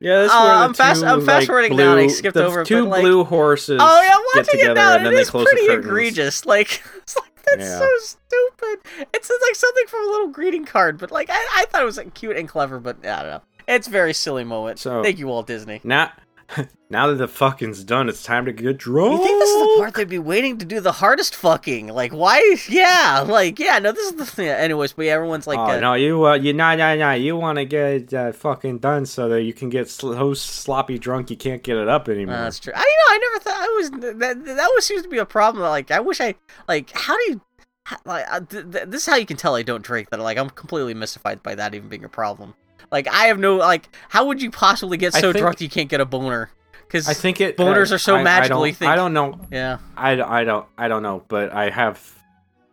[0.00, 2.06] Yeah, that's Uh, where the I'm fast- two, I'm like, fast-forwarding blue, now and I
[2.08, 3.78] skipped the over two but, like- blue horses.
[3.80, 6.44] Oh yeah, I'm get watching it now, and it is pretty egregious.
[6.44, 7.78] Like, it's like that's Yeah.
[7.78, 9.06] so stupid.
[9.14, 11.96] It's like something from a little greeting card, but like I, I thought it was
[11.96, 13.42] like, cute and clever, but I don't know.
[13.68, 14.80] It's a very silly moment.
[14.80, 15.80] So- Thank you, Walt Disney.
[15.84, 16.10] Now,
[16.90, 19.12] now that the fucking's done, it's time to get drunk.
[19.12, 21.88] You think this is the part they'd be waiting to do the hardest fucking?
[21.88, 22.56] Like, why?
[22.68, 24.48] Yeah, like, yeah, no, this is the thing.
[24.48, 27.12] Anyways, but yeah, everyone's like, oh uh, no, you uh, you nah nah nah.
[27.12, 31.30] You want to get uh, fucking done so that you can get so sloppy drunk
[31.30, 32.36] you can't get it up anymore.
[32.36, 32.72] Uh, that's true.
[32.74, 35.26] I you know I never thought I was that that always seems to be a
[35.26, 35.62] problem.
[35.64, 36.34] Like I wish I
[36.68, 37.40] like how do you
[37.84, 40.20] how- like uh, th- th- this is how you can tell I don't drink that
[40.20, 42.54] like I'm completely mystified by that even being a problem.
[42.92, 45.88] Like I have no like how would you possibly get so think- drunk you can't
[45.88, 46.50] get a boner?
[46.86, 49.40] Because I think it boners I- are so I- I magically don't- I don't know.
[49.50, 49.78] yeah.
[49.96, 51.98] I, I don't I don't know, but I have.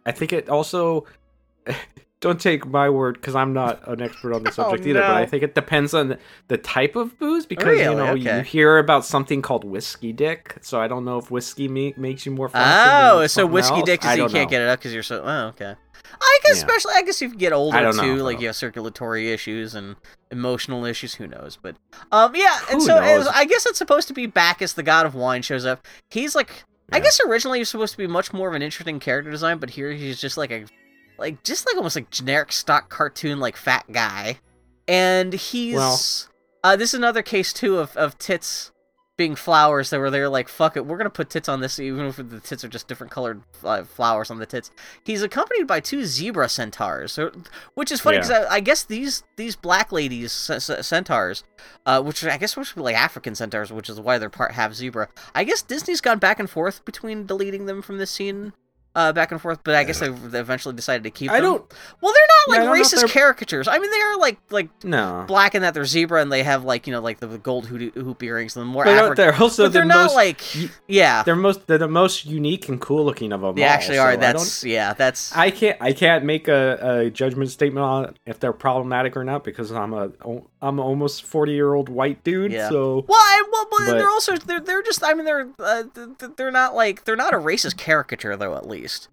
[0.06, 1.06] I think it also.
[2.22, 5.00] Don't take my word because I'm not an expert on the subject either.
[5.00, 5.10] But.
[5.12, 6.18] I think it depends on
[6.50, 7.84] the, type of booze because Really?
[7.84, 8.38] you know Okay.
[8.38, 10.58] you hear about something called whiskey dick.
[10.62, 12.52] So I don't know if whiskey me- makes you more.
[12.54, 15.24] Oh, so whiskey dick is you can't get it up because you're so.
[15.24, 15.76] Oh, okay.
[16.22, 16.66] I guess Yeah.
[16.66, 18.42] especially I guess if you get older too, know, like though.
[18.42, 19.96] you have circulatory issues and
[20.32, 21.14] emotional issues.
[21.16, 21.58] Who knows?
[21.62, 21.78] But
[22.12, 22.58] um, yeah.
[22.70, 22.98] And Who so.
[22.98, 25.86] I guess it's supposed to be Bacchus, the god of wine, shows up.
[26.10, 29.00] He's like, I guess originally he was supposed to be much more of an interesting
[29.00, 30.66] character design, but here he's just like a,
[31.20, 34.40] like just like almost like generic stock cartoon like fat guy,
[34.88, 35.76] and he's.
[35.76, 36.00] Well-
[36.62, 38.72] uh, this is another case too of of tits
[39.16, 42.06] being flowers that were there like fuck it we're gonna put tits on this even
[42.06, 44.70] if the tits are just different colored uh, flowers on the tits
[45.06, 47.32] he's accompanied by two zebra centaurs so,
[47.76, 48.24] which is funny Yeah.
[48.24, 51.44] because I, I guess these these black ladies centaurs
[51.86, 54.52] uh, which i guess supposed to be like african centaurs which is why they're part
[54.54, 58.54] half zebra i guess disney's gone back and forth between deleting them from this scene
[58.96, 61.44] uh, back and forth, but I guess they eventually decided to keep I them.
[61.44, 61.74] don't.
[62.02, 63.68] Well, they're not like if racist caricatures.
[63.68, 65.26] I mean, they are like like No.
[65.28, 67.94] black in that they're zebra and they have like you know like the, gold hoop,
[67.96, 70.42] hoop earrings and the more But they're also but they're the not most- like
[70.88, 71.24] yeah.
[71.24, 73.56] They're most they're the most unique and cool looking of them.
[73.56, 74.10] They all, actually are.
[74.10, 74.94] I That's yeah.
[74.94, 79.24] That's I can't I can't make a, a judgment statement on if they're problematic or
[79.24, 80.12] not because I'm a
[80.62, 82.52] I'm an almost forty year old white dude.
[82.52, 82.70] Yeah.
[82.70, 85.84] So well, I, well, but, But- they're also they're they're just I mean they're uh,
[85.96, 89.08] th- th- they're not like they're not a racist caricature though at least.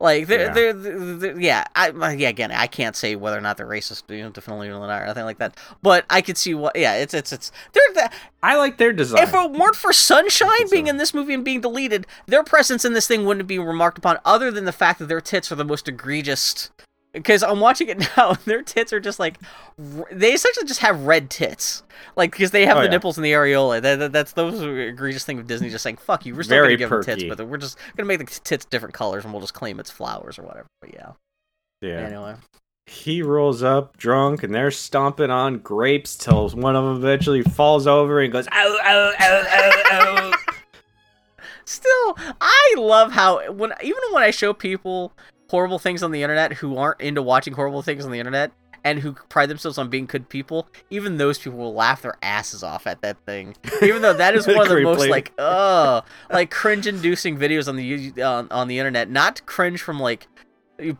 [0.00, 0.52] Like they're, Yeah.
[0.52, 4.02] they're, they're, they're- yeah I yeah again I can't say whether or not they're racist
[4.08, 7.14] you know definitely not or anything like that but I could see what yeah it's
[7.14, 8.10] it's it's they're the,
[8.42, 9.22] I like their design.
[9.22, 10.90] If it weren't for Sunshine being so.
[10.90, 14.18] in this movie and being deleted, their presence in this thing wouldn't be remarked upon,
[14.24, 16.70] other than the fact that their tits are the most egregious.
[17.12, 19.38] Because I'm watching it now, and their tits are just like
[20.10, 21.82] they essentially just have red tits,
[22.16, 22.90] like because they have Oh, the yeah.
[22.92, 23.82] nipples and the areola.
[23.82, 26.68] That, that- that's those egregious thing of Disney just saying "fuck you." We're still Very
[26.68, 27.34] gonna give them tits, perky.
[27.34, 30.38] but we're just gonna make the tits different colors, and we'll just claim it's flowers
[30.38, 30.66] or whatever.
[30.80, 31.12] But yeah,
[31.82, 32.00] yeah.
[32.00, 32.34] anyway.
[32.86, 37.86] He rolls up drunk and they're stomping on grapes till one of them eventually falls
[37.86, 40.32] over and goes ow ow ow ow ow.
[41.64, 45.12] Still, I love how when even when I show people
[45.52, 48.52] horrible things on the internet who aren't into watching horrible things on the internet
[48.84, 52.62] and who pride themselves on being good people, even those people will laugh their asses
[52.62, 53.54] off at that thing.
[53.82, 56.00] Even though that is one of the most like uh
[56.30, 59.10] like cringe-inducing videos on the on, on the internet.
[59.10, 60.26] Not cringe from like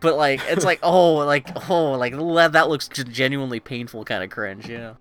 [0.00, 2.12] but like it's like oh like oh like
[2.52, 4.96] that looks just genuinely painful kind of cringe, you know.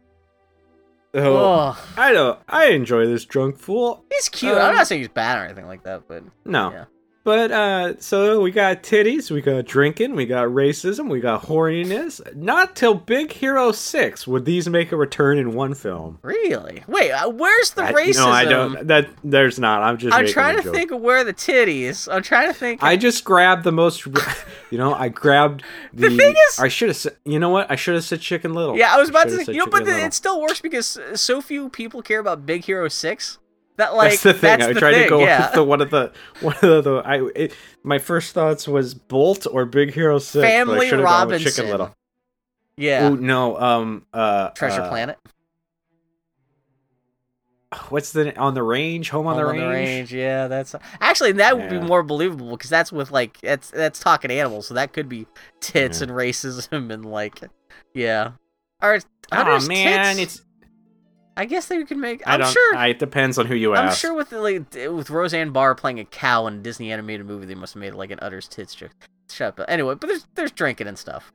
[1.14, 1.36] Oh,
[1.76, 2.40] Oh, I don't.
[2.48, 4.04] I enjoy this drunk fool.
[4.10, 4.54] he's cute.
[4.58, 6.72] I'm Um, not saying he's bad or anything like that, but No.
[6.72, 6.86] Yeah.
[7.24, 12.20] But uh so we got titties, we got drinking, we got racism, we got horniness.
[12.36, 16.18] Not till Big Hero 6 would these make a return in one film.
[16.24, 18.26] really, wait, uh, where's the I- racism?
[18.26, 18.88] No, I don't.
[18.88, 19.84] That there's not.
[19.84, 20.74] I'm just I'm trying to joke.
[20.74, 22.12] think of where the titties.
[22.12, 22.82] I'm trying to think.
[22.82, 24.04] I just grabbed the most
[24.72, 27.70] you know, I grabbed the, The thing is- I should have said you know what?
[27.70, 28.76] I should have said Chicken Little.
[28.76, 31.40] yeah, I was about to say, you know, but the, it still works because so
[31.40, 33.38] few people care about Big Hero Six
[33.78, 34.60] that like that's the thing.
[34.60, 35.46] That's I the tried thing, to go yeah.
[35.48, 36.12] with the one of the
[36.42, 37.54] one of the I it,
[37.84, 40.34] my first thoughts was Bolt or Big Hero 6.
[40.34, 41.52] but I Family gone with Robinson.
[41.52, 41.96] Chicken Little.
[42.78, 45.18] yeah, Oh no, um uh Treasure uh, Planet,
[47.88, 49.10] What's the on the range?
[49.12, 49.64] Home on, Home the, range?
[49.74, 53.98] range Yeah, that's actually that would be more believable because that's with like that's that's
[54.00, 55.26] talking animals, so that could be
[55.62, 56.08] tits Yeah.
[56.08, 57.40] and racism and like
[57.94, 58.32] yeah.
[58.82, 59.00] Or
[59.32, 60.36] Oh man, tits?
[60.40, 60.42] it's
[61.38, 62.28] I guess they could make.
[62.28, 62.52] I I'm don't.
[62.52, 62.76] sure.
[62.76, 63.92] I, it depends on who you ask.
[63.92, 67.26] I'm sure with the, like with Roseanne Barr playing a cow in a Disney animated
[67.26, 68.92] movie, they must have made like an udders tits joke.
[69.30, 69.66] Shut up.
[69.70, 71.32] Anyway, but there's there's drinking and stuff.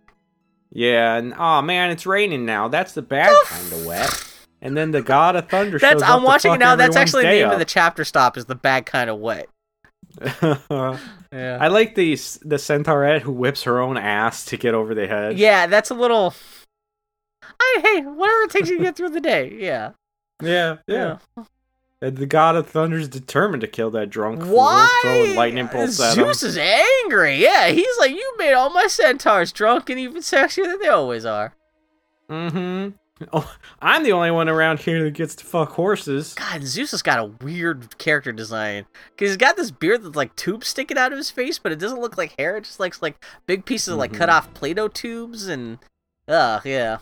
[0.71, 2.69] Yeah, and oh man, it's raining now.
[2.69, 4.33] That's the bad kind of wet.
[4.61, 5.79] And then the God of Thunder.
[5.79, 6.77] That's up I'm watching it now.
[6.77, 8.37] That's actually the name of the chapter stop.
[8.37, 9.49] Is the bad kind of wet.
[10.43, 11.59] yeah.
[11.61, 15.39] I like the the centaurette who whips her own ass to get over the head.
[15.39, 16.35] Yeah, that's a little.
[17.61, 19.53] I hey, whatever it takes you to get through the day.
[19.59, 19.93] Yeah.
[20.43, 21.19] yeah, yeah.
[22.03, 24.71] And the God of Thunder's determined to kill that drunk fool,
[25.03, 26.25] throwing lightning bolts at him.
[26.25, 27.37] Zeus is angry.
[27.37, 31.25] Yeah, he's like, you made all my centaurs drunk and even sexier than they always
[31.25, 31.55] are.
[32.31, 32.97] Mm-hmm.
[33.33, 33.51] Oh,
[33.81, 36.35] I'm the only one around here that gets to fuck horses.
[36.35, 40.37] God, Zeus has got a weird character design because he's got this beard that's like
[40.37, 42.59] tubes sticking out of his face, but it doesn't look like hair.
[42.59, 44.19] It just looks like big pieces of like Mhm.
[44.19, 45.79] cut off Play-Doh tubes and,
[46.29, 46.99] ugh, yeah.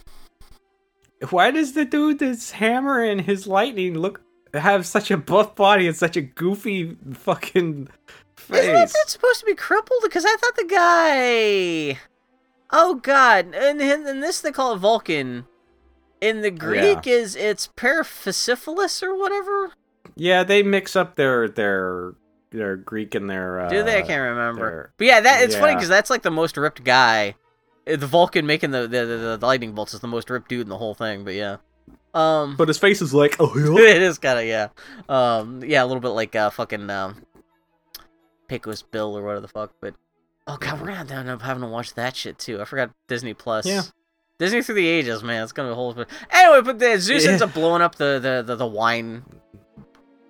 [1.31, 4.21] Why does the dude that's hammer and his lightning look
[4.53, 7.89] have such a buff body and such a goofy fucking
[8.37, 8.59] face?
[8.61, 10.01] Isn't that dude supposed to be crippled?
[10.03, 11.99] Because I thought the guy.
[12.71, 13.55] Oh God!
[13.55, 15.47] And in, this they call it Vulcan.
[16.21, 19.73] In the Greek, is it's Paraphysiphilis or whatever?
[20.17, 22.15] Yeah, they mix up their their
[22.51, 23.61] their Greek and their.
[23.61, 23.99] Uh, Do they?
[23.99, 24.71] I can't remember.
[24.71, 27.35] their- But yeah, that it's funny because that's like the most ripped guy.
[27.87, 30.69] The Vulcan making the the, the the lightning bolts is the most ripped dude in
[30.69, 31.25] the whole thing.
[31.25, 31.57] But yeah,
[32.15, 33.95] um, But his face is like, oh yeah.
[33.97, 34.69] it is kind of yeah,
[35.09, 37.23] um, yeah, a little bit like uh, fucking um,
[38.49, 39.73] Pecos Bill or whatever the fuck.
[39.81, 39.95] But
[40.47, 42.61] oh god, we're gonna end up having to watch that shit too.
[42.61, 43.67] I forgot Disney Plus.
[43.67, 43.83] Yeah.
[44.39, 45.43] Disney through the ages, man.
[45.43, 45.95] It's gonna be a whole.
[46.31, 47.31] Anyway, but the Zeus Yeah.
[47.31, 49.25] ends up blowing up the the the, the wine.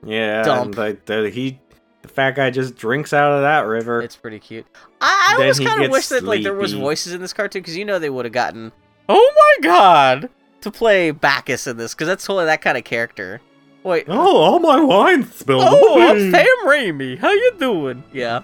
[0.07, 0.77] Yeah, Dump.
[0.77, 1.61] and he,
[2.05, 4.03] the fat guy just drinks out of that river.
[4.03, 4.67] It's pretty cute.
[5.01, 7.33] I, I Then almost kind of gets wish that like there was voices in this
[7.33, 8.73] cartoon because you know they would have gotten.
[9.09, 10.29] Oh my god!
[10.61, 13.41] To play Bacchus in this because that's totally that kind of character.
[13.83, 14.05] Wait.
[14.09, 15.65] oh, all my wine spilled.
[15.67, 16.31] Oh, I'm.
[16.31, 17.19] Sam Raimi.
[17.19, 18.05] How you doing?
[18.13, 18.43] Yeah.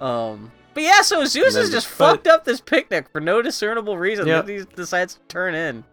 [0.00, 0.50] Um.
[0.74, 4.26] But yeah, so Zeus has just but- fucked up this picnic for no discernible reason.
[4.26, 4.46] Yep.
[4.46, 5.84] That he decides to turn in.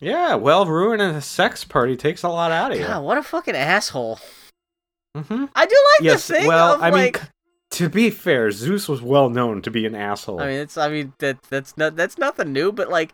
[0.00, 2.86] Yeah, well, ruining a sex party takes a lot out of you.
[2.86, 4.20] God, what a fucking asshole.
[5.16, 7.16] Hmm I do like Yes, the thing well, of I mean, like.
[7.18, 7.28] c-
[7.72, 10.40] to be fair, Zeus was well known to be an asshole.
[10.40, 10.76] I mean, it's.
[10.78, 12.72] I mean, that that's not that's nothing new.
[12.72, 13.12] But like,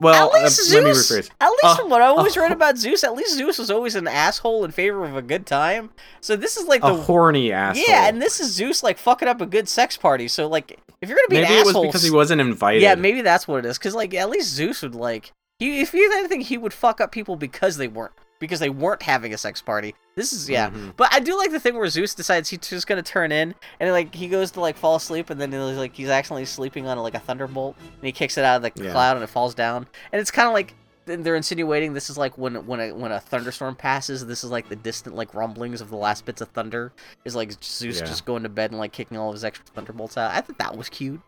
[0.00, 1.10] well, at least uh, let me Zeus.
[1.10, 1.30] rephrase.
[1.40, 3.70] At least Uh, from what I always uh, read about Zeus, at least Zeus was
[3.70, 5.90] always an asshole in favor of a good time.
[6.20, 7.84] So this is like A the horny asshole.
[7.88, 10.28] yeah, and this is Zeus like fucking up a good sex party.
[10.28, 12.82] So like, if you're gonna be maybe an it was asshole, because he wasn't invited.
[12.82, 13.78] yeah, maybe that's what it is.
[13.78, 17.10] Because like, at least Zeus would like he if you anything, he would fuck up
[17.12, 19.94] people because they weren't because they weren't having a sex party.
[20.14, 20.94] This is yeah, Mhm.
[20.96, 23.90] but I do like the thing where Zeus decides he's just gonna turn in and
[23.92, 26.98] like he goes to like fall asleep and then he's like he's accidentally sleeping on
[26.98, 28.92] like a thunderbolt and he kicks it out of the Yeah.
[28.92, 30.74] cloud and it falls down and it's kind of like
[31.06, 34.68] they're insinuating this is like when when a when a thunderstorm passes this is like
[34.68, 36.92] the distant like rumblings of the last bits of thunder
[37.24, 38.04] is like Zeus Yeah.
[38.06, 40.32] just going to bed and like kicking all of his extra thunderbolts out.
[40.32, 41.20] I thought that was cute,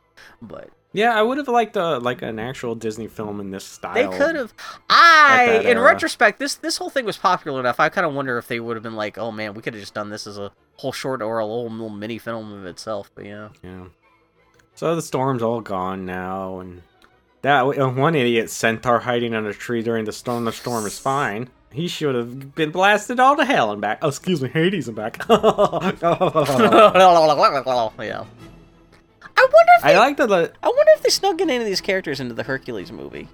[0.42, 3.94] but Yeah, I would have liked a like an actual Disney film in this style.
[3.94, 4.54] they could have.
[4.88, 5.82] I, in era.
[5.82, 7.80] retrospect, this this whole thing was popular enough.
[7.80, 9.80] I kind of wonder if they would have been like, oh man, we could have
[9.80, 13.10] just done this as a whole short or a little, little mini film of itself.
[13.14, 13.86] But yeah, Yeah.
[14.74, 16.82] So the storm's all gone now, and
[17.42, 20.44] that uh, one idiot centaur hiding on a tree during the storm.
[20.44, 21.50] The storm is fine.
[21.72, 23.98] He should have been blasted all to hell and back.
[24.02, 25.18] Oh, excuse me, Hades and back.
[28.00, 28.24] yeah.
[29.40, 31.48] I I wonder if I they, like the, the I wonder if they snuck in
[31.50, 33.28] any of these characters into the Hercules movie.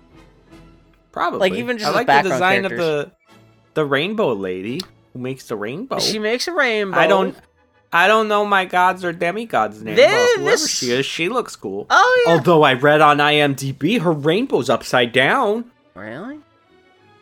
[1.12, 3.10] probably Like, even just I like the background design of the
[3.74, 4.80] the rainbow lady
[5.12, 5.98] who makes the rainbow.
[5.98, 6.96] She makes a rainbow.
[6.98, 7.36] I don't
[7.92, 9.96] I don't know my gods or demigods name.
[9.96, 11.86] This- but whoever this- she is, she looks cool.
[11.90, 12.34] Oh yeah.
[12.34, 15.70] Although I read on IMDb her rainbow's upside down.
[15.94, 16.40] Really?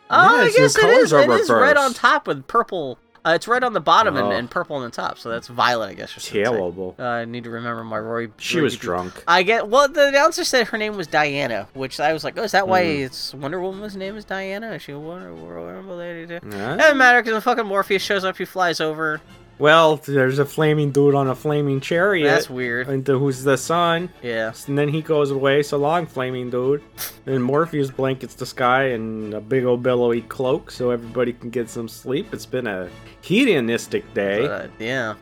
[0.09, 1.13] Oh, I Yes, the guess it colors is.
[1.13, 2.99] are It is red on top with purple.
[3.25, 4.31] Uh, it's red on the bottom and, Oh.
[4.31, 6.15] and purple on the top, so that's violet, I guess.
[6.15, 6.19] Or.
[6.21, 6.95] Terrible.
[6.99, 8.27] Uh, I need to remember my Roy.
[8.37, 8.81] She Roy was DP.
[8.81, 9.23] drunk.
[9.27, 9.67] I get.
[9.67, 12.67] Well, the announcer said her name was Diana, which I was like, oh, is that
[12.67, 13.05] why Mm.
[13.05, 14.73] it's Wonder Woman's name is Diana?
[14.73, 16.39] Is she a Wonder Woman lady too?
[16.49, 16.75] Yeah.
[16.77, 19.19] Doesn't matter because when fucking Morpheus shows up, he flies over.
[19.57, 22.25] Well, there's a flaming dude on a flaming chariot.
[22.27, 22.89] That's weird.
[22.89, 24.09] And who's the sun?
[24.21, 24.51] Yeah.
[24.67, 25.63] And then he goes away.
[25.63, 26.83] So long, flaming dude.
[27.27, 31.67] And Morpheus blankets the sky in a big old billowy cloak, so everybody can get
[31.71, 32.31] some sleep.
[32.35, 32.87] It's been a
[33.21, 34.45] hedonistic day.
[34.45, 35.15] Uh, yeah.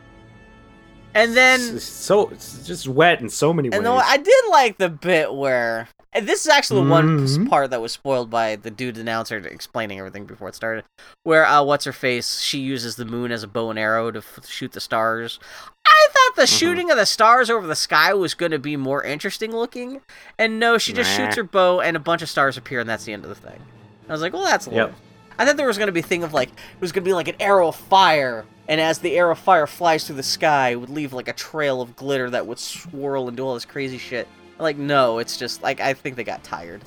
[1.14, 3.78] And then It's so it's just wet in so many ways.
[3.78, 7.80] And I did like the bit where and this is actually the one part that
[7.80, 10.84] was spoiled by the dude announcer explaining everything before it started,
[11.24, 12.40] where uh, what's her face?
[12.40, 15.38] She uses the moon as a bow and arrow to f- shoot the stars.
[15.86, 16.56] I thought the Mm-hmm.
[16.56, 20.00] shooting of the stars over the sky was going to be more interesting looking,
[20.38, 21.24] and no, she just Nah.
[21.26, 23.34] shoots her bow and a bunch of stars appear, and that's the end of the
[23.48, 23.60] thing.
[24.08, 24.76] I was like, well, that's lame.
[24.76, 24.94] Yep.
[25.38, 27.08] I thought there was going to be a thing of like it was going to
[27.08, 30.22] be like an arrow of fire, and as the arrow of fire flies through the
[30.22, 33.54] sky, it would leave like a trail of glitter that would swirl and do all
[33.54, 34.28] this crazy shit.
[34.58, 36.82] Like, no, it's just like I think they got tired.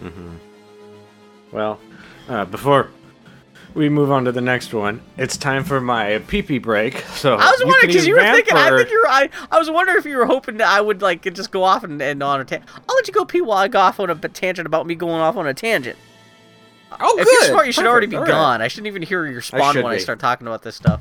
[0.00, 0.34] hmm
[1.50, 1.80] Well,
[2.28, 2.90] uh, before
[3.74, 6.98] we move on to the next one, it's time for my pee pee break.
[7.14, 8.54] So I was wondering because you were thinking.
[8.56, 9.08] I think you were.
[9.08, 11.84] I, I was wondering if you were hoping that I would like just go off
[11.84, 12.70] and, and on a tangent.
[12.88, 15.20] I'll let you go pee while I go off on a tangent about me going
[15.20, 15.96] off on a tangent.
[17.00, 17.32] Oh, if good.
[17.32, 17.90] you're smart, you should Perfect.
[17.90, 18.28] already be All right.
[18.28, 18.60] gone.
[18.60, 21.00] I shouldn't even hear your spawn should when I start talking about this stuff.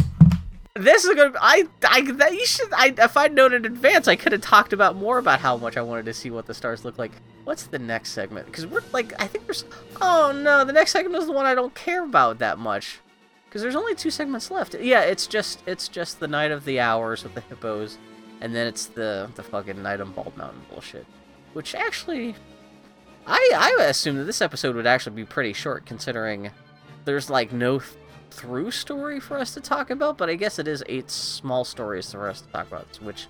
[0.75, 1.37] This is gonna.
[1.41, 1.67] I.
[1.85, 2.01] I.
[2.11, 2.71] That you should.
[2.71, 2.93] I.
[2.97, 5.81] If I'd known in advance, I could have talked about more about how much I
[5.81, 7.11] wanted to see what the stars look like.
[7.43, 8.45] What's the next segment?
[8.45, 9.65] Because we're like, I think there's.
[9.99, 12.99] Oh no, the next segment is the one I don't care about that much.
[13.45, 14.73] Because there's only two segments left.
[14.79, 17.97] Yeah, it's just it's just the night of the hours with the hippos,
[18.39, 21.05] and then it's the the fucking night on Bald Mountain bullshit.
[21.51, 22.33] Which actually,
[23.27, 26.51] I I assume that this episode would actually be pretty short, considering
[27.03, 27.81] there's like no
[28.31, 30.17] through story for us to talk about.
[30.17, 33.27] But I guess it is eight small stories for us to talk about, which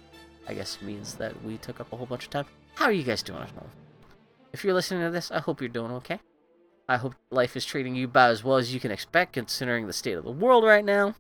[0.48, 2.46] I guess means that we took up a whole bunch of time.
[2.76, 3.46] How are you guys doing?
[4.54, 6.20] If you're listening to this, I hope you're doing okay.
[6.90, 9.94] I hope life is treating you about as well as you can expect, considering the
[9.94, 11.16] state of the world right now.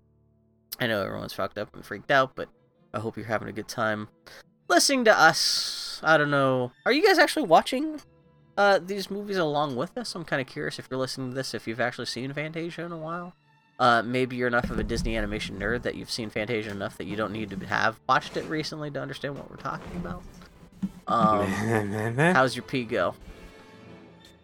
[0.79, 2.49] I know everyone's fucked up and freaked out, but
[2.93, 4.09] I hope you're having a good time
[4.67, 6.01] listening to us.
[6.03, 6.71] I don't know.
[6.85, 8.01] Are you guys actually watching
[8.57, 10.15] uh, these movies along with us?
[10.15, 12.91] I'm kind of curious if you're listening to this, if you've actually seen Fantasia in
[12.91, 13.33] a while.
[13.81, 17.07] Uh, maybe you're enough of a Disney animation nerd that you've seen Fantasia enough that
[17.07, 20.21] you don't need to have watched it recently to understand what we're talking about.
[21.07, 21.47] Um,
[22.35, 23.15] how's your pee go?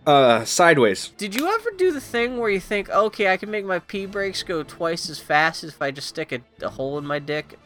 [0.07, 1.09] uh, sideways.
[1.18, 4.05] Did you ever do the thing where you think, okay, I can make my pee
[4.05, 7.19] breaks go twice as fast as if I just stick a, a hole in my
[7.19, 7.59] dick,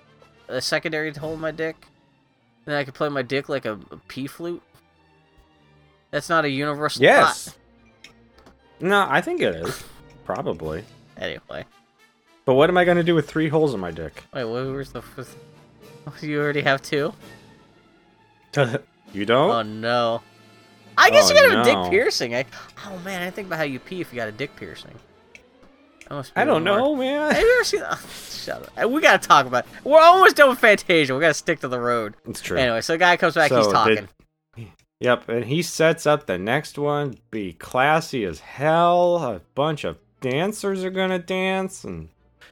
[0.48, 1.86] a secondary hole in my dick,
[2.66, 4.62] then I can play my dick like a, a pee flute?
[6.10, 7.56] That's not a universal Yes.
[8.82, 9.84] No, I think it is.
[10.26, 10.84] Probably.
[11.22, 11.66] Anyway,
[12.46, 14.24] But what am I gonna do with three holes in my dick?
[14.34, 15.02] wait, where's the?
[16.22, 17.14] You already have two?
[19.14, 19.52] you don't?
[19.52, 20.22] Oh no.
[20.98, 22.36] I guess Oh, you got a dick piercing.
[22.36, 22.46] I,
[22.88, 24.94] oh man, I think about how you pee if you got a dick piercing.
[26.10, 27.32] That must be I don't more- know, man.
[27.32, 27.82] Have you ever seen?
[27.86, 28.90] Oh, shut up.
[28.90, 29.66] We gotta talk about.
[29.84, 31.14] We're almost done with Fantasia.
[31.14, 32.16] We gotta stick to the road.
[32.28, 32.58] It's true.
[32.58, 33.52] Anyway, so the guy comes back.
[33.52, 34.08] he's talking.
[35.00, 37.16] Yep, and he sets up the next one.
[37.32, 39.18] Be classy as hell.
[39.18, 42.10] A bunch of dancers are gonna dance, and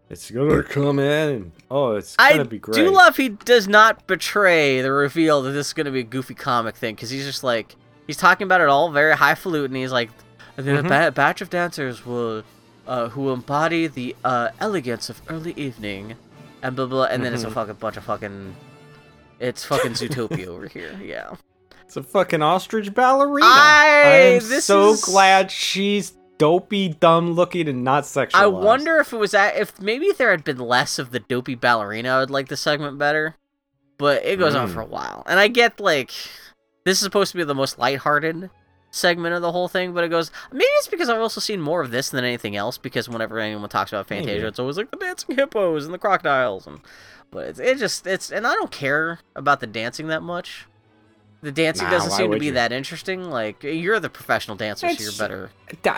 [0.09, 1.29] it's gonna come in.
[1.29, 2.77] And, oh, it's gonna I be great.
[2.77, 6.03] I do love he does not betray the reveal that this is gonna be a
[6.03, 7.75] goofy comic thing because he's just like
[8.07, 9.75] he's talking about it all very highfalutin.
[9.75, 10.09] He's like,
[10.55, 10.85] then Mhm.
[10.85, 12.43] a ba- batch of dancers will,
[12.87, 16.15] uh, who embody the uh, elegance of early evening,
[16.61, 17.03] and blah blah.
[17.05, 17.53] And then it's a Mhm.
[17.53, 18.55] fucking bunch of fucking,
[19.39, 20.99] it's fucking Zootopia over here.
[21.01, 21.31] Yeah.
[21.85, 23.47] It's a fucking ostrich ballerina.
[23.47, 28.29] I- I'm this so is- glad she's dopey, dumb looking, and not sexualized.
[28.33, 31.19] I wonder if it was that if maybe if there had been less of the
[31.19, 33.35] dopey ballerina, I would like the segment better.
[33.99, 34.73] But it goes on Mm.
[34.73, 36.09] for a while, and I get like
[36.85, 38.49] this is supposed to be the most lighthearted
[38.91, 41.81] segment of the whole thing, but it goes maybe it's because I've also seen more
[41.81, 42.77] of this than anything else.
[42.77, 44.47] Because whenever anyone talks about Fantasia, Maybe.
[44.47, 46.79] it's always like the dancing hippos and the crocodiles, and
[47.29, 50.65] but it's it just it's and I don't care about the dancing that much.
[51.41, 52.51] The dancing Nah, doesn't seem to be you?
[52.53, 53.29] that interesting.
[53.29, 55.51] Like you're the professional dancer, so you're better.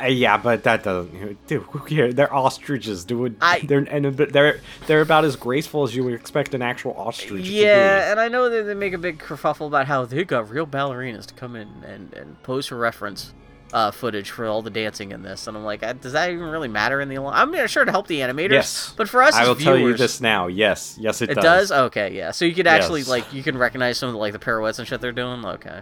[0.08, 1.48] Yeah, but that doesn't.
[1.48, 2.14] Dude, who cares?
[2.14, 3.38] They're ostriches, dude.
[3.42, 7.46] I- they're and they're they're about as graceful as you would expect an actual ostrich
[7.46, 10.50] to Yeah, and I know that they make a big kerfuffle about how they got
[10.50, 13.34] real ballerinas to come in and, and pose for reference
[13.74, 16.46] uh, footage for all the dancing in this, and I'm like, uh, does that even
[16.46, 17.18] really matter in the?
[17.20, 18.94] long- I'm mean, sure to help the animators, Yes.
[18.98, 19.34] but for us.
[19.36, 20.48] I will viewers, tell you this now.
[20.48, 21.70] Yes, yes, it, It does.
[21.70, 21.72] does.
[21.72, 22.32] Okay, yeah.
[22.32, 23.10] So you could actually Yes.
[23.10, 25.46] like you can recognize some of the, like the pirouettes and shit they're doing.
[25.46, 25.82] Okay.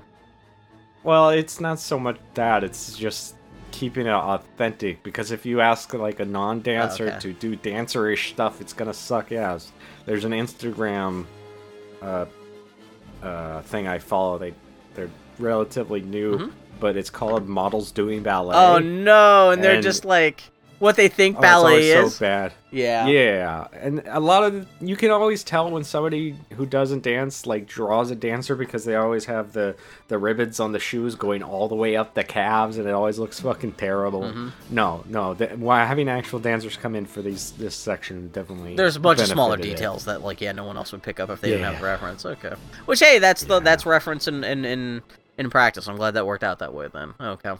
[1.03, 3.35] Well, it's not so much that; it's just
[3.71, 5.01] keeping it authentic.
[5.03, 7.19] Because if you ask like a non-dancer Oh, okay.
[7.19, 9.71] to do dancerish stuff, it's gonna suck ass.
[10.05, 11.25] There's an Instagram
[12.01, 12.25] uh,
[13.23, 14.37] uh, thing I follow.
[14.37, 14.53] They
[14.95, 18.55] they're relatively new, but it's called Models Doing Ballet.
[18.55, 19.51] Oh no!
[19.51, 20.43] And they're just like
[20.79, 22.15] what they think Oh, ballet is.
[22.15, 22.53] so bad.
[22.71, 23.05] Yeah.
[23.07, 27.67] Yeah, and a lot of you can always tell when somebody who doesn't dance like
[27.67, 29.75] draws a dancer because they always have the
[30.07, 33.19] the ribbons on the shoes going all the way up the calves, and it always
[33.19, 34.21] looks fucking terrible.
[34.21, 34.49] Mm-hmm.
[34.69, 38.99] No, no, why having actual dancers come in for these this section definitely There's a
[39.01, 39.75] bunch of smaller benefited it.
[39.77, 42.25] details that like yeah no one else would pick up if they didn't have reference.
[42.25, 42.53] Okay.
[42.85, 45.01] Which hey that's the that's reference in in in
[45.39, 45.87] in practice.
[45.87, 47.13] I'm glad that worked out that way then.
[47.19, 47.53] Okay.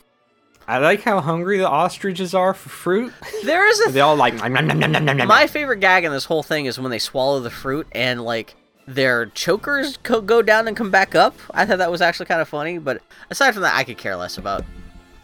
[0.68, 3.12] I like how hungry the ostriches are for fruit.
[3.44, 5.80] There is a they all like "Nom, nom, nom, nom, nom, nom, nom." My favorite
[5.80, 9.98] gag in this whole thing is when they swallow the fruit and like their chokers
[10.04, 11.36] co- go down and come back up.
[11.52, 13.02] I thought that was actually kind of funny, but
[13.32, 14.64] aside from that, I could care less about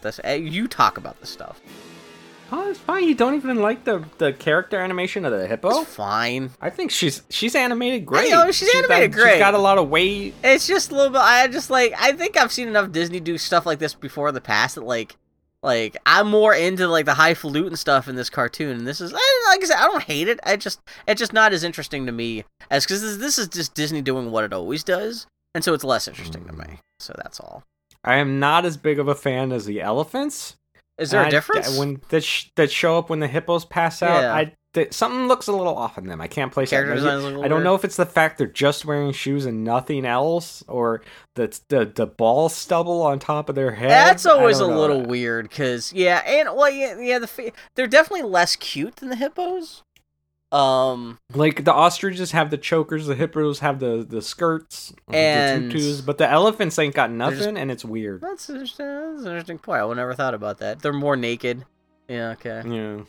[0.02, 0.18] this.
[0.24, 1.60] Eh, You talk about this stuff.
[2.52, 3.04] Oh, it's fine.
[3.04, 5.80] You don't even like the the character animation of the hippo.
[5.80, 6.50] It's fine.
[6.60, 8.32] I think she's she's animated great.
[8.32, 9.32] I know, she's animated got, great.
[9.32, 10.34] She's got a lot of weight.
[10.44, 11.20] It's just a little bit.
[11.20, 11.92] I just like.
[11.98, 14.84] I think I've seen enough Disney do stuff like this before in the past that
[14.84, 15.16] like,
[15.62, 18.76] like I'm more into like the highfalutin stuff in this cartoon.
[18.76, 20.38] And this is, I, like I said, I don't hate it.
[20.44, 23.74] I just, it's just not as interesting to me as because this, this is just
[23.74, 26.60] Disney doing what it always does, and so it's less interesting to hmm.
[26.60, 26.78] me.
[27.00, 27.64] So that's all.
[28.04, 30.55] I am not as big of a fan as the elephants.
[30.98, 31.78] Is there a I- difference?
[31.78, 34.22] when that sh- that show up when the hippos pass out?
[34.22, 34.34] Yeah.
[34.34, 36.20] I th- something looks a little off in them.
[36.20, 36.96] I can't place Character that.
[36.96, 37.64] designs look a little I don't weird.
[37.64, 41.02] know if it's the fact they're just wearing shoes and nothing else, or
[41.34, 43.90] the the the ball stubble on top of their head.
[43.90, 48.56] That's always a little weird, cause yeah, and well, yeah, yeah, the they're definitely less
[48.56, 49.82] cute than the hippos.
[50.56, 55.74] Um, Like the ostriches have the chokers, the hippos have the the skirts, And- the
[55.74, 58.20] tutus, but the elephants ain't got just- nothing, and it's weird.
[58.22, 58.46] that's.
[58.46, 59.80] That's an interesting point.
[59.80, 60.80] I would never thought about that.
[60.80, 61.64] They're more naked.
[62.08, 62.30] Yeah.
[62.30, 62.62] Okay.
[62.66, 63.00] Yeah.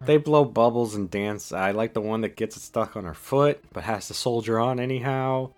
[0.00, 1.52] They blow bubbles and dance.
[1.52, 4.58] I like the one that gets it stuck on her foot, but has to soldier
[4.58, 5.50] on anyhow.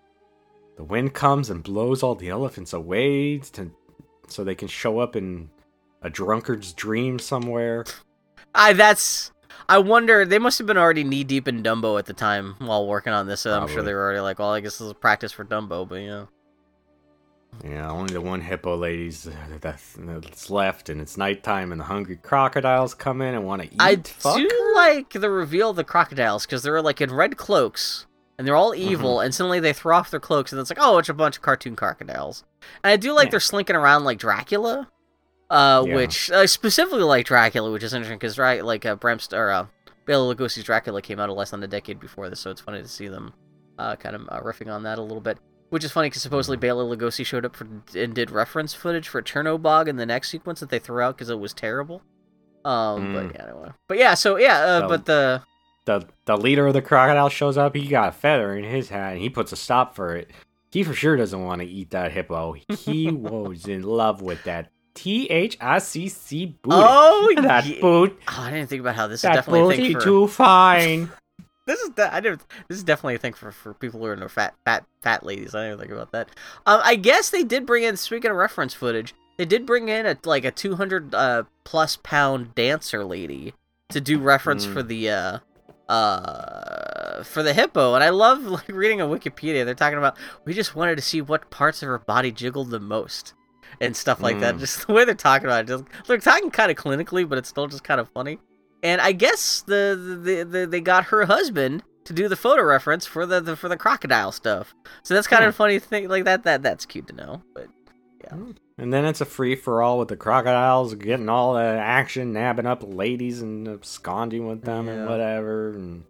[0.77, 3.71] The wind comes and blows all the elephants away to,
[4.29, 5.49] so they can show up in
[6.03, 7.85] a drunkard's dream somewhere.
[8.55, 9.31] I that's.
[9.69, 12.87] I wonder they must have been already knee deep in Dumbo at the time while
[12.87, 13.43] working on this.
[13.43, 15.89] So I'm sure they were already like, well, I guess this is practice for Dumbo,
[15.89, 16.27] but yeah.
[17.65, 19.29] Yeah, only the one hippo lady's
[19.61, 23.69] that's that's left, and it's nighttime, and the hungry crocodiles come in and want to
[23.69, 23.77] eat.
[23.79, 28.07] I Fuck do like the reveal of the crocodiles because they're like in red cloaks
[28.37, 29.27] and they're all evil, Mm-hmm.
[29.27, 31.43] and suddenly they throw off their cloaks and it's like, oh, it's a bunch of
[31.43, 32.43] cartoon crocodiles.
[32.83, 33.31] And I do like Yeah.
[33.31, 34.89] they're slinking around like Dracula,
[35.55, 35.95] uh, Yeah.
[35.95, 39.67] which I specifically like Dracula, which is interesting because right, like uh, Bram or uh,
[40.07, 42.89] Bela Lugosi's Dracula came out less than a decade before this, so it's funny to
[42.89, 43.33] see them
[43.79, 45.39] uh, kind of uh, riffing on that a little bit.
[45.71, 47.67] Which is funny because supposedly Bela Lugosi showed up for,
[47.97, 51.31] and did reference footage for Chernobog in the next sequence that they threw out because
[51.31, 52.03] it was terrible.
[52.65, 53.13] Um, Mm.
[53.15, 53.69] but yeah, anyway.
[53.89, 55.43] But yeah, so yeah, uh, but the
[55.87, 57.75] the the leader of the crocodile shows up.
[57.75, 60.31] He got a feather in his hat, and he puts a stop for it.
[60.71, 62.55] He for sure doesn't want to eat that hippo.
[62.69, 66.77] He was in love with that T H I C C booty.
[66.79, 67.81] oh that yeah.
[67.81, 70.29] boot, Oh, I didn't think about how this is that definitely a thing for too
[70.29, 71.11] fine.
[71.67, 74.15] this is de- I didn't this is definitely a thing for, for people who are
[74.15, 75.55] into fat fat fat ladies.
[75.55, 76.29] I didn't think about that.
[76.67, 80.07] Um, I guess they did bring in speaking of reference footage, they did bring in
[80.07, 83.55] a like a two hundred uh plus pound dancer lady
[83.91, 84.73] to do reference Mm.
[84.73, 85.39] for the uh
[85.89, 90.53] uh for the hippo and i love like reading on wikipedia they're talking about we
[90.55, 93.35] just wanted to see what parts of her body jiggled the most
[93.81, 94.61] and stuff like that Mm.
[94.61, 97.49] just the way they're talking about it just they're talking kind of clinically but it's
[97.49, 98.39] still just kind of funny
[98.83, 103.07] and i guess the, the, the they got her husband to do the photo reference
[103.07, 105.49] for the, the for the crocodile stuff so that's kind Hmm.
[105.49, 107.69] of a funny thing like that that that's cute to know but
[108.23, 108.37] yeah.
[108.79, 112.65] And then it's a free for all with the crocodiles getting all the action, nabbing
[112.67, 115.73] up ladies and absconding with them and whatever.
[115.75, 116.05] And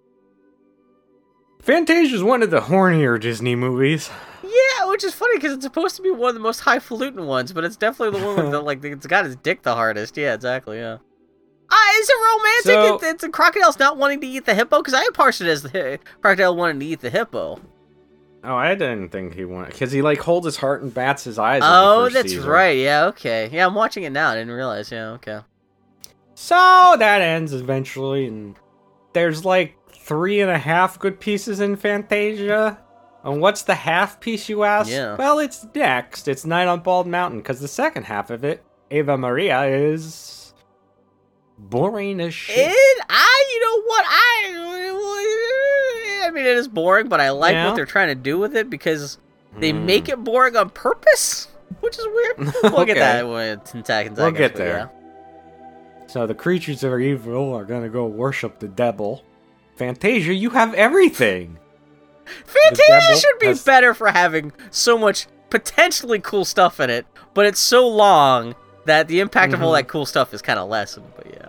[1.65, 4.11] Fantasia's one of the hornier Disney movies.
[4.43, 7.53] Yeah, which is funny because it's supposed to be one of the most highfalutin ones,
[7.53, 10.17] but it's definitely the one that like it's got his dick the hardest.
[10.17, 10.77] Yeah, exactly.
[10.79, 10.99] Yeah.
[11.71, 13.01] Ah, is it romantic?
[13.01, 15.49] So- it, it's a crocodile's not wanting to eat the hippo because I parsed it
[15.49, 17.59] as the crocodile wanting to eat the hippo.
[18.47, 21.39] Oh, I didn't think he wanted because he like holds his heart and bats his
[21.39, 21.63] eyes.
[21.65, 22.47] Oh, that's season.
[22.49, 22.77] right.
[22.77, 23.49] Yeah, okay.
[23.51, 24.29] Yeah, I'm watching it now.
[24.29, 24.93] I didn't realize.
[24.93, 25.41] Yeah, okay.
[26.35, 28.55] So that ends eventually, and
[29.15, 32.79] there's like three and a half good pieces in Fantasia.
[33.23, 34.91] And what's the half piece, you ask?
[34.91, 35.17] Yeah.
[35.17, 36.29] Well, it's next.
[36.29, 38.63] It's Night on Bald Mountain, because the second half of it,
[38.93, 40.53] Ave Maria, is
[41.57, 42.71] boring as shit.
[42.71, 44.25] It, I, you know what, I,
[46.27, 47.67] I mean, it is boring, but I like Yeah.
[47.67, 49.17] what they're trying to do with it because
[49.59, 49.87] they hmm.
[49.87, 51.49] make it boring on purpose,
[51.81, 52.39] which is weird.
[52.63, 52.95] We'll Okay.
[52.95, 54.19] get that ten seconds.
[54.19, 54.91] I We'll get there.
[56.09, 59.25] So the creatures that are evil are gonna go worship the devil.
[59.77, 61.59] Fantasia, you have everything.
[62.47, 67.47] Fantasia should be has- better for having so much potentially cool stuff in it, but
[67.47, 68.55] it's so long
[68.87, 69.77] that the impact of all Mhm.
[69.79, 71.07] that cool stuff is kind of lessened.
[71.17, 71.49] But yeah.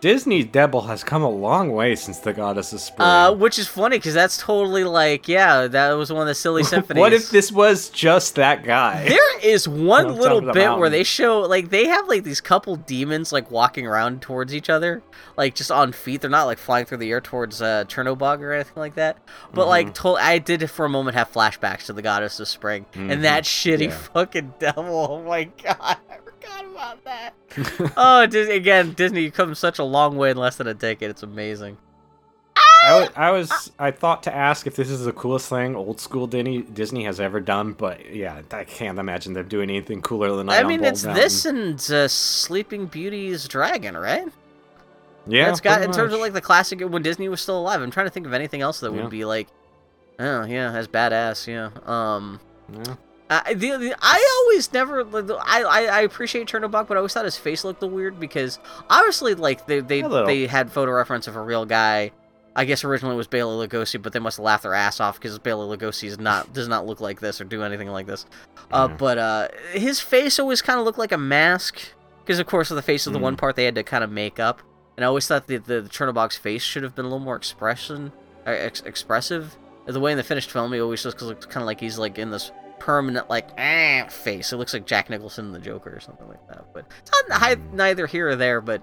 [0.00, 3.08] Disney's devil has come a long way since the Goddess of Spring.
[3.08, 6.62] Uh, which is funny because that's totally like, yeah, that was one of the silly
[6.64, 7.00] symphonies.
[7.00, 9.08] what if this was just that guy?
[9.08, 12.06] There is one On little top of the bit where they show like they have
[12.08, 15.02] like these couple demons like walking around towards each other,
[15.36, 16.20] like just on feet.
[16.20, 19.16] They're not like flying through the air towards uh, Chernobog or anything like that.
[19.52, 19.68] But Mm-hmm.
[19.70, 23.10] like, to- I did for a moment have flashbacks to the Goddess of Spring Mhm.
[23.12, 23.90] and that shitty Yeah.
[23.96, 25.06] fucking devil.
[25.10, 25.96] Oh my god,
[26.46, 27.34] forgot about that.
[27.96, 31.10] oh, Dis- again, Disney, you've come such a long way in less than a decade.
[31.10, 31.78] It's amazing.
[32.84, 36.26] I I was I thought to ask if this is the coolest thing old school
[36.26, 40.46] Disney Disney has ever done, but yeah, I can't imagine them doing anything cooler than
[40.46, 41.22] Night I mean, it's Mountain.
[41.22, 44.28] this and uh, Sleeping Beauty's dragon, right?
[45.26, 47.82] Yeah, it's got pretty in terms of like the classic when Disney was still alive.
[47.82, 49.00] I'm trying to think of anything else that Yeah.
[49.02, 49.48] would be like,
[50.20, 51.46] oh yeah, as badass.
[51.48, 51.70] Yeah.
[51.86, 52.38] Um.
[52.72, 52.94] Yeah.
[53.28, 55.00] I, the, the, I always never
[55.42, 58.58] I, I I appreciate Chernobog, but I always thought his face looked a weird because
[58.88, 62.12] obviously like they they, they had photo reference of a real guy.
[62.58, 65.18] I guess originally it was Bela Lugosi, but they must have laughed their ass off
[65.20, 68.24] because Bela Lugosi is not does not look like this or do anything like this.
[68.72, 68.96] Uh, Yeah.
[68.96, 71.80] but uh, his face always kind of looked like a mask
[72.24, 73.22] because of course the face of the Mm.
[73.22, 74.62] one part they had to kind of make up.
[74.96, 77.36] And I always thought that the, the Chernobog's face should have been a little more
[77.36, 78.10] expression,
[78.46, 79.54] uh, ex- expressive.
[79.84, 82.18] The way in the finished film, he always looks, looks kind of like he's like
[82.18, 84.52] in this permanent like ah, face.
[84.52, 86.64] It looks like Jack Nicholson in the Joker or something like that.
[86.72, 88.60] But it's not hi- neither here or there.
[88.60, 88.82] But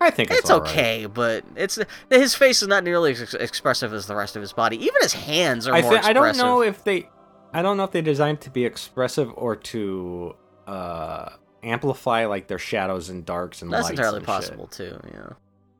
[0.00, 0.70] I think it's, it's, all right.
[0.70, 1.06] okay.
[1.06, 1.78] But it's
[2.10, 4.76] his face is not nearly as ex- expressive as the rest of his body.
[4.76, 7.08] Even his hands are I more thi- I don't know if they
[7.52, 10.34] I don't know if they designed to be expressive or to
[10.66, 11.30] uh
[11.62, 14.26] amplify like their shadows and darks and That's lights entirely and shit.
[14.26, 14.98] possible too.
[15.12, 15.30] Yeah.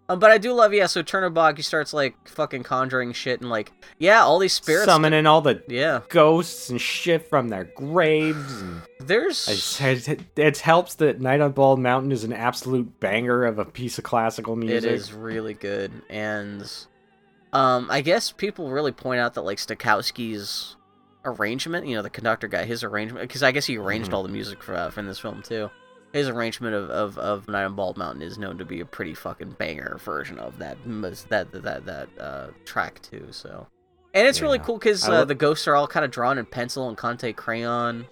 [0.06, 0.84] Um, but I do love, yeah.
[0.86, 4.84] So Chernobog, he starts like fucking conjuring shit and like, yeah, all these spirits.
[4.84, 6.00] summoning all the Yeah.
[6.10, 9.78] ghosts and shit from their graves and There's.
[9.80, 13.96] It, it helps that Night on Bald Mountain is an absolute banger of a piece
[13.96, 14.90] of classical music.
[14.90, 16.70] It is really good, and
[17.54, 20.76] um, I guess people really point out that like Stokowski's
[21.24, 24.14] arrangement, you know, the conductor guy, his arrangement, because I guess he arranged Mhm.
[24.14, 25.70] all the music for uh, for this film too.
[26.14, 29.12] His arrangement of, of, of Night on Bald Mountain is known to be a pretty
[29.14, 30.78] fucking banger version of that
[31.28, 33.26] that that that, uh, track too.
[33.32, 33.66] So,
[34.14, 36.46] and it's really cool because uh, lo- the ghosts are all kind of drawn in
[36.46, 38.06] pencil and Conte crayon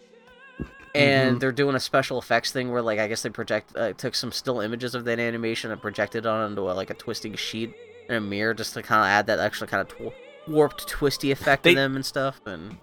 [0.95, 1.41] and Mhm.
[1.41, 4.31] they're doing a special effects thing where like I guess they project uh, took some
[4.33, 7.73] still images of that animation and projected onto a, like a twisting sheet
[8.09, 11.31] in a mirror just to kind of add that extra kind of tw- warped twisty
[11.31, 12.77] effect They- to them and stuff and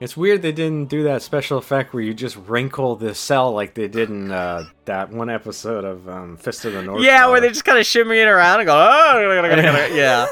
[0.00, 3.74] It's weird they didn't do that special effect where you just wrinkle the cell like
[3.74, 7.02] they did in uh, that one episode of um, Fist of the North.
[7.02, 7.30] yeah Star.
[7.32, 10.26] where they just kind of shimmying around and go oh yeah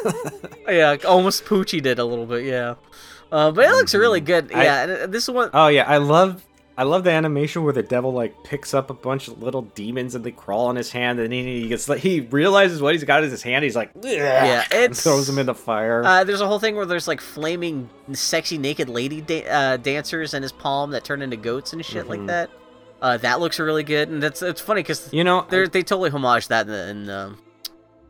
[0.69, 2.77] yeah almost Poochie did a little bit yeah
[3.33, 5.83] uh, but it looks really good I- yeah and, uh, this is one Oh yeah,
[5.89, 6.46] I love
[6.79, 10.15] I love the animation where the devil like picks up a bunch of little demons
[10.15, 13.03] and they crawl on his hand and he, he gets like he realizes what he's
[13.05, 13.65] got in his hand.
[13.65, 16.05] He's like Yeah, it's- throws them in the fire.
[16.05, 20.35] Uh, there's a whole thing where there's like flaming, sexy, naked lady da- uh, dancers
[20.35, 22.27] in his palm that turn into goats and shit like Mhm.
[22.27, 22.51] that.
[23.01, 26.11] Uh, that looks really good, and that's it's funny because you know, they they totally
[26.11, 26.75] homage that in,
[27.05, 27.39] in um,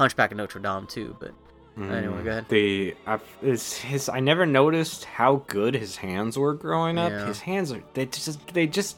[0.01, 1.17] Hunchback of Notre Dame too.
[1.21, 1.33] But
[1.79, 2.49] anyway, go mm, ahead.
[2.49, 7.11] The I, is his I never noticed how good his hands were growing up.
[7.11, 7.27] Yeah.
[7.27, 8.97] His hands are they just they just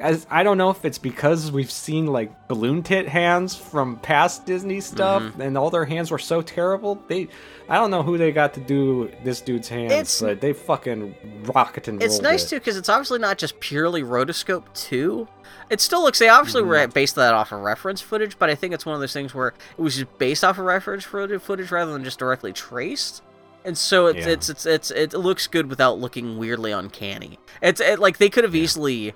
[0.00, 4.46] as I don't know if it's because we've seen like balloon tit hands from past
[4.46, 5.40] Disney stuff Mm-hmm.
[5.40, 7.02] and all their hands were so terrible.
[7.08, 7.28] They
[7.68, 11.42] I don't know who they got to do this dude's hands, It's- but they fucking
[11.54, 12.48] rocket and It's nice it.
[12.50, 15.26] too because it's obviously not just purely rotoscope too.
[15.70, 16.70] It still looks they obviously Mm-hmm.
[16.70, 19.34] were based that off of reference footage, but I think it's one of those things
[19.34, 23.22] where it was just based off of reference footage footage rather than just directly traced.
[23.64, 24.32] And so it's Yeah.
[24.32, 27.38] it's, it's it's it looks good without looking weirdly uncanny.
[27.60, 29.12] It's it, like they could have easily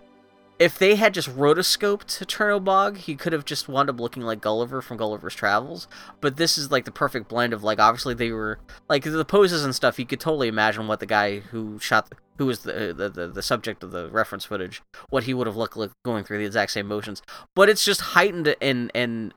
[0.59, 4.81] if they had just rotoscoped Chernobog, he could have just wound up looking like Gulliver
[4.83, 5.89] from Gulliver's Travels.
[6.21, 8.59] But this is like the perfect blend of like obviously they were
[8.89, 9.99] like the poses and stuff.
[9.99, 13.43] You could totally imagine what the guy who shot, who was the the, the, the
[13.43, 16.73] subject of the reference footage, what he would have looked like going through the exact
[16.73, 17.23] same motions.
[17.55, 19.35] But it's just heightened and and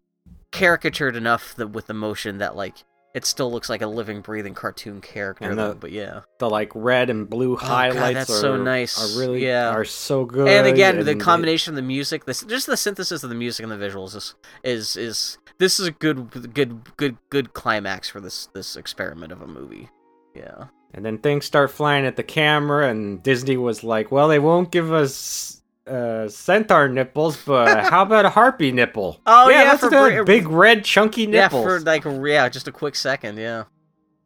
[0.52, 2.84] caricatured enough that with the motion that like
[3.16, 5.50] it still looks like a living, breathing cartoon character.
[5.50, 6.22] And though, but yeah.
[6.40, 9.00] The like red and blue Oh, God, highlights that's are so nice.
[9.18, 9.70] Are really Yeah.
[9.70, 10.50] are so good.
[10.50, 13.64] and again, the and combination of the music, this just the synthesis of the music
[13.64, 18.20] and the visuals is is is this is a good good good good climax for
[18.20, 19.90] this this experiment of a movie.
[20.36, 20.66] Yeah.
[20.94, 24.72] And then things start flying at the camera, and Disney was like, "Well, they won't
[24.72, 29.20] give us uh, centaur nipples, but how about a harpy nipple?
[29.26, 31.64] Oh, yeah, that's for a br- big red chunky nipples.
[31.64, 33.38] Yeah, for like yeah, just a quick second.
[33.38, 33.66] Yeah.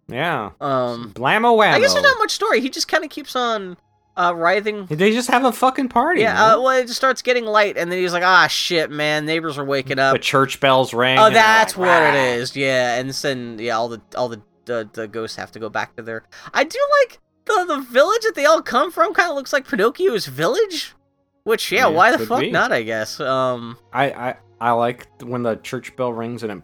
[0.07, 0.52] Yeah.
[0.60, 1.14] Um.
[1.14, 1.64] Blammo.
[1.64, 2.61] I guess there's not much story.
[2.61, 3.77] He just kind of keeps on
[4.18, 4.88] uh writhing.
[4.88, 6.22] They just have a fucking party.
[6.22, 6.53] Yeah.
[6.53, 9.57] Uh, well, it just starts getting light, and then he's like, "Ah, shit, man, neighbors
[9.57, 11.19] are waking up." the church bells rang.
[11.19, 12.56] Oh, that's like, what it is.
[12.56, 15.95] Yeah, and then yeah, all the all the, the the ghosts have to go back
[15.98, 16.23] to their.
[16.53, 19.14] I do like the the village that they all come from.
[19.14, 20.95] Kind of looks like Pinocchio's village.
[21.44, 22.52] Which yeah, Yeah, why the fuck be.
[22.52, 22.72] not?
[22.72, 23.20] I guess.
[23.20, 23.78] Um.
[23.94, 26.64] I, I I like when the church bell rings and it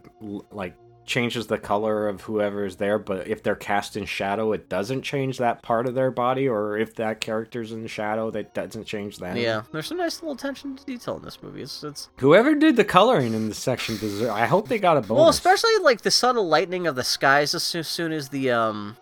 [0.51, 0.75] like
[1.05, 5.03] changes the color of whoever is there, but if they're cast in shadow, it doesn't
[5.03, 9.17] change that part of their body, or if that character's in shadow, that doesn't change
[9.19, 9.37] that.
[9.37, 11.61] Yeah, there's some nice little attention to detail in this movie.
[11.61, 14.31] It's it's Whoever did the coloring in this section deserve.
[14.31, 15.19] I hope they got a bonus.
[15.21, 18.97] well, especially like the subtle lightening of the skies as soon as the um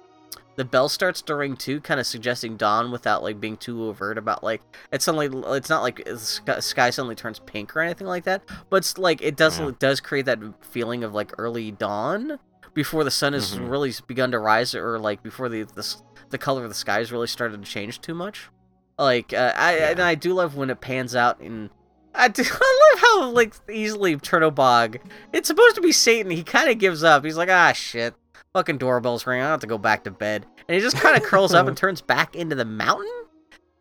[0.55, 4.17] the bell starts to ring too, kind of suggesting dawn without like being too overt
[4.17, 4.61] about like
[4.91, 6.17] it's suddenly it's not like the
[6.61, 9.69] sky, suddenly turns pink or anything like that, but it's like it does Yeah.
[9.69, 12.39] it does create that feeling of like early dawn
[12.73, 13.69] before the sun has Mhm.
[13.69, 15.95] really begun to rise or like before the the,
[16.29, 18.49] the color of the sky has really started to change too much.
[18.97, 21.69] Like uh, I and I do love when it pans out and
[22.15, 24.99] I, do, I love how like easily Chernobog.
[25.31, 26.31] It's supposed to be Satan.
[26.31, 27.25] He kind of gives up.
[27.25, 28.13] He's like, ah, shit.
[28.53, 29.43] Fucking doorbell's ringing.
[29.45, 30.45] I have to go back to bed.
[30.67, 33.09] And he just kind of curls up and turns back into the mountain.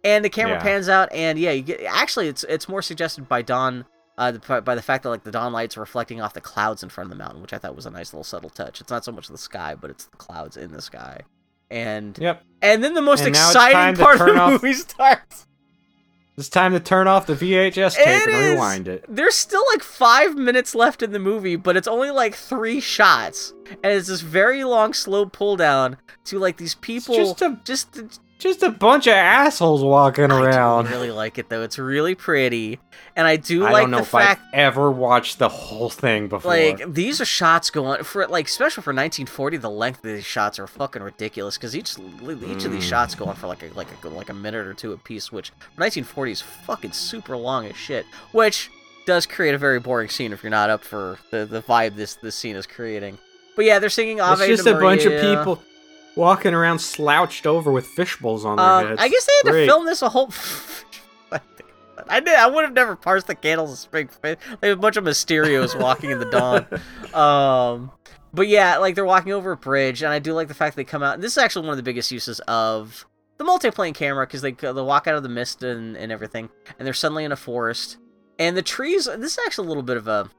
[0.04, 0.62] And the camera Yeah.
[0.62, 1.80] pans out, and yeah, you get.
[1.84, 3.84] Actually, it's it's more suggested by dawn,
[4.18, 7.06] uh, by the fact that like the dawn lights reflecting off the clouds in front
[7.06, 8.80] of the mountain, which I thought was a nice little subtle touch.
[8.80, 11.20] It's not so much the sky, but it's the clouds in the sky.
[11.70, 12.42] And Yep.
[12.62, 15.46] and then the most And now it's time exciting part of the off- movie starts.
[16.38, 19.04] It's time to turn off the VHS tape It and is- rewind it.
[19.08, 23.52] There's still like five minutes left in the movie, but it's only like three shots,
[23.82, 27.14] and it's this very long, slow pull down to like these people.
[27.16, 28.00] just a- just
[28.42, 30.86] Just a bunch of assholes walking I around.
[30.86, 31.62] do really like it though.
[31.62, 32.80] It's really pretty,
[33.14, 34.40] and I do I like don't know the if fact.
[34.48, 36.50] I've ever watched the whole thing before.
[36.50, 39.58] Like these are shots going for like, special for 1940.
[39.58, 42.88] The length of these shots are fucking ridiculous because each each of these Mm.
[42.88, 45.30] shots go on for like a like a like a minute or two a piece,
[45.30, 48.04] which for 1940 is fucking super long as shit.
[48.32, 48.70] Which
[49.06, 52.14] does create a very boring scene if you're not up for the the vibe this
[52.16, 53.18] this scene is creating.
[53.54, 55.62] But yeah, they're singing it's just a bunch of people
[56.16, 59.00] walking around slouched over with fishbowls on their Um, heads.
[59.02, 59.66] I guess they had Great.
[59.66, 60.30] to film this a whole.
[62.08, 62.34] I did.
[62.34, 64.08] I would have never parsed the candles of spring.
[64.22, 66.66] Like a bunch of Mysterios walking in the dawn.
[67.14, 67.90] Um,
[68.32, 70.84] but yeah, like they're walking over a bridge, and I do like the fact they
[70.84, 71.12] come out.
[71.14, 73.06] And this is actually one of the biggest uses of
[73.36, 76.48] the multiplane camera because they they walk out of the mist and, and everything,
[76.78, 77.98] and they're suddenly in a forest,
[78.38, 79.04] and the trees.
[79.04, 80.30] This is actually a little bit of a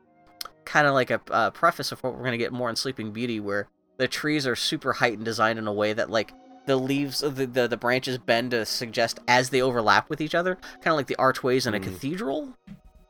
[0.65, 3.39] kind of like a uh, preface of what we're gonna get more in Sleeping Beauty,
[3.39, 3.67] where
[3.98, 6.34] the trees are super heightened designed in a way that like
[6.65, 10.34] the leaves of the, the, the branches bend to suggest as they overlap with each
[10.36, 11.84] other, kind of like the archways in a Mm.
[11.84, 12.53] cathedral.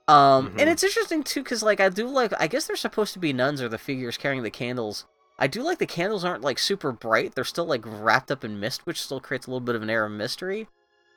[0.08, 0.74] Um, and Mhm.
[0.74, 3.62] it's interesting too, because like I do like, I guess they're supposed to be nuns
[3.62, 5.06] or the figures carrying the candles.
[5.40, 8.60] I do like the candles aren't like super bright; they're still like wrapped up in
[8.60, 10.68] mist, which still creates a little bit of an air of mystery.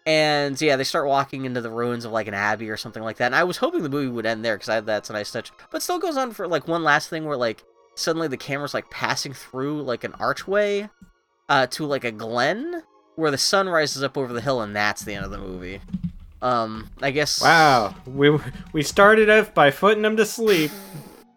[0.06, 3.16] And yeah, they start walking into the ruins of like an abbey or something like
[3.16, 3.26] that.
[3.26, 5.82] And I was hoping the movie would end there because that's a nice touch, but
[5.82, 7.64] still goes on for like one last thing where like
[7.96, 10.88] suddenly the camera's like passing through like an archway
[11.48, 12.82] uh, to like a glen
[13.16, 15.80] where the sun rises up over the hill, and that's the end of the movie.
[16.42, 17.40] Um, I guess.
[17.42, 18.38] Wow, we
[18.72, 20.70] we started off by putting them to sleep,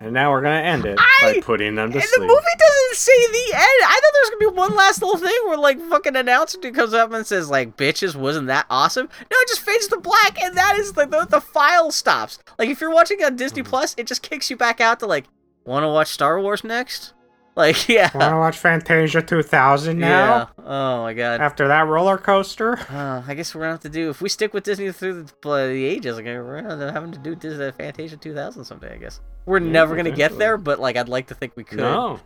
[0.01, 2.03] and now we're gonna end it I- by putting them to sleep.
[2.03, 2.19] And sleep.
[2.21, 3.83] the movie doesn't say the end.
[3.85, 6.75] I thought there was gonna be one last little thing where like fucking announcer dude
[6.75, 10.39] comes up and says like, "Bitches, wasn't that awesome?" No, it just fades to black,
[10.41, 12.39] and that is like the, the file stops.
[12.59, 13.69] Like if you're watching on Disney Mm-hmm.
[13.69, 15.25] Plus, it just kicks you back out to like,
[15.69, 17.13] want to watch Star Wars next?
[17.55, 20.07] Like yeah, Want to watch Fantasia 2000 now?
[20.07, 20.63] yeah.
[20.65, 21.41] Oh my god.
[21.41, 22.79] After that roller coaster?
[22.89, 25.49] Uh, I guess we're gonna have to do if we stick with Disney through the,
[25.49, 26.15] uh, the ages.
[26.15, 28.93] Like, we're gonna end up having to do Disney Fantasia 2000 someday.
[28.93, 31.79] I guess we're never gonna get there, but like I'd like to think we could.
[31.79, 32.21] No.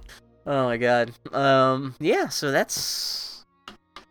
[0.46, 1.14] Oh my god.
[1.34, 1.96] Um.
[2.00, 2.28] Yeah.
[2.30, 3.44] So that's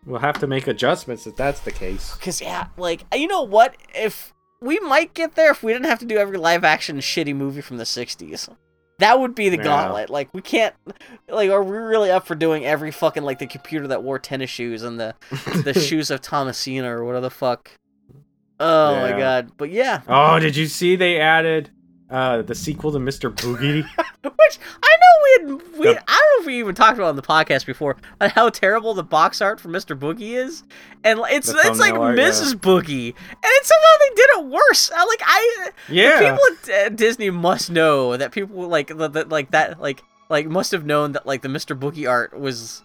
[0.06, 2.16] We'll have to make adjustments if that's the case.
[2.16, 3.76] because yeah, like you know what?
[3.94, 7.36] If we might get there if we didn't have to do every live action shitty
[7.36, 8.48] movie from the '60s.
[8.98, 9.62] That would be the Yeah.
[9.64, 10.10] gauntlet.
[10.10, 10.74] Like we can't.
[11.28, 14.50] Like, are we really up for doing every fucking like the computer that wore tennis
[14.50, 15.14] shoes and the
[15.64, 17.70] the shoes of Thomasina or whatever the fuck?
[18.60, 19.52] Oh my god!
[19.56, 21.70] But yeah, Oh, did you see they added
[22.10, 23.34] uh the sequel to Mr.
[23.34, 23.82] Boogie?
[24.22, 25.62] Which I know we had.
[25.78, 28.30] We, The- I don't know if we even talked about on the podcast before on
[28.30, 29.98] how terrible the box art for Mr.
[29.98, 30.62] Boogie is,
[31.04, 32.24] and it's The it's like art, yeah.
[32.24, 32.54] Mrs.
[32.54, 34.90] Boogie, and it's somehow they did it worse.
[34.94, 36.20] I, like I, Yeah.
[36.30, 40.46] people at uh, Disney must know that people like the, the, like that like like
[40.46, 41.78] must have known that like the Mr.
[41.78, 42.82] Boogie art was.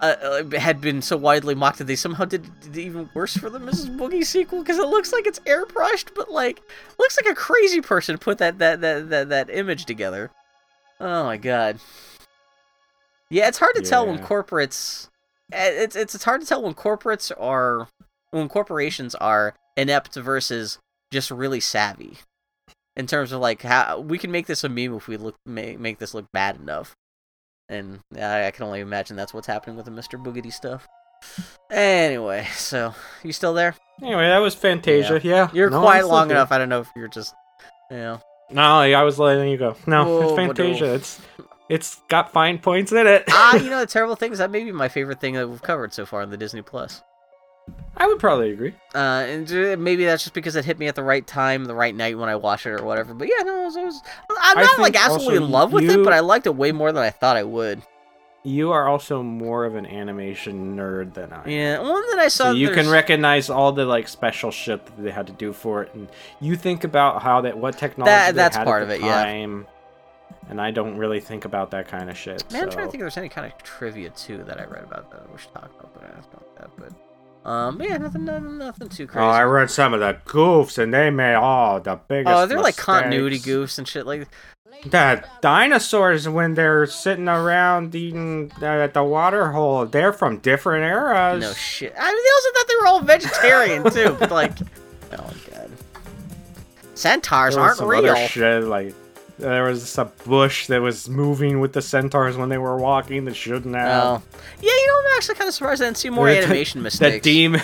[0.00, 3.48] Uh, uh, had been so widely mocked that they somehow did, did even worse for
[3.48, 3.96] the Mrs.
[3.96, 6.60] Boogie sequel because it looks like it's airbrushed, but like
[6.98, 10.32] looks like a crazy person put that that that that, that image together.
[11.02, 11.80] Oh my god.
[13.28, 15.08] Yeah, it's hard to tell when corporates.
[15.52, 17.88] eh, It's it's it's hard to tell when corporates are
[18.30, 20.78] when corporations are inept versus
[21.10, 22.18] just really savvy.
[22.94, 25.80] In terms of like how we can make this a meme if we look make,
[25.80, 26.94] make this look bad enough,
[27.68, 30.22] and I, I can only imagine that's what's happening with the Mr.
[30.22, 30.86] Boogedy stuff.
[31.70, 33.74] Anyway, so you still there?
[34.02, 35.20] Anyway, that was Fantasia.
[35.22, 36.36] Yeah, You're No, still long here.
[36.36, 36.52] enough.
[36.52, 37.34] I don't know if you're just,
[37.90, 38.20] you know.
[38.52, 39.76] No, I was letting you go.
[39.86, 40.36] No, Whoa, it's.
[40.36, 40.94] Fantasia.
[40.94, 41.20] It's
[41.68, 43.24] it's got fine points in it.
[43.30, 45.62] ah, you know the terrible thing is that may be my favorite thing that we've
[45.62, 47.02] covered so far on the Disney Plus.
[47.96, 48.74] I would probably agree.
[48.94, 49.48] Uh, and
[49.82, 52.28] maybe that's just because it hit me at the right time, the right night when
[52.28, 53.14] I watched it or whatever.
[53.14, 55.88] But yeah, no, it was, it was, I'm I not like absolutely in love with
[55.88, 57.82] it, but I liked it way more than I thought I would.
[58.44, 61.42] You are also more of an animation nerd than I.
[61.44, 61.48] am.
[61.50, 62.44] Yeah, one that I saw.
[62.46, 65.82] So you can recognize all the like special shit that they had to do for
[65.84, 66.08] it, and
[66.40, 68.94] you think about how that what technology That- they that's had part at of the
[68.96, 69.22] it, yeah.
[69.24, 69.66] time,
[70.48, 72.42] And I don't really think about that kind of shit.
[72.52, 74.82] Man, I'm trying to think if there's any kind of trivia too that I read
[74.82, 76.70] about that we should talk about, but I asked about that.
[76.76, 79.24] But um, but yeah, nothing, nothing, nothing too crazy.
[79.24, 82.32] Oh, I read some of the goofs, and they made all the biggest.
[82.34, 84.04] Oh, they're like continuity goofs and shit.
[84.06, 84.28] Like,
[84.84, 90.84] The dinosaurs, when they're sitting around eating uh, at the water hole, they're from different
[90.84, 91.40] eras.
[91.40, 91.94] no shit.
[91.96, 94.16] I mean, they also thought they were all vegetarian too.
[94.18, 94.52] But like,
[95.12, 95.70] oh my god,
[96.94, 98.06] centaurs aren't some real.
[98.06, 98.94] other shit like
[99.38, 103.34] there was a bush that was moving with the centaurs when they were walking that
[103.34, 104.04] shouldn't have.
[104.04, 104.22] Oh,
[104.60, 104.70] yeah.
[104.70, 107.24] You know, I'm actually kind of surprised I didn't see more The- animation the, mistakes.
[107.24, 107.60] The demon,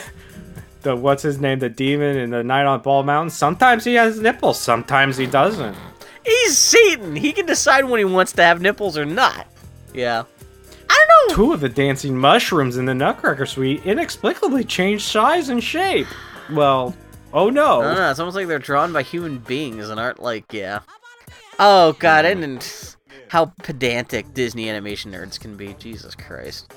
[0.83, 1.59] the what's his name?
[1.59, 3.31] The demon in the Night on Ball Mountain.
[3.31, 5.77] Sometimes he has nipples, sometimes he doesn't.
[6.29, 7.17] He's Satan.
[7.17, 9.47] He can decide when he wants to have nipples or not.
[9.95, 10.25] Yeah.
[10.91, 11.35] I don't know.
[11.35, 16.07] Two of the dancing mushrooms in the Nutcracker suite inexplicably changed size and shape.
[16.51, 16.95] Well,
[17.33, 17.83] oh no.
[17.83, 18.11] I know.
[18.11, 20.81] It's almost like they're drawn by human beings and aren't like, yeah.
[21.59, 22.95] Oh god, and, and
[23.29, 25.75] how pedantic Disney animation nerds can be.
[25.79, 26.73] Jesus Christ.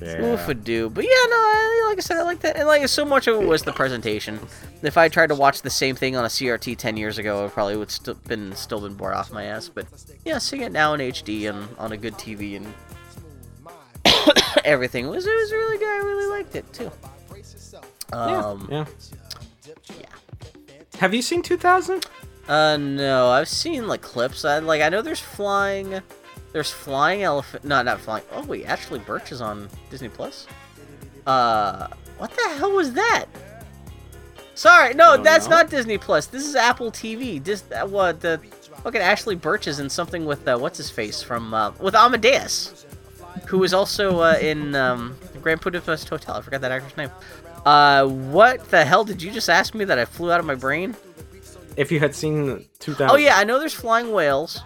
[0.00, 0.34] Yeah.
[0.34, 0.88] Oof a do.
[0.88, 2.56] But yeah, no, I, like I said, I like that.
[2.56, 4.38] And like so much of it was the presentation.
[4.82, 7.48] If I tried to watch the same thing on a CRT ten years ago, I
[7.48, 9.68] probably would still been still been bored off my ass.
[9.68, 9.86] But
[10.24, 12.72] yeah, seeing it now in HD and on a good TV and
[14.64, 15.88] everything was it was really good.
[15.88, 16.90] I really liked it too.
[18.12, 18.84] Um, yeah.
[20.98, 22.06] Have you seen 2000?
[22.48, 24.44] Uh, no, I've seen like clips.
[24.44, 26.00] I like I know there's flying,
[26.52, 27.64] there's flying elephant.
[27.64, 28.24] No, not flying.
[28.32, 30.46] Oh wait, actually, Burch is on Disney Plus.
[31.26, 33.26] Uh, what the hell was that?
[34.54, 35.56] Sorry, no, that's know.
[35.56, 36.26] not Disney Plus.
[36.26, 37.42] This is Apple TV.
[37.42, 38.40] Dis- uh, what the
[38.82, 42.86] fucking Ashly Burch is in something with uh, what's his face from uh, with Amadeus,
[43.46, 46.34] who is also uh, in um, Grand Budapest Hotel.
[46.34, 47.10] I forgot that actor's name.
[47.64, 50.54] Uh, what the hell did you just ask me that I flew out of my
[50.54, 50.96] brain?
[51.76, 53.10] If you had seen 2000.
[53.14, 54.62] Oh yeah, I know there's flying whales.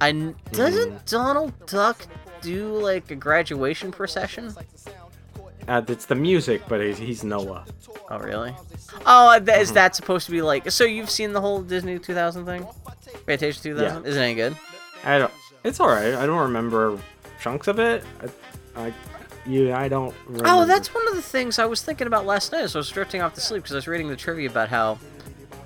[0.00, 0.52] I Mm-hmm.
[0.52, 2.06] doesn't Donald Duck
[2.42, 4.54] do like a graduation procession?
[5.68, 7.64] Uh, it's the music, but he's, he's Noah.
[8.10, 8.54] Oh really?
[9.04, 9.48] Oh, Mm-hmm.
[9.60, 10.70] is that supposed to be like?
[10.70, 12.66] So you've seen the whole Disney 2000 thing?
[13.26, 14.06] Fantasia 2000?
[14.06, 14.56] Is it any good?
[15.04, 15.32] I don't.
[15.64, 16.14] It's all right.
[16.14, 16.98] I don't remember
[17.40, 18.04] chunks of it.
[18.76, 18.92] I, I
[19.46, 20.14] you, I don't.
[20.26, 20.48] Remember.
[20.48, 22.90] Oh, that's one of the things I was thinking about last night as I was
[22.90, 24.98] drifting off to sleep because I was reading the trivia about how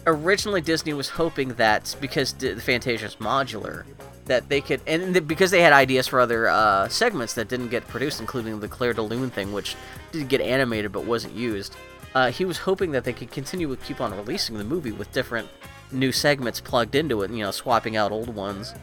[0.07, 3.85] originally Disney was hoping that because D- Fantasia is modular,
[4.27, 7.87] that they could, and because they had ideas for other uh, segments that didn't get
[7.89, 9.77] produced, including the Clair de Lune thing, which
[10.13, 11.75] did get animated but wasn't used.
[12.15, 15.13] Uh, he was hoping that they could continue to keep on releasing the movie with
[15.13, 15.49] different
[15.93, 18.75] new segments plugged into it, you know, swapping out old ones,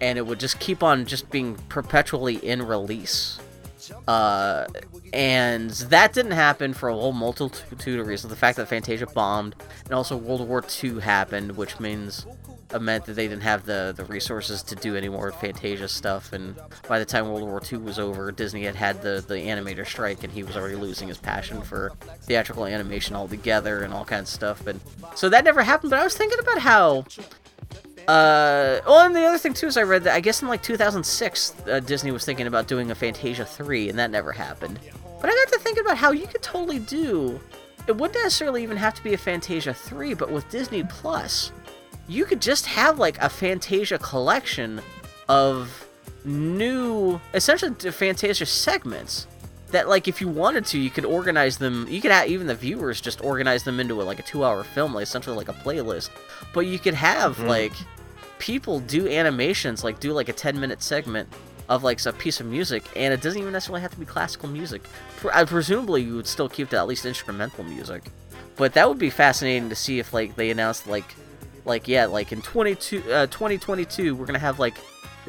[0.00, 3.38] and it would just keep on just being perpetually in release.
[4.06, 4.66] Uh,
[5.12, 8.30] and that didn't happen for a whole multitude of reasons.
[8.30, 9.54] The fact that Fantasia bombed,
[9.84, 12.26] and also World War II happened, which means
[12.72, 16.32] uh, meant that they didn't have the, the resources to do any more Fantasia stuff.
[16.32, 16.56] And
[16.88, 20.24] by the time World War II was over, Disney had had the, the animator strike,
[20.24, 21.92] and he was already losing his passion for
[22.22, 24.66] theatrical animation altogether and all kinds of stuff.
[24.66, 24.80] And
[25.14, 25.90] so that never happened.
[25.90, 27.04] But I was thinking about how.
[28.08, 30.62] Uh, well, and the other thing too is I read that I guess in like
[30.62, 34.78] 2006, uh, Disney was thinking about doing a Fantasia 3, and that never happened.
[35.20, 37.40] But I got to thinking about how you could totally do.
[37.88, 41.52] It wouldn't necessarily even have to be a Fantasia 3, but with Disney Plus,
[42.08, 44.80] you could just have like a Fantasia collection
[45.28, 45.86] of
[46.24, 49.26] new, essentially Fantasia segments
[49.70, 52.54] that like if you wanted to you could organize them you could have even the
[52.54, 55.52] viewers just organize them into a, like a two hour film like essentially like a
[55.52, 56.10] playlist
[56.52, 57.48] but you could have mm-hmm.
[57.48, 57.72] like
[58.38, 61.28] people do animations like do like a 10 minute segment
[61.68, 64.48] of like a piece of music and it doesn't even necessarily have to be classical
[64.48, 64.82] music
[65.32, 68.04] I, presumably you would still keep the at least instrumental music
[68.56, 71.14] but that would be fascinating to see if like they announced like
[71.64, 74.76] like yeah like in 22 uh, 2022 we're gonna have like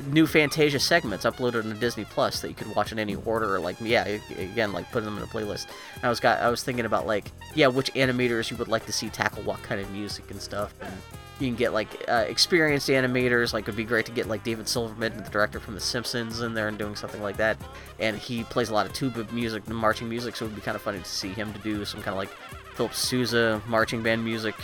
[0.06, 3.56] new Fantasia segments uploaded on Disney Plus that you could watch in any order.
[3.56, 4.04] Or like, yeah,
[4.38, 5.68] again, like putting them in a playlist.
[5.96, 8.86] And I was got, I was thinking about like, yeah, which animators you would like
[8.86, 10.74] to see tackle what kind of music and stuff.
[10.82, 10.94] And
[11.40, 13.54] you can get like uh, experienced animators.
[13.54, 16.54] Like, it'd be great to get like David Silverman, the director from The Simpsons, in
[16.54, 17.58] there and doing something like that.
[18.00, 20.76] And he plays a lot of tuba music marching music, so it would be kind
[20.76, 22.30] of funny to see him to do some kind of like
[22.76, 24.56] Philip Sousa marching band music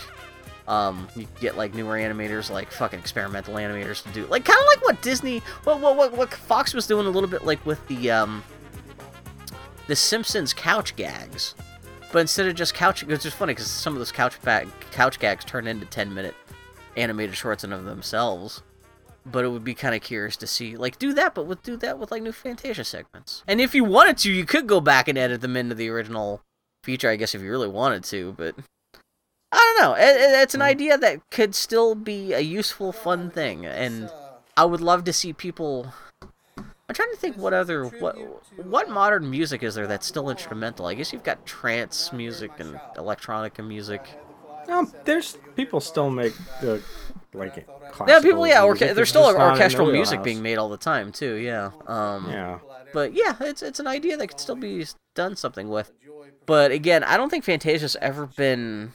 [0.67, 4.65] um, you get like newer animators, like fucking experimental animators to do, like kind of
[4.67, 7.85] like what Disney, what, what what what Fox was doing a little bit like with
[7.87, 8.43] the um,
[9.87, 11.55] the Simpsons couch gags,
[12.11, 15.19] but instead of just couch, it's just funny because some of those couch back couch
[15.19, 16.35] gags turn into ten minute
[16.97, 18.61] animated shorts in of themselves.
[19.25, 21.77] But it would be kind of curious to see, like, do that, but with do
[21.77, 23.41] that with like new Fantasia segments.
[23.47, 26.41] And if you wanted to, you could go back and edit them into the original
[26.83, 28.33] feature, I guess, if you really wanted to.
[28.33, 28.55] But
[29.53, 29.93] I don't know.
[29.95, 30.65] It, it, it's an hmm.
[30.65, 34.11] idea that could still be a useful, fun thing, and
[34.57, 35.93] I would love to see people.
[36.57, 38.15] I'm trying to think what other what
[38.57, 40.85] what modern music is there that's still instrumental.
[40.85, 44.01] I guess you've got trance music and electronica music.
[44.69, 46.81] Um, there's people still make the
[47.33, 47.67] like
[48.07, 51.71] yeah people yeah orca- there's still orchestral music being made all the time too yeah
[51.87, 52.59] um yeah.
[52.93, 54.85] but yeah it's it's an idea that could still be
[55.15, 55.91] done something with.
[56.45, 58.93] But again I don't think Fantasia's ever been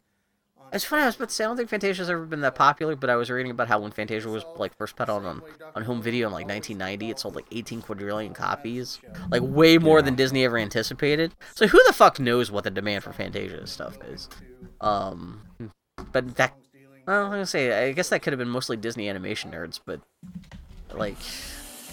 [0.73, 1.03] it's funny.
[1.03, 3.16] I was about to say I don't think Fantasia's ever been that popular, but I
[3.16, 5.43] was reading about how when Fantasia was like first put out on
[5.74, 8.99] on home video in like 1990, it sold like 18 quadrillion copies,
[9.31, 10.07] like way more yeah.
[10.07, 11.35] than Disney ever anticipated.
[11.55, 14.28] So who the fuck knows what the demand for Fantasia stuff is?
[14.81, 15.43] Um,
[16.12, 16.55] but that
[17.07, 20.01] well, I'm gonna say I guess that could have been mostly Disney animation nerds, but
[20.93, 21.16] like,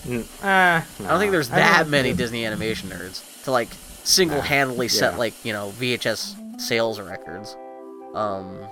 [0.08, 3.70] uh, I don't think there's that many Disney animation nerds to like
[4.04, 5.00] single-handedly uh, yeah.
[5.00, 7.56] set like you know VHS sales records.
[8.16, 8.68] Um,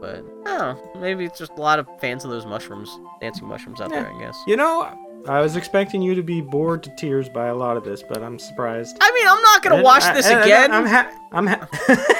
[0.00, 1.00] but I don't know.
[1.00, 4.02] Maybe it's just a lot of fans of those mushrooms, dancing mushrooms out yeah.
[4.02, 4.12] there.
[4.14, 4.42] I guess.
[4.46, 4.96] You know,
[5.28, 8.22] I was expecting you to be bored to tears by a lot of this, but
[8.22, 8.96] I'm surprised.
[9.00, 10.72] I mean, I'm not gonna and watch I, this again.
[10.72, 11.68] I'm ha- I'm ha-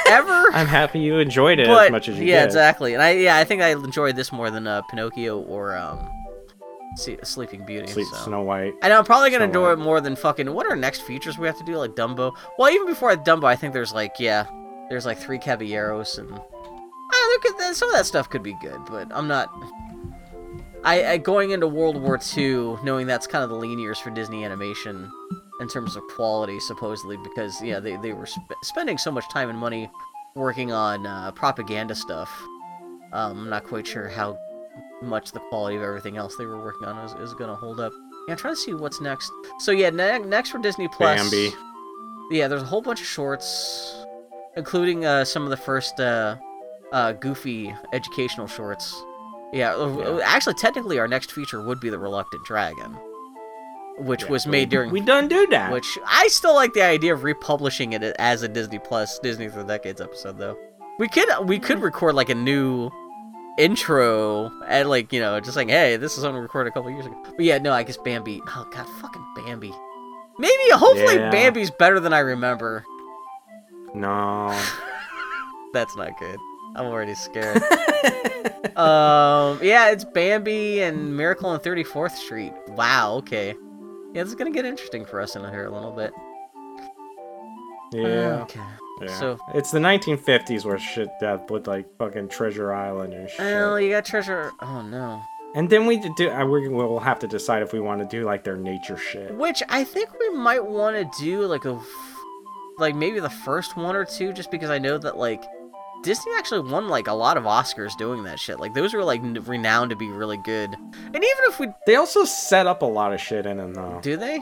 [0.09, 0.53] ever.
[0.53, 2.33] I'm happy you enjoyed it but, as much as you yeah, did.
[2.41, 2.95] Yeah, exactly.
[2.95, 6.11] And I yeah, I think I enjoyed this more than uh, Pinocchio or um,
[6.97, 7.87] See, Sleeping Beauty.
[7.87, 8.17] Sleep, so.
[8.17, 8.75] Snow White.
[8.83, 9.73] I know I'm probably gonna enjoy White.
[9.73, 10.53] it more than fucking.
[10.53, 11.77] What are next features we have to do?
[11.77, 12.35] Like Dumbo.
[12.59, 14.47] Well, even before Dumbo, I think there's like yeah,
[14.91, 16.39] there's like three Caballeros and
[17.43, 17.77] look at that.
[17.77, 19.51] Some of that stuff could be good, but I'm not.
[20.83, 24.11] I, I going into World War II, knowing that's kind of the lean years for
[24.11, 25.11] Disney animation
[25.61, 29.51] in terms of quality, supposedly, because yeah, they they were sp- spending so much time
[29.51, 29.91] and money
[30.35, 32.31] working on uh, propaganda stuff.
[33.13, 34.39] Um, I'm not quite sure how
[35.03, 37.81] much the quality of everything else they were working on is, is going to hold
[37.81, 37.93] up.
[38.27, 39.31] Yeah, I'm trying to see what's next.
[39.59, 41.21] So yeah, ne- next for Disney Plus.
[41.21, 41.53] Bambi.
[42.31, 44.00] Yeah, there's a whole bunch of shorts,
[44.57, 46.37] including uh, some of the first uh,
[46.93, 49.03] uh, goofy educational shorts.
[49.53, 52.97] Yeah, uh, yeah, actually, technically, our next feature would be the Reluctant Dragon,
[53.99, 54.91] which yeah, was made during.
[54.91, 55.73] We done do that.
[55.73, 59.65] Which I still like the idea of republishing it as a Disney Plus Disney for
[59.65, 60.57] Decades episode, though.
[60.99, 62.91] We could we could record like a new
[63.59, 66.91] intro and like you know just like hey this is something we recorded a couple
[66.91, 67.17] years ago.
[67.25, 68.41] But yeah, no, I guess Bambi.
[68.47, 69.73] Oh god, fucking Bambi.
[70.39, 71.31] Maybe hopefully yeah.
[71.31, 72.85] Bambi's better than I remember.
[73.95, 74.49] No.
[75.73, 76.39] That's not good.
[76.77, 77.57] I'm already scared.
[78.77, 82.53] um, yeah, it's Bambi and Miracle on 34th Street.
[82.69, 83.55] Wow, okay.
[84.13, 86.13] Yeah, this is gonna get interesting for us in here a little bit.
[87.93, 88.43] Yeah.
[88.43, 88.61] Okay.
[89.01, 89.19] Yeah.
[89.19, 93.41] So it's the 1950s where shit that with like fucking Treasure Island and shit.
[93.41, 94.53] Oh, you got Treasure.
[94.61, 95.23] Oh no.
[95.55, 96.31] And then we do.
[96.31, 99.35] Uh, we'll have to decide if we want to do like their nature shit.
[99.35, 101.81] Which I think we might want to do like a,
[102.81, 105.43] like maybe the first one or two, just because I know that like
[106.03, 108.59] Disney actually won like a lot of Oscars doing that shit.
[108.59, 110.73] Like those were like n- renowned to be really good.
[110.75, 114.01] And even if we They also set up a lot of shit in them though.
[114.03, 114.41] do they?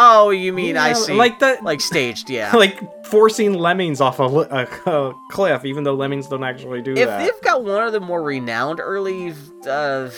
[0.00, 1.14] Oh, you mean I see?
[1.14, 2.52] like the- like staged, yeah.
[2.54, 7.08] like forcing lemmings off a, a, a cliff, even though lemmings don't actually do if
[7.08, 7.20] that.
[7.22, 9.34] If they've got one of the more renowned early
[9.66, 10.08] uh,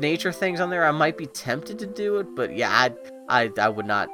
[0.00, 2.34] nature things on there, I might be tempted to do it.
[2.34, 2.90] But yeah, I
[3.28, 4.08] I, I would not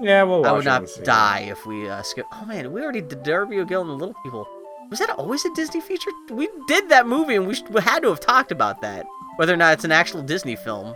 [0.00, 2.26] yeah, we'll I would not die if we uh, skip.
[2.32, 4.46] Oh man, we already did Darby O'Gill and the Little People.
[4.90, 6.10] Was that always a Disney feature?
[6.30, 9.06] We did that movie and we, sh- we had to have talked about that.
[9.36, 10.94] Whether or not it's an actual Disney film.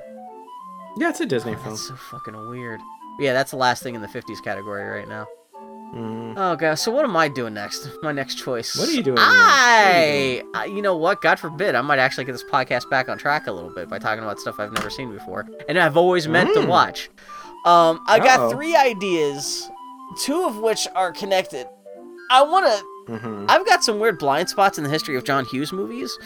[0.98, 1.68] Yeah, it's a Disney Oh, film.
[1.70, 2.80] that's so fucking weird.
[3.18, 5.26] Yeah, that's the last thing in the 50s category right now.
[5.94, 6.34] Mm.
[6.36, 7.88] Oh god, so what am I doing next?
[8.02, 8.76] My next choice.
[8.76, 11.22] What are you doing are you I, I, you know what?
[11.22, 13.98] God forbid, I might actually get this podcast back on track a little bit by
[13.98, 16.68] talking about stuff I've never seen before, and I've always meant to Mm.
[16.68, 17.08] watch.
[17.68, 18.50] Um, I got Uh-oh.
[18.50, 19.68] three ideas,
[20.22, 21.66] two of which are connected.
[22.30, 23.18] I want to.
[23.18, 26.16] hmm I've got some weird blind spots in the history of John Hughes movies,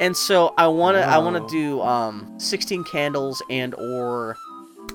[0.00, 1.02] and so I want to.
[1.02, 1.40] I want Oh.
[1.40, 4.36] to do um, Sixteen Candles and or.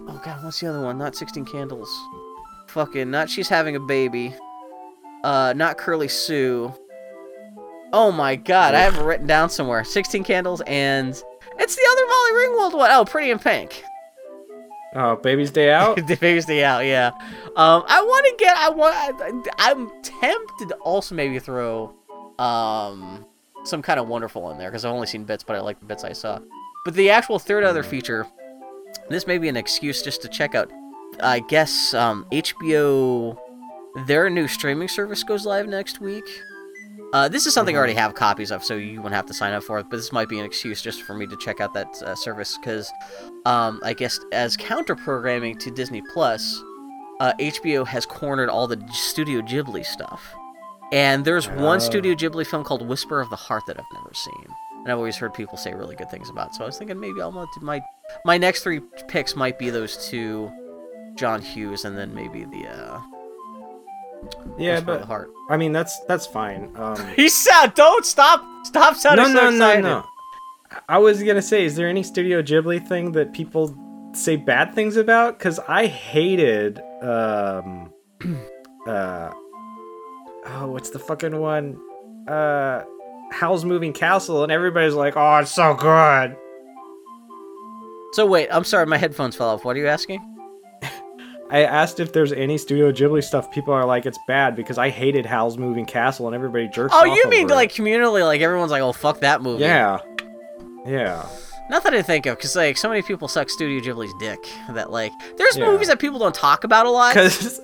[0.07, 0.97] Oh god, what's the other one?
[0.97, 1.89] Not Sixteen Candles.
[2.67, 3.29] Fucking not.
[3.29, 4.33] She's having a baby.
[5.23, 6.71] Uh, not Curly Sue.
[7.93, 9.83] Oh my god, I have it written down somewhere.
[9.83, 11.09] Sixteen Candles and
[11.57, 12.91] it's the other Molly Ringwald one.
[12.91, 13.83] Oh, Pretty in Pink.
[14.95, 15.97] Oh, Baby's Day Out.
[16.07, 17.07] the Baby's Day Out, yeah.
[17.55, 18.57] Um, I want to get.
[18.57, 18.95] I want.
[19.57, 21.93] I, I'm tempted to also maybe throw,
[22.39, 23.25] um,
[23.65, 25.85] some kind of wonderful in there because I've only seen bits, but I like the
[25.85, 26.39] bits I saw.
[26.85, 28.25] But the actual third other feature,
[29.09, 30.71] this may be an excuse just to check out.
[31.19, 33.37] I guess um, HBO,
[34.07, 36.25] their new streaming service goes live next week.
[37.15, 39.53] Uh, this is something I already have copies of, so you won't have to sign
[39.53, 39.89] up for it.
[39.89, 42.57] But this might be an excuse just for me to check out that uh, service
[42.57, 42.91] because,
[43.45, 46.61] um, I guess as counter programming to Disney Plus,
[47.21, 50.35] uh, HBO has cornered all the Studio Ghibli stuff.
[50.91, 51.79] And there's one Oh.
[51.79, 54.47] Studio Ghibli film called Whisper of the Heart that I've never seen,
[54.79, 56.53] and I've always heard people say really good things about.
[56.53, 57.81] So I was thinking maybe I'll to my
[58.25, 60.51] my next three picks might be those two,
[61.15, 62.99] John Hughes, and then maybe the uh,
[64.57, 65.31] Yeah, Whisper the but Heart.
[65.49, 66.71] I mean that's that's fine.
[66.75, 68.43] Um, He said, "Don't stop!
[68.65, 70.05] Stop sounding no, so no, no, excited." no.
[70.89, 73.75] I was gonna say, is there any Studio Ghibli thing that people
[74.13, 75.37] say bad things about?
[75.37, 77.93] Because I hated, um,
[78.87, 79.31] uh,
[80.47, 81.79] oh, what's the fucking one?
[82.27, 82.83] Uh,
[83.31, 86.35] Howl's Moving Castle, and everybody's like, oh, it's so good.
[88.13, 89.65] So wait, I'm sorry, my headphones fell off.
[89.65, 90.34] What are you asking?
[91.51, 93.51] I asked if there's any Studio Ghibli stuff.
[93.51, 97.05] People are like, it's bad because I hated Howl's Moving Castle, and everybody jerks Oh,
[97.05, 97.55] you mean over it.
[97.55, 98.23] like communally?
[98.25, 99.99] Like everyone's like, "Oh, fuck that movie." Yeah,
[100.85, 101.25] yeah.
[101.69, 104.39] Nothing to think of, because like so many people suck Studio Ghibli's dick
[104.69, 105.65] that like there's Yeah.
[105.65, 107.13] movies that people don't talk about a lot.
[107.13, 107.59] Because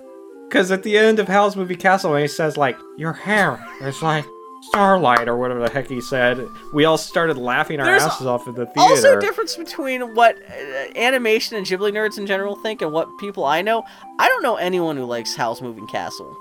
[0.48, 4.02] because at the end of Howl's Moving Castle, when he says like your hair it's
[4.02, 4.26] like
[4.62, 8.48] starlight or whatever the heck he said, we all started laughing our There's asses off
[8.48, 8.80] at the theater.
[8.82, 13.44] Also, difference between what uh, animation and Ghibli nerds in general think and what people
[13.44, 13.84] I know.
[14.20, 16.38] I don't know anyone who likes Howl's Moving Castle.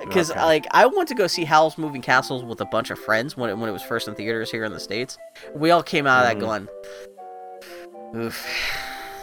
[0.00, 0.42] Because Okay.
[0.42, 3.48] like I went to go see Howl's Moving Castles with a bunch of friends when
[3.50, 5.16] it, when it was first in theaters here in the states.
[5.54, 6.40] We all came out of that Mhm.
[8.14, 8.46] going, "Oof."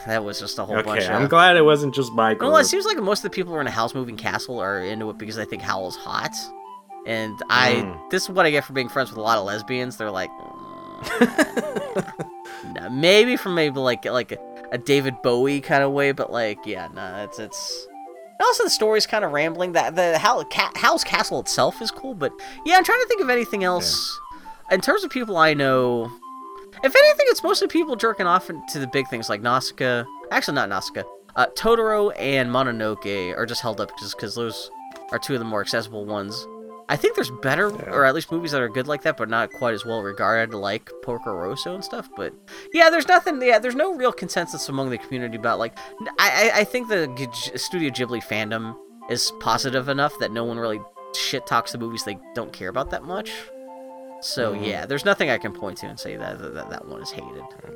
[0.08, 1.12] That was just a whole okay, bunch of.
[1.12, 2.50] I'm glad it wasn't just my group.
[2.52, 4.80] Well, it seems like most of the people who are in Howl's Moving Castle are
[4.80, 6.32] into it because they think Howl's hot.
[7.06, 8.10] And I, Mm.
[8.12, 9.98] this is what I get for being friends with a lot of lesbians.
[9.98, 11.92] They're like, "Mm,
[12.76, 14.38] nah, maybe from maybe like like a,
[14.72, 17.88] a David Bowie kind of way, but like, yeah, no, it's it's.
[18.40, 19.74] and Also, the story's kind of rambling.
[19.74, 22.32] That the Hal, Ca- Howl's Castle itself is cool, but
[22.66, 24.20] yeah, I'm trying to think of anything else.
[24.72, 26.06] In terms of people I know,
[26.84, 30.06] if anything, it's mostly people jerking off to the big things like Nausicaa.
[30.32, 31.04] Actually, not Nausicaa.
[31.36, 34.70] Uh, Totoro and Mononoke are just held up just because those
[35.12, 36.46] are two of the more accessible ones.
[36.92, 39.50] I think there's better, or at least movies that are good like that, but not
[39.54, 42.10] quite as well regarded, like Porco Rosso and stuff.
[42.18, 42.34] But
[42.74, 43.42] yeah, there's nothing.
[43.42, 45.78] Yeah, there's no real consensus among the community about like.
[46.20, 48.76] I I, I think the G- Studio Ghibli fandom
[49.10, 50.82] is positive enough that no one really
[51.16, 53.32] shit talks the movies they don't care about that much.
[54.22, 54.68] So Mhm.
[54.68, 57.42] yeah, there's nothing I can point to and say that that, that one is hated.
[57.64, 57.76] Um,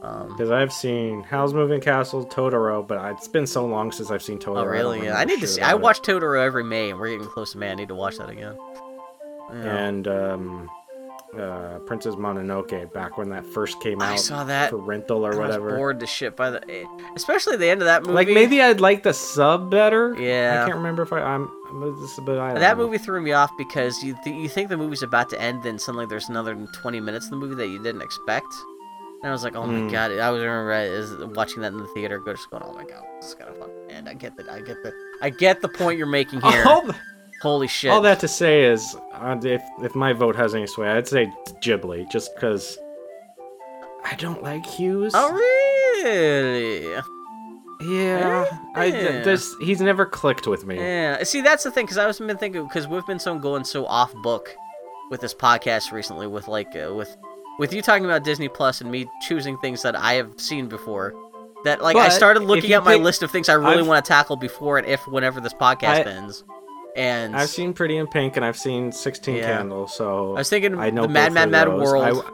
[0.00, 4.38] Because I've seen Howl's Moving Castle, Totoro, but it's been so long since I've seen
[4.38, 4.58] Totoro.
[4.58, 5.04] oh I really?
[5.04, 5.60] Yeah, I need to see.
[5.60, 7.70] I watch Totoro every May, and we're getting close to May.
[7.70, 8.56] I need to watch that again.
[9.52, 9.76] Yeah.
[9.76, 10.70] and um,
[11.38, 14.12] uh, Princess Mononoke back when that first came out.
[14.12, 14.70] I saw that.
[14.70, 15.76] for rental or I was whatever.
[15.76, 18.14] bored to shit by the, especially the end of that movie.
[18.14, 20.16] Like maybe I'd like the sub better.
[20.18, 20.62] Yeah.
[20.62, 21.50] I can't remember if I, I'm,
[22.24, 22.84] but I that know.
[22.84, 25.78] movie threw me off because you th- you think the movie's about to end, then
[25.78, 28.46] suddenly there's another 20 minutes of the movie that you didn't expect.
[29.22, 29.90] And I was like, oh my Mm.
[29.90, 30.12] god!
[30.12, 32.84] I was remember I is watching that in the theater, go just going, oh my
[32.84, 34.08] god, this is gonna fucking end.
[34.08, 36.64] I get the, I get the, I get the point you're making here.
[36.66, 36.88] All
[37.42, 37.90] Holy shit!
[37.90, 41.32] All that to say is, uh, if if my vote has any sway, I'd say
[41.62, 42.78] Ghibli, just because
[44.04, 45.12] I don't like Hughes.
[45.14, 46.94] Oh really?
[47.80, 49.22] Yeah, I Yeah.
[49.22, 50.76] this he's never clicked with me.
[50.76, 51.22] Yeah.
[51.24, 53.84] See, that's the thing, because I was been thinking, because we've been so going so
[53.86, 54.54] off book
[55.10, 57.14] with this podcast recently, with like uh, with
[57.58, 61.14] with you talking about Disney Plus and me choosing things that I have seen before.
[61.64, 64.04] That like I started looking at my pick- list of things I really I've- want
[64.04, 66.44] to tackle before and if whenever this podcast I- ends.
[66.94, 69.58] And I've seen Pretty in Pink and I've seen Sixteen Yeah.
[69.58, 71.68] Candles, so I was thinking I know the Mad Mad Mad.
[71.68, 72.24] World.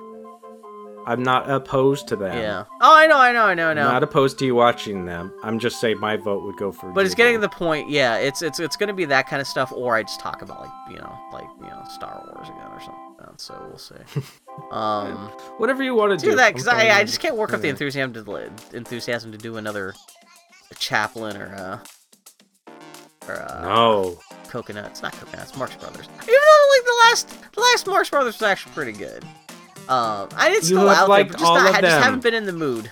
[1.04, 2.38] I, am not opposed to them.
[2.38, 2.64] yeah.
[2.80, 3.90] Oh, I know, I know, I know, I I'm know.
[3.90, 5.32] not opposed to you watching them.
[5.42, 6.92] I'm just saying my vote would go for.
[6.92, 8.18] But it's getting to the point, yeah.
[8.18, 10.70] It's it's it's gonna be that kind of stuff, or I just talk about like
[10.90, 12.98] you know like you know Star Wars again or something.
[13.38, 13.94] So we'll see.
[14.70, 16.36] Um, whatever you want to do do.
[16.36, 19.56] that because I, I just can't work up the enthusiasm to li- enthusiasm to do
[19.56, 19.94] another
[20.78, 21.78] Chaplin or uh
[23.28, 24.18] or uh No.
[24.48, 24.86] Coconut.
[24.86, 25.48] It's not Coconut.
[25.48, 26.06] It's Marx Brothers.
[26.22, 29.24] Even though like the last the last Marx Brothers was actually pretty good.
[29.88, 32.46] Um, I You still out liked there, but just not, I just haven't been in
[32.46, 32.90] the mood.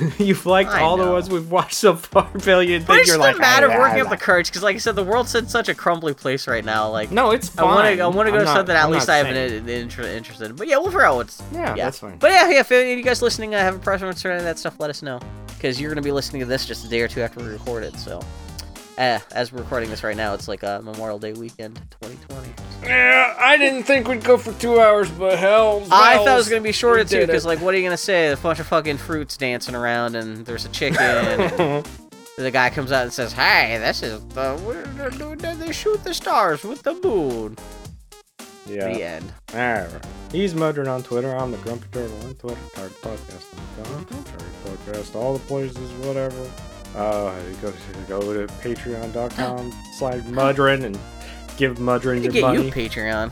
[0.18, 2.82] You've liked I all the ones we've watched so far, Billion.
[2.82, 4.48] But Think it's you're just like a matter of "Ah, working up the ah." courage,
[4.48, 6.88] because like I said, the world's in such a crumbly place right now.
[6.90, 9.08] Like, No, it's I want to, I want to go to something at I'm least
[9.08, 10.56] I have an saying- in, inter- interested in.
[10.56, 11.42] But yeah, we'll figure out what's.
[11.52, 12.18] Yeah, that's fine.
[12.18, 14.38] But yeah, yeah, if any of you guys listening uh, have a preference or any
[14.38, 16.88] of that stuff, let us know, because you're gonna be listening to this just a
[16.88, 17.96] day or two after we record it.
[17.96, 18.20] So,
[18.98, 22.48] eh, as we're recording this right now, it's like a Memorial Day weekend, 2020.
[22.82, 25.82] Yeah, I didn't think we'd go for two hours, but hell.
[25.90, 27.48] I thought it was gonna be shorter too, because it.
[27.48, 28.30] like, what are you gonna say?
[28.30, 31.00] A bunch of fucking fruits dancing around, and there's a chicken.
[31.00, 31.84] and
[32.38, 36.14] the guy comes out and says, "Hey, this is the we're doing- they shoot the
[36.14, 37.56] stars with the moon."
[38.66, 38.92] Yeah.
[38.92, 39.32] The end.
[39.54, 40.04] Alright.
[40.30, 41.34] He's Mudrin on Twitter.
[41.34, 42.60] I'm the Grumpy Turtle on Twitter.
[42.74, 44.24] Target Podcast on Twitter.
[44.24, 46.50] Target Podcast, all the places, whatever.
[46.94, 47.76] Uh, go to,
[48.08, 50.98] go to patreon.com slash Mudrin and
[51.58, 52.64] give Mudrin To your get money.
[52.66, 53.30] you Patreon.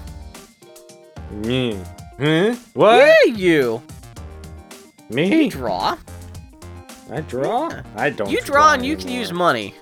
[1.30, 1.80] Me.
[2.20, 2.54] Huh?
[2.74, 2.96] What?
[2.96, 3.82] Yeah, you.
[5.08, 5.44] Me?
[5.44, 5.96] You draw.
[7.10, 7.70] I draw?
[7.94, 9.74] I don't You draw and you can use money.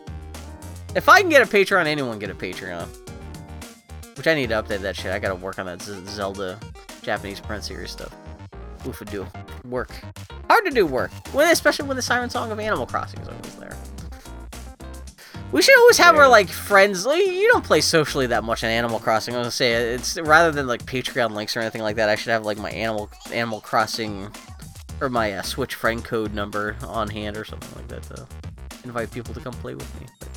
[0.94, 2.86] If I can get a Patreon, anyone get a Patreon.
[4.16, 5.10] Which I need to update that shit.
[5.12, 6.60] I gotta work on that Z- Zelda
[7.02, 8.14] Japanese print series stuff.
[8.86, 9.26] Oof a do.
[9.64, 9.90] Work.
[10.48, 11.10] Hard to do work.
[11.32, 13.76] When, especially when the siren song of Animal Crossing is always there.
[15.54, 17.06] We should always have our like friends.
[17.06, 19.34] like, You don't play socially that much in Animal Crossing.
[19.36, 22.08] I was gonna say it's rather than like Patreon links or anything like that.
[22.08, 24.32] I should have like my Animal Animal Crossing
[25.00, 28.26] or my uh, Switch friend code number on hand or something like that to
[28.82, 30.08] invite people to come play with me.
[30.18, 30.28] But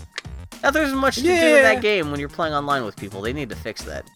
[0.62, 3.20] not there's much to do in that game when you're playing online with people.
[3.20, 4.08] They need to fix that.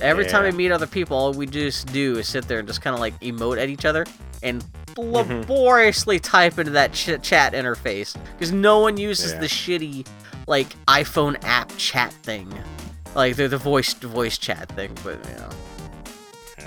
[0.00, 0.50] Every time Yeah.
[0.52, 3.00] we meet other people, all we just do is sit there and just kind of
[3.00, 4.06] like emote at each other
[4.44, 4.64] and
[4.98, 5.50] Mm-hmm.
[5.50, 9.40] laboriously type into that ch- chat interface because no one uses Yeah.
[9.40, 10.06] the shitty
[10.46, 12.52] like iPhone app chat thing,
[13.14, 14.90] like the the voice to voice chat thing.
[15.04, 15.50] But you know,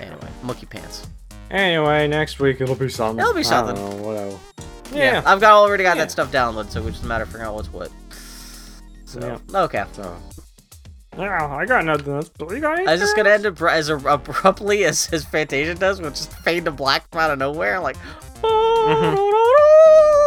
[0.00, 1.06] anyway, monkey pants.
[1.50, 3.20] Anyway, next week it'll be something.
[3.20, 4.00] It'll be I don't something.
[4.02, 4.38] know, whatever.
[4.92, 5.22] Yeah, Yeah.
[5.26, 6.04] I've got already got Yeah.
[6.04, 7.90] that stuff downloaded, so it's just a matter of figuring out what's what.
[9.04, 9.20] So
[9.52, 9.62] Yeah.
[9.64, 9.84] okay.
[9.92, 10.16] So.
[11.18, 12.30] Yeah, I got nothing else.
[12.40, 16.26] You got Is this gonna end abru- as abruptly as, as Fantasia does, which is
[16.26, 17.78] fade to black from out of nowhere?
[17.80, 17.96] Like,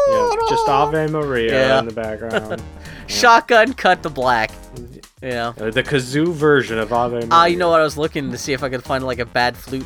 [0.07, 1.79] Yeah, just Ave Maria Yeah.
[1.79, 2.61] in the background.
[3.07, 4.51] shotgun cut to black.
[5.21, 5.53] Yeah.
[5.59, 7.27] Uh, the kazoo version of Ave Maria.
[7.31, 7.79] Ah, you know what?
[7.81, 9.85] I was looking to see if I could find like a bad flute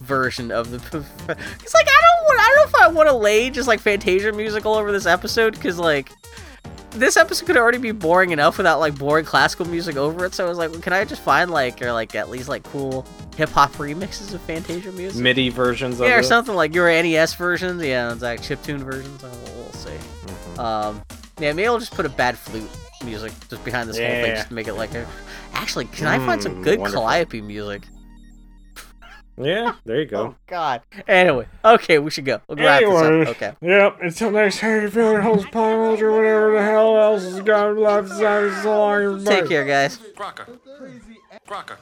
[0.00, 0.76] version of the.
[1.60, 2.40] It's like I don't want.
[2.40, 5.06] I don't know if I want to lay just like Fantasia music all over this
[5.06, 6.10] episode because like
[6.98, 10.34] this episode could already be boring enough without like boring classical music over it.
[10.34, 12.62] So I was like, well, can I just find like or like at least like
[12.64, 13.06] cool
[13.36, 15.20] hip hop remixes of Fantasia music?
[15.22, 16.24] MIDI versions of yeah, or it.
[16.24, 17.82] something like your NES versions.
[17.82, 19.22] Yeah, it's like chiptune versions.
[19.22, 19.90] We'll, we'll see.
[19.90, 20.60] Mm-hmm.
[20.60, 21.02] Um,
[21.38, 22.68] yeah, maybe I'll just put a bad flute
[23.04, 24.34] music just behind this whole thing, Yeah.
[24.36, 25.06] just to make it like a.
[25.52, 27.02] Actually, can I find some Mm, good wonderful.
[27.02, 27.82] Calliope music?
[29.38, 30.18] Yeah, there you go.
[30.18, 30.82] Oh, God.
[31.06, 32.40] Anyway, okay, we should go.
[32.48, 33.36] We'll wrap this up.
[33.36, 33.52] Okay.
[33.60, 37.76] Yep, until next time, you feeling host piles or whatever the hell else is going
[37.76, 39.24] left side so long.
[39.24, 39.98] Take care, guys.
[40.16, 40.46] Crocker.
[41.46, 41.78] Crocker.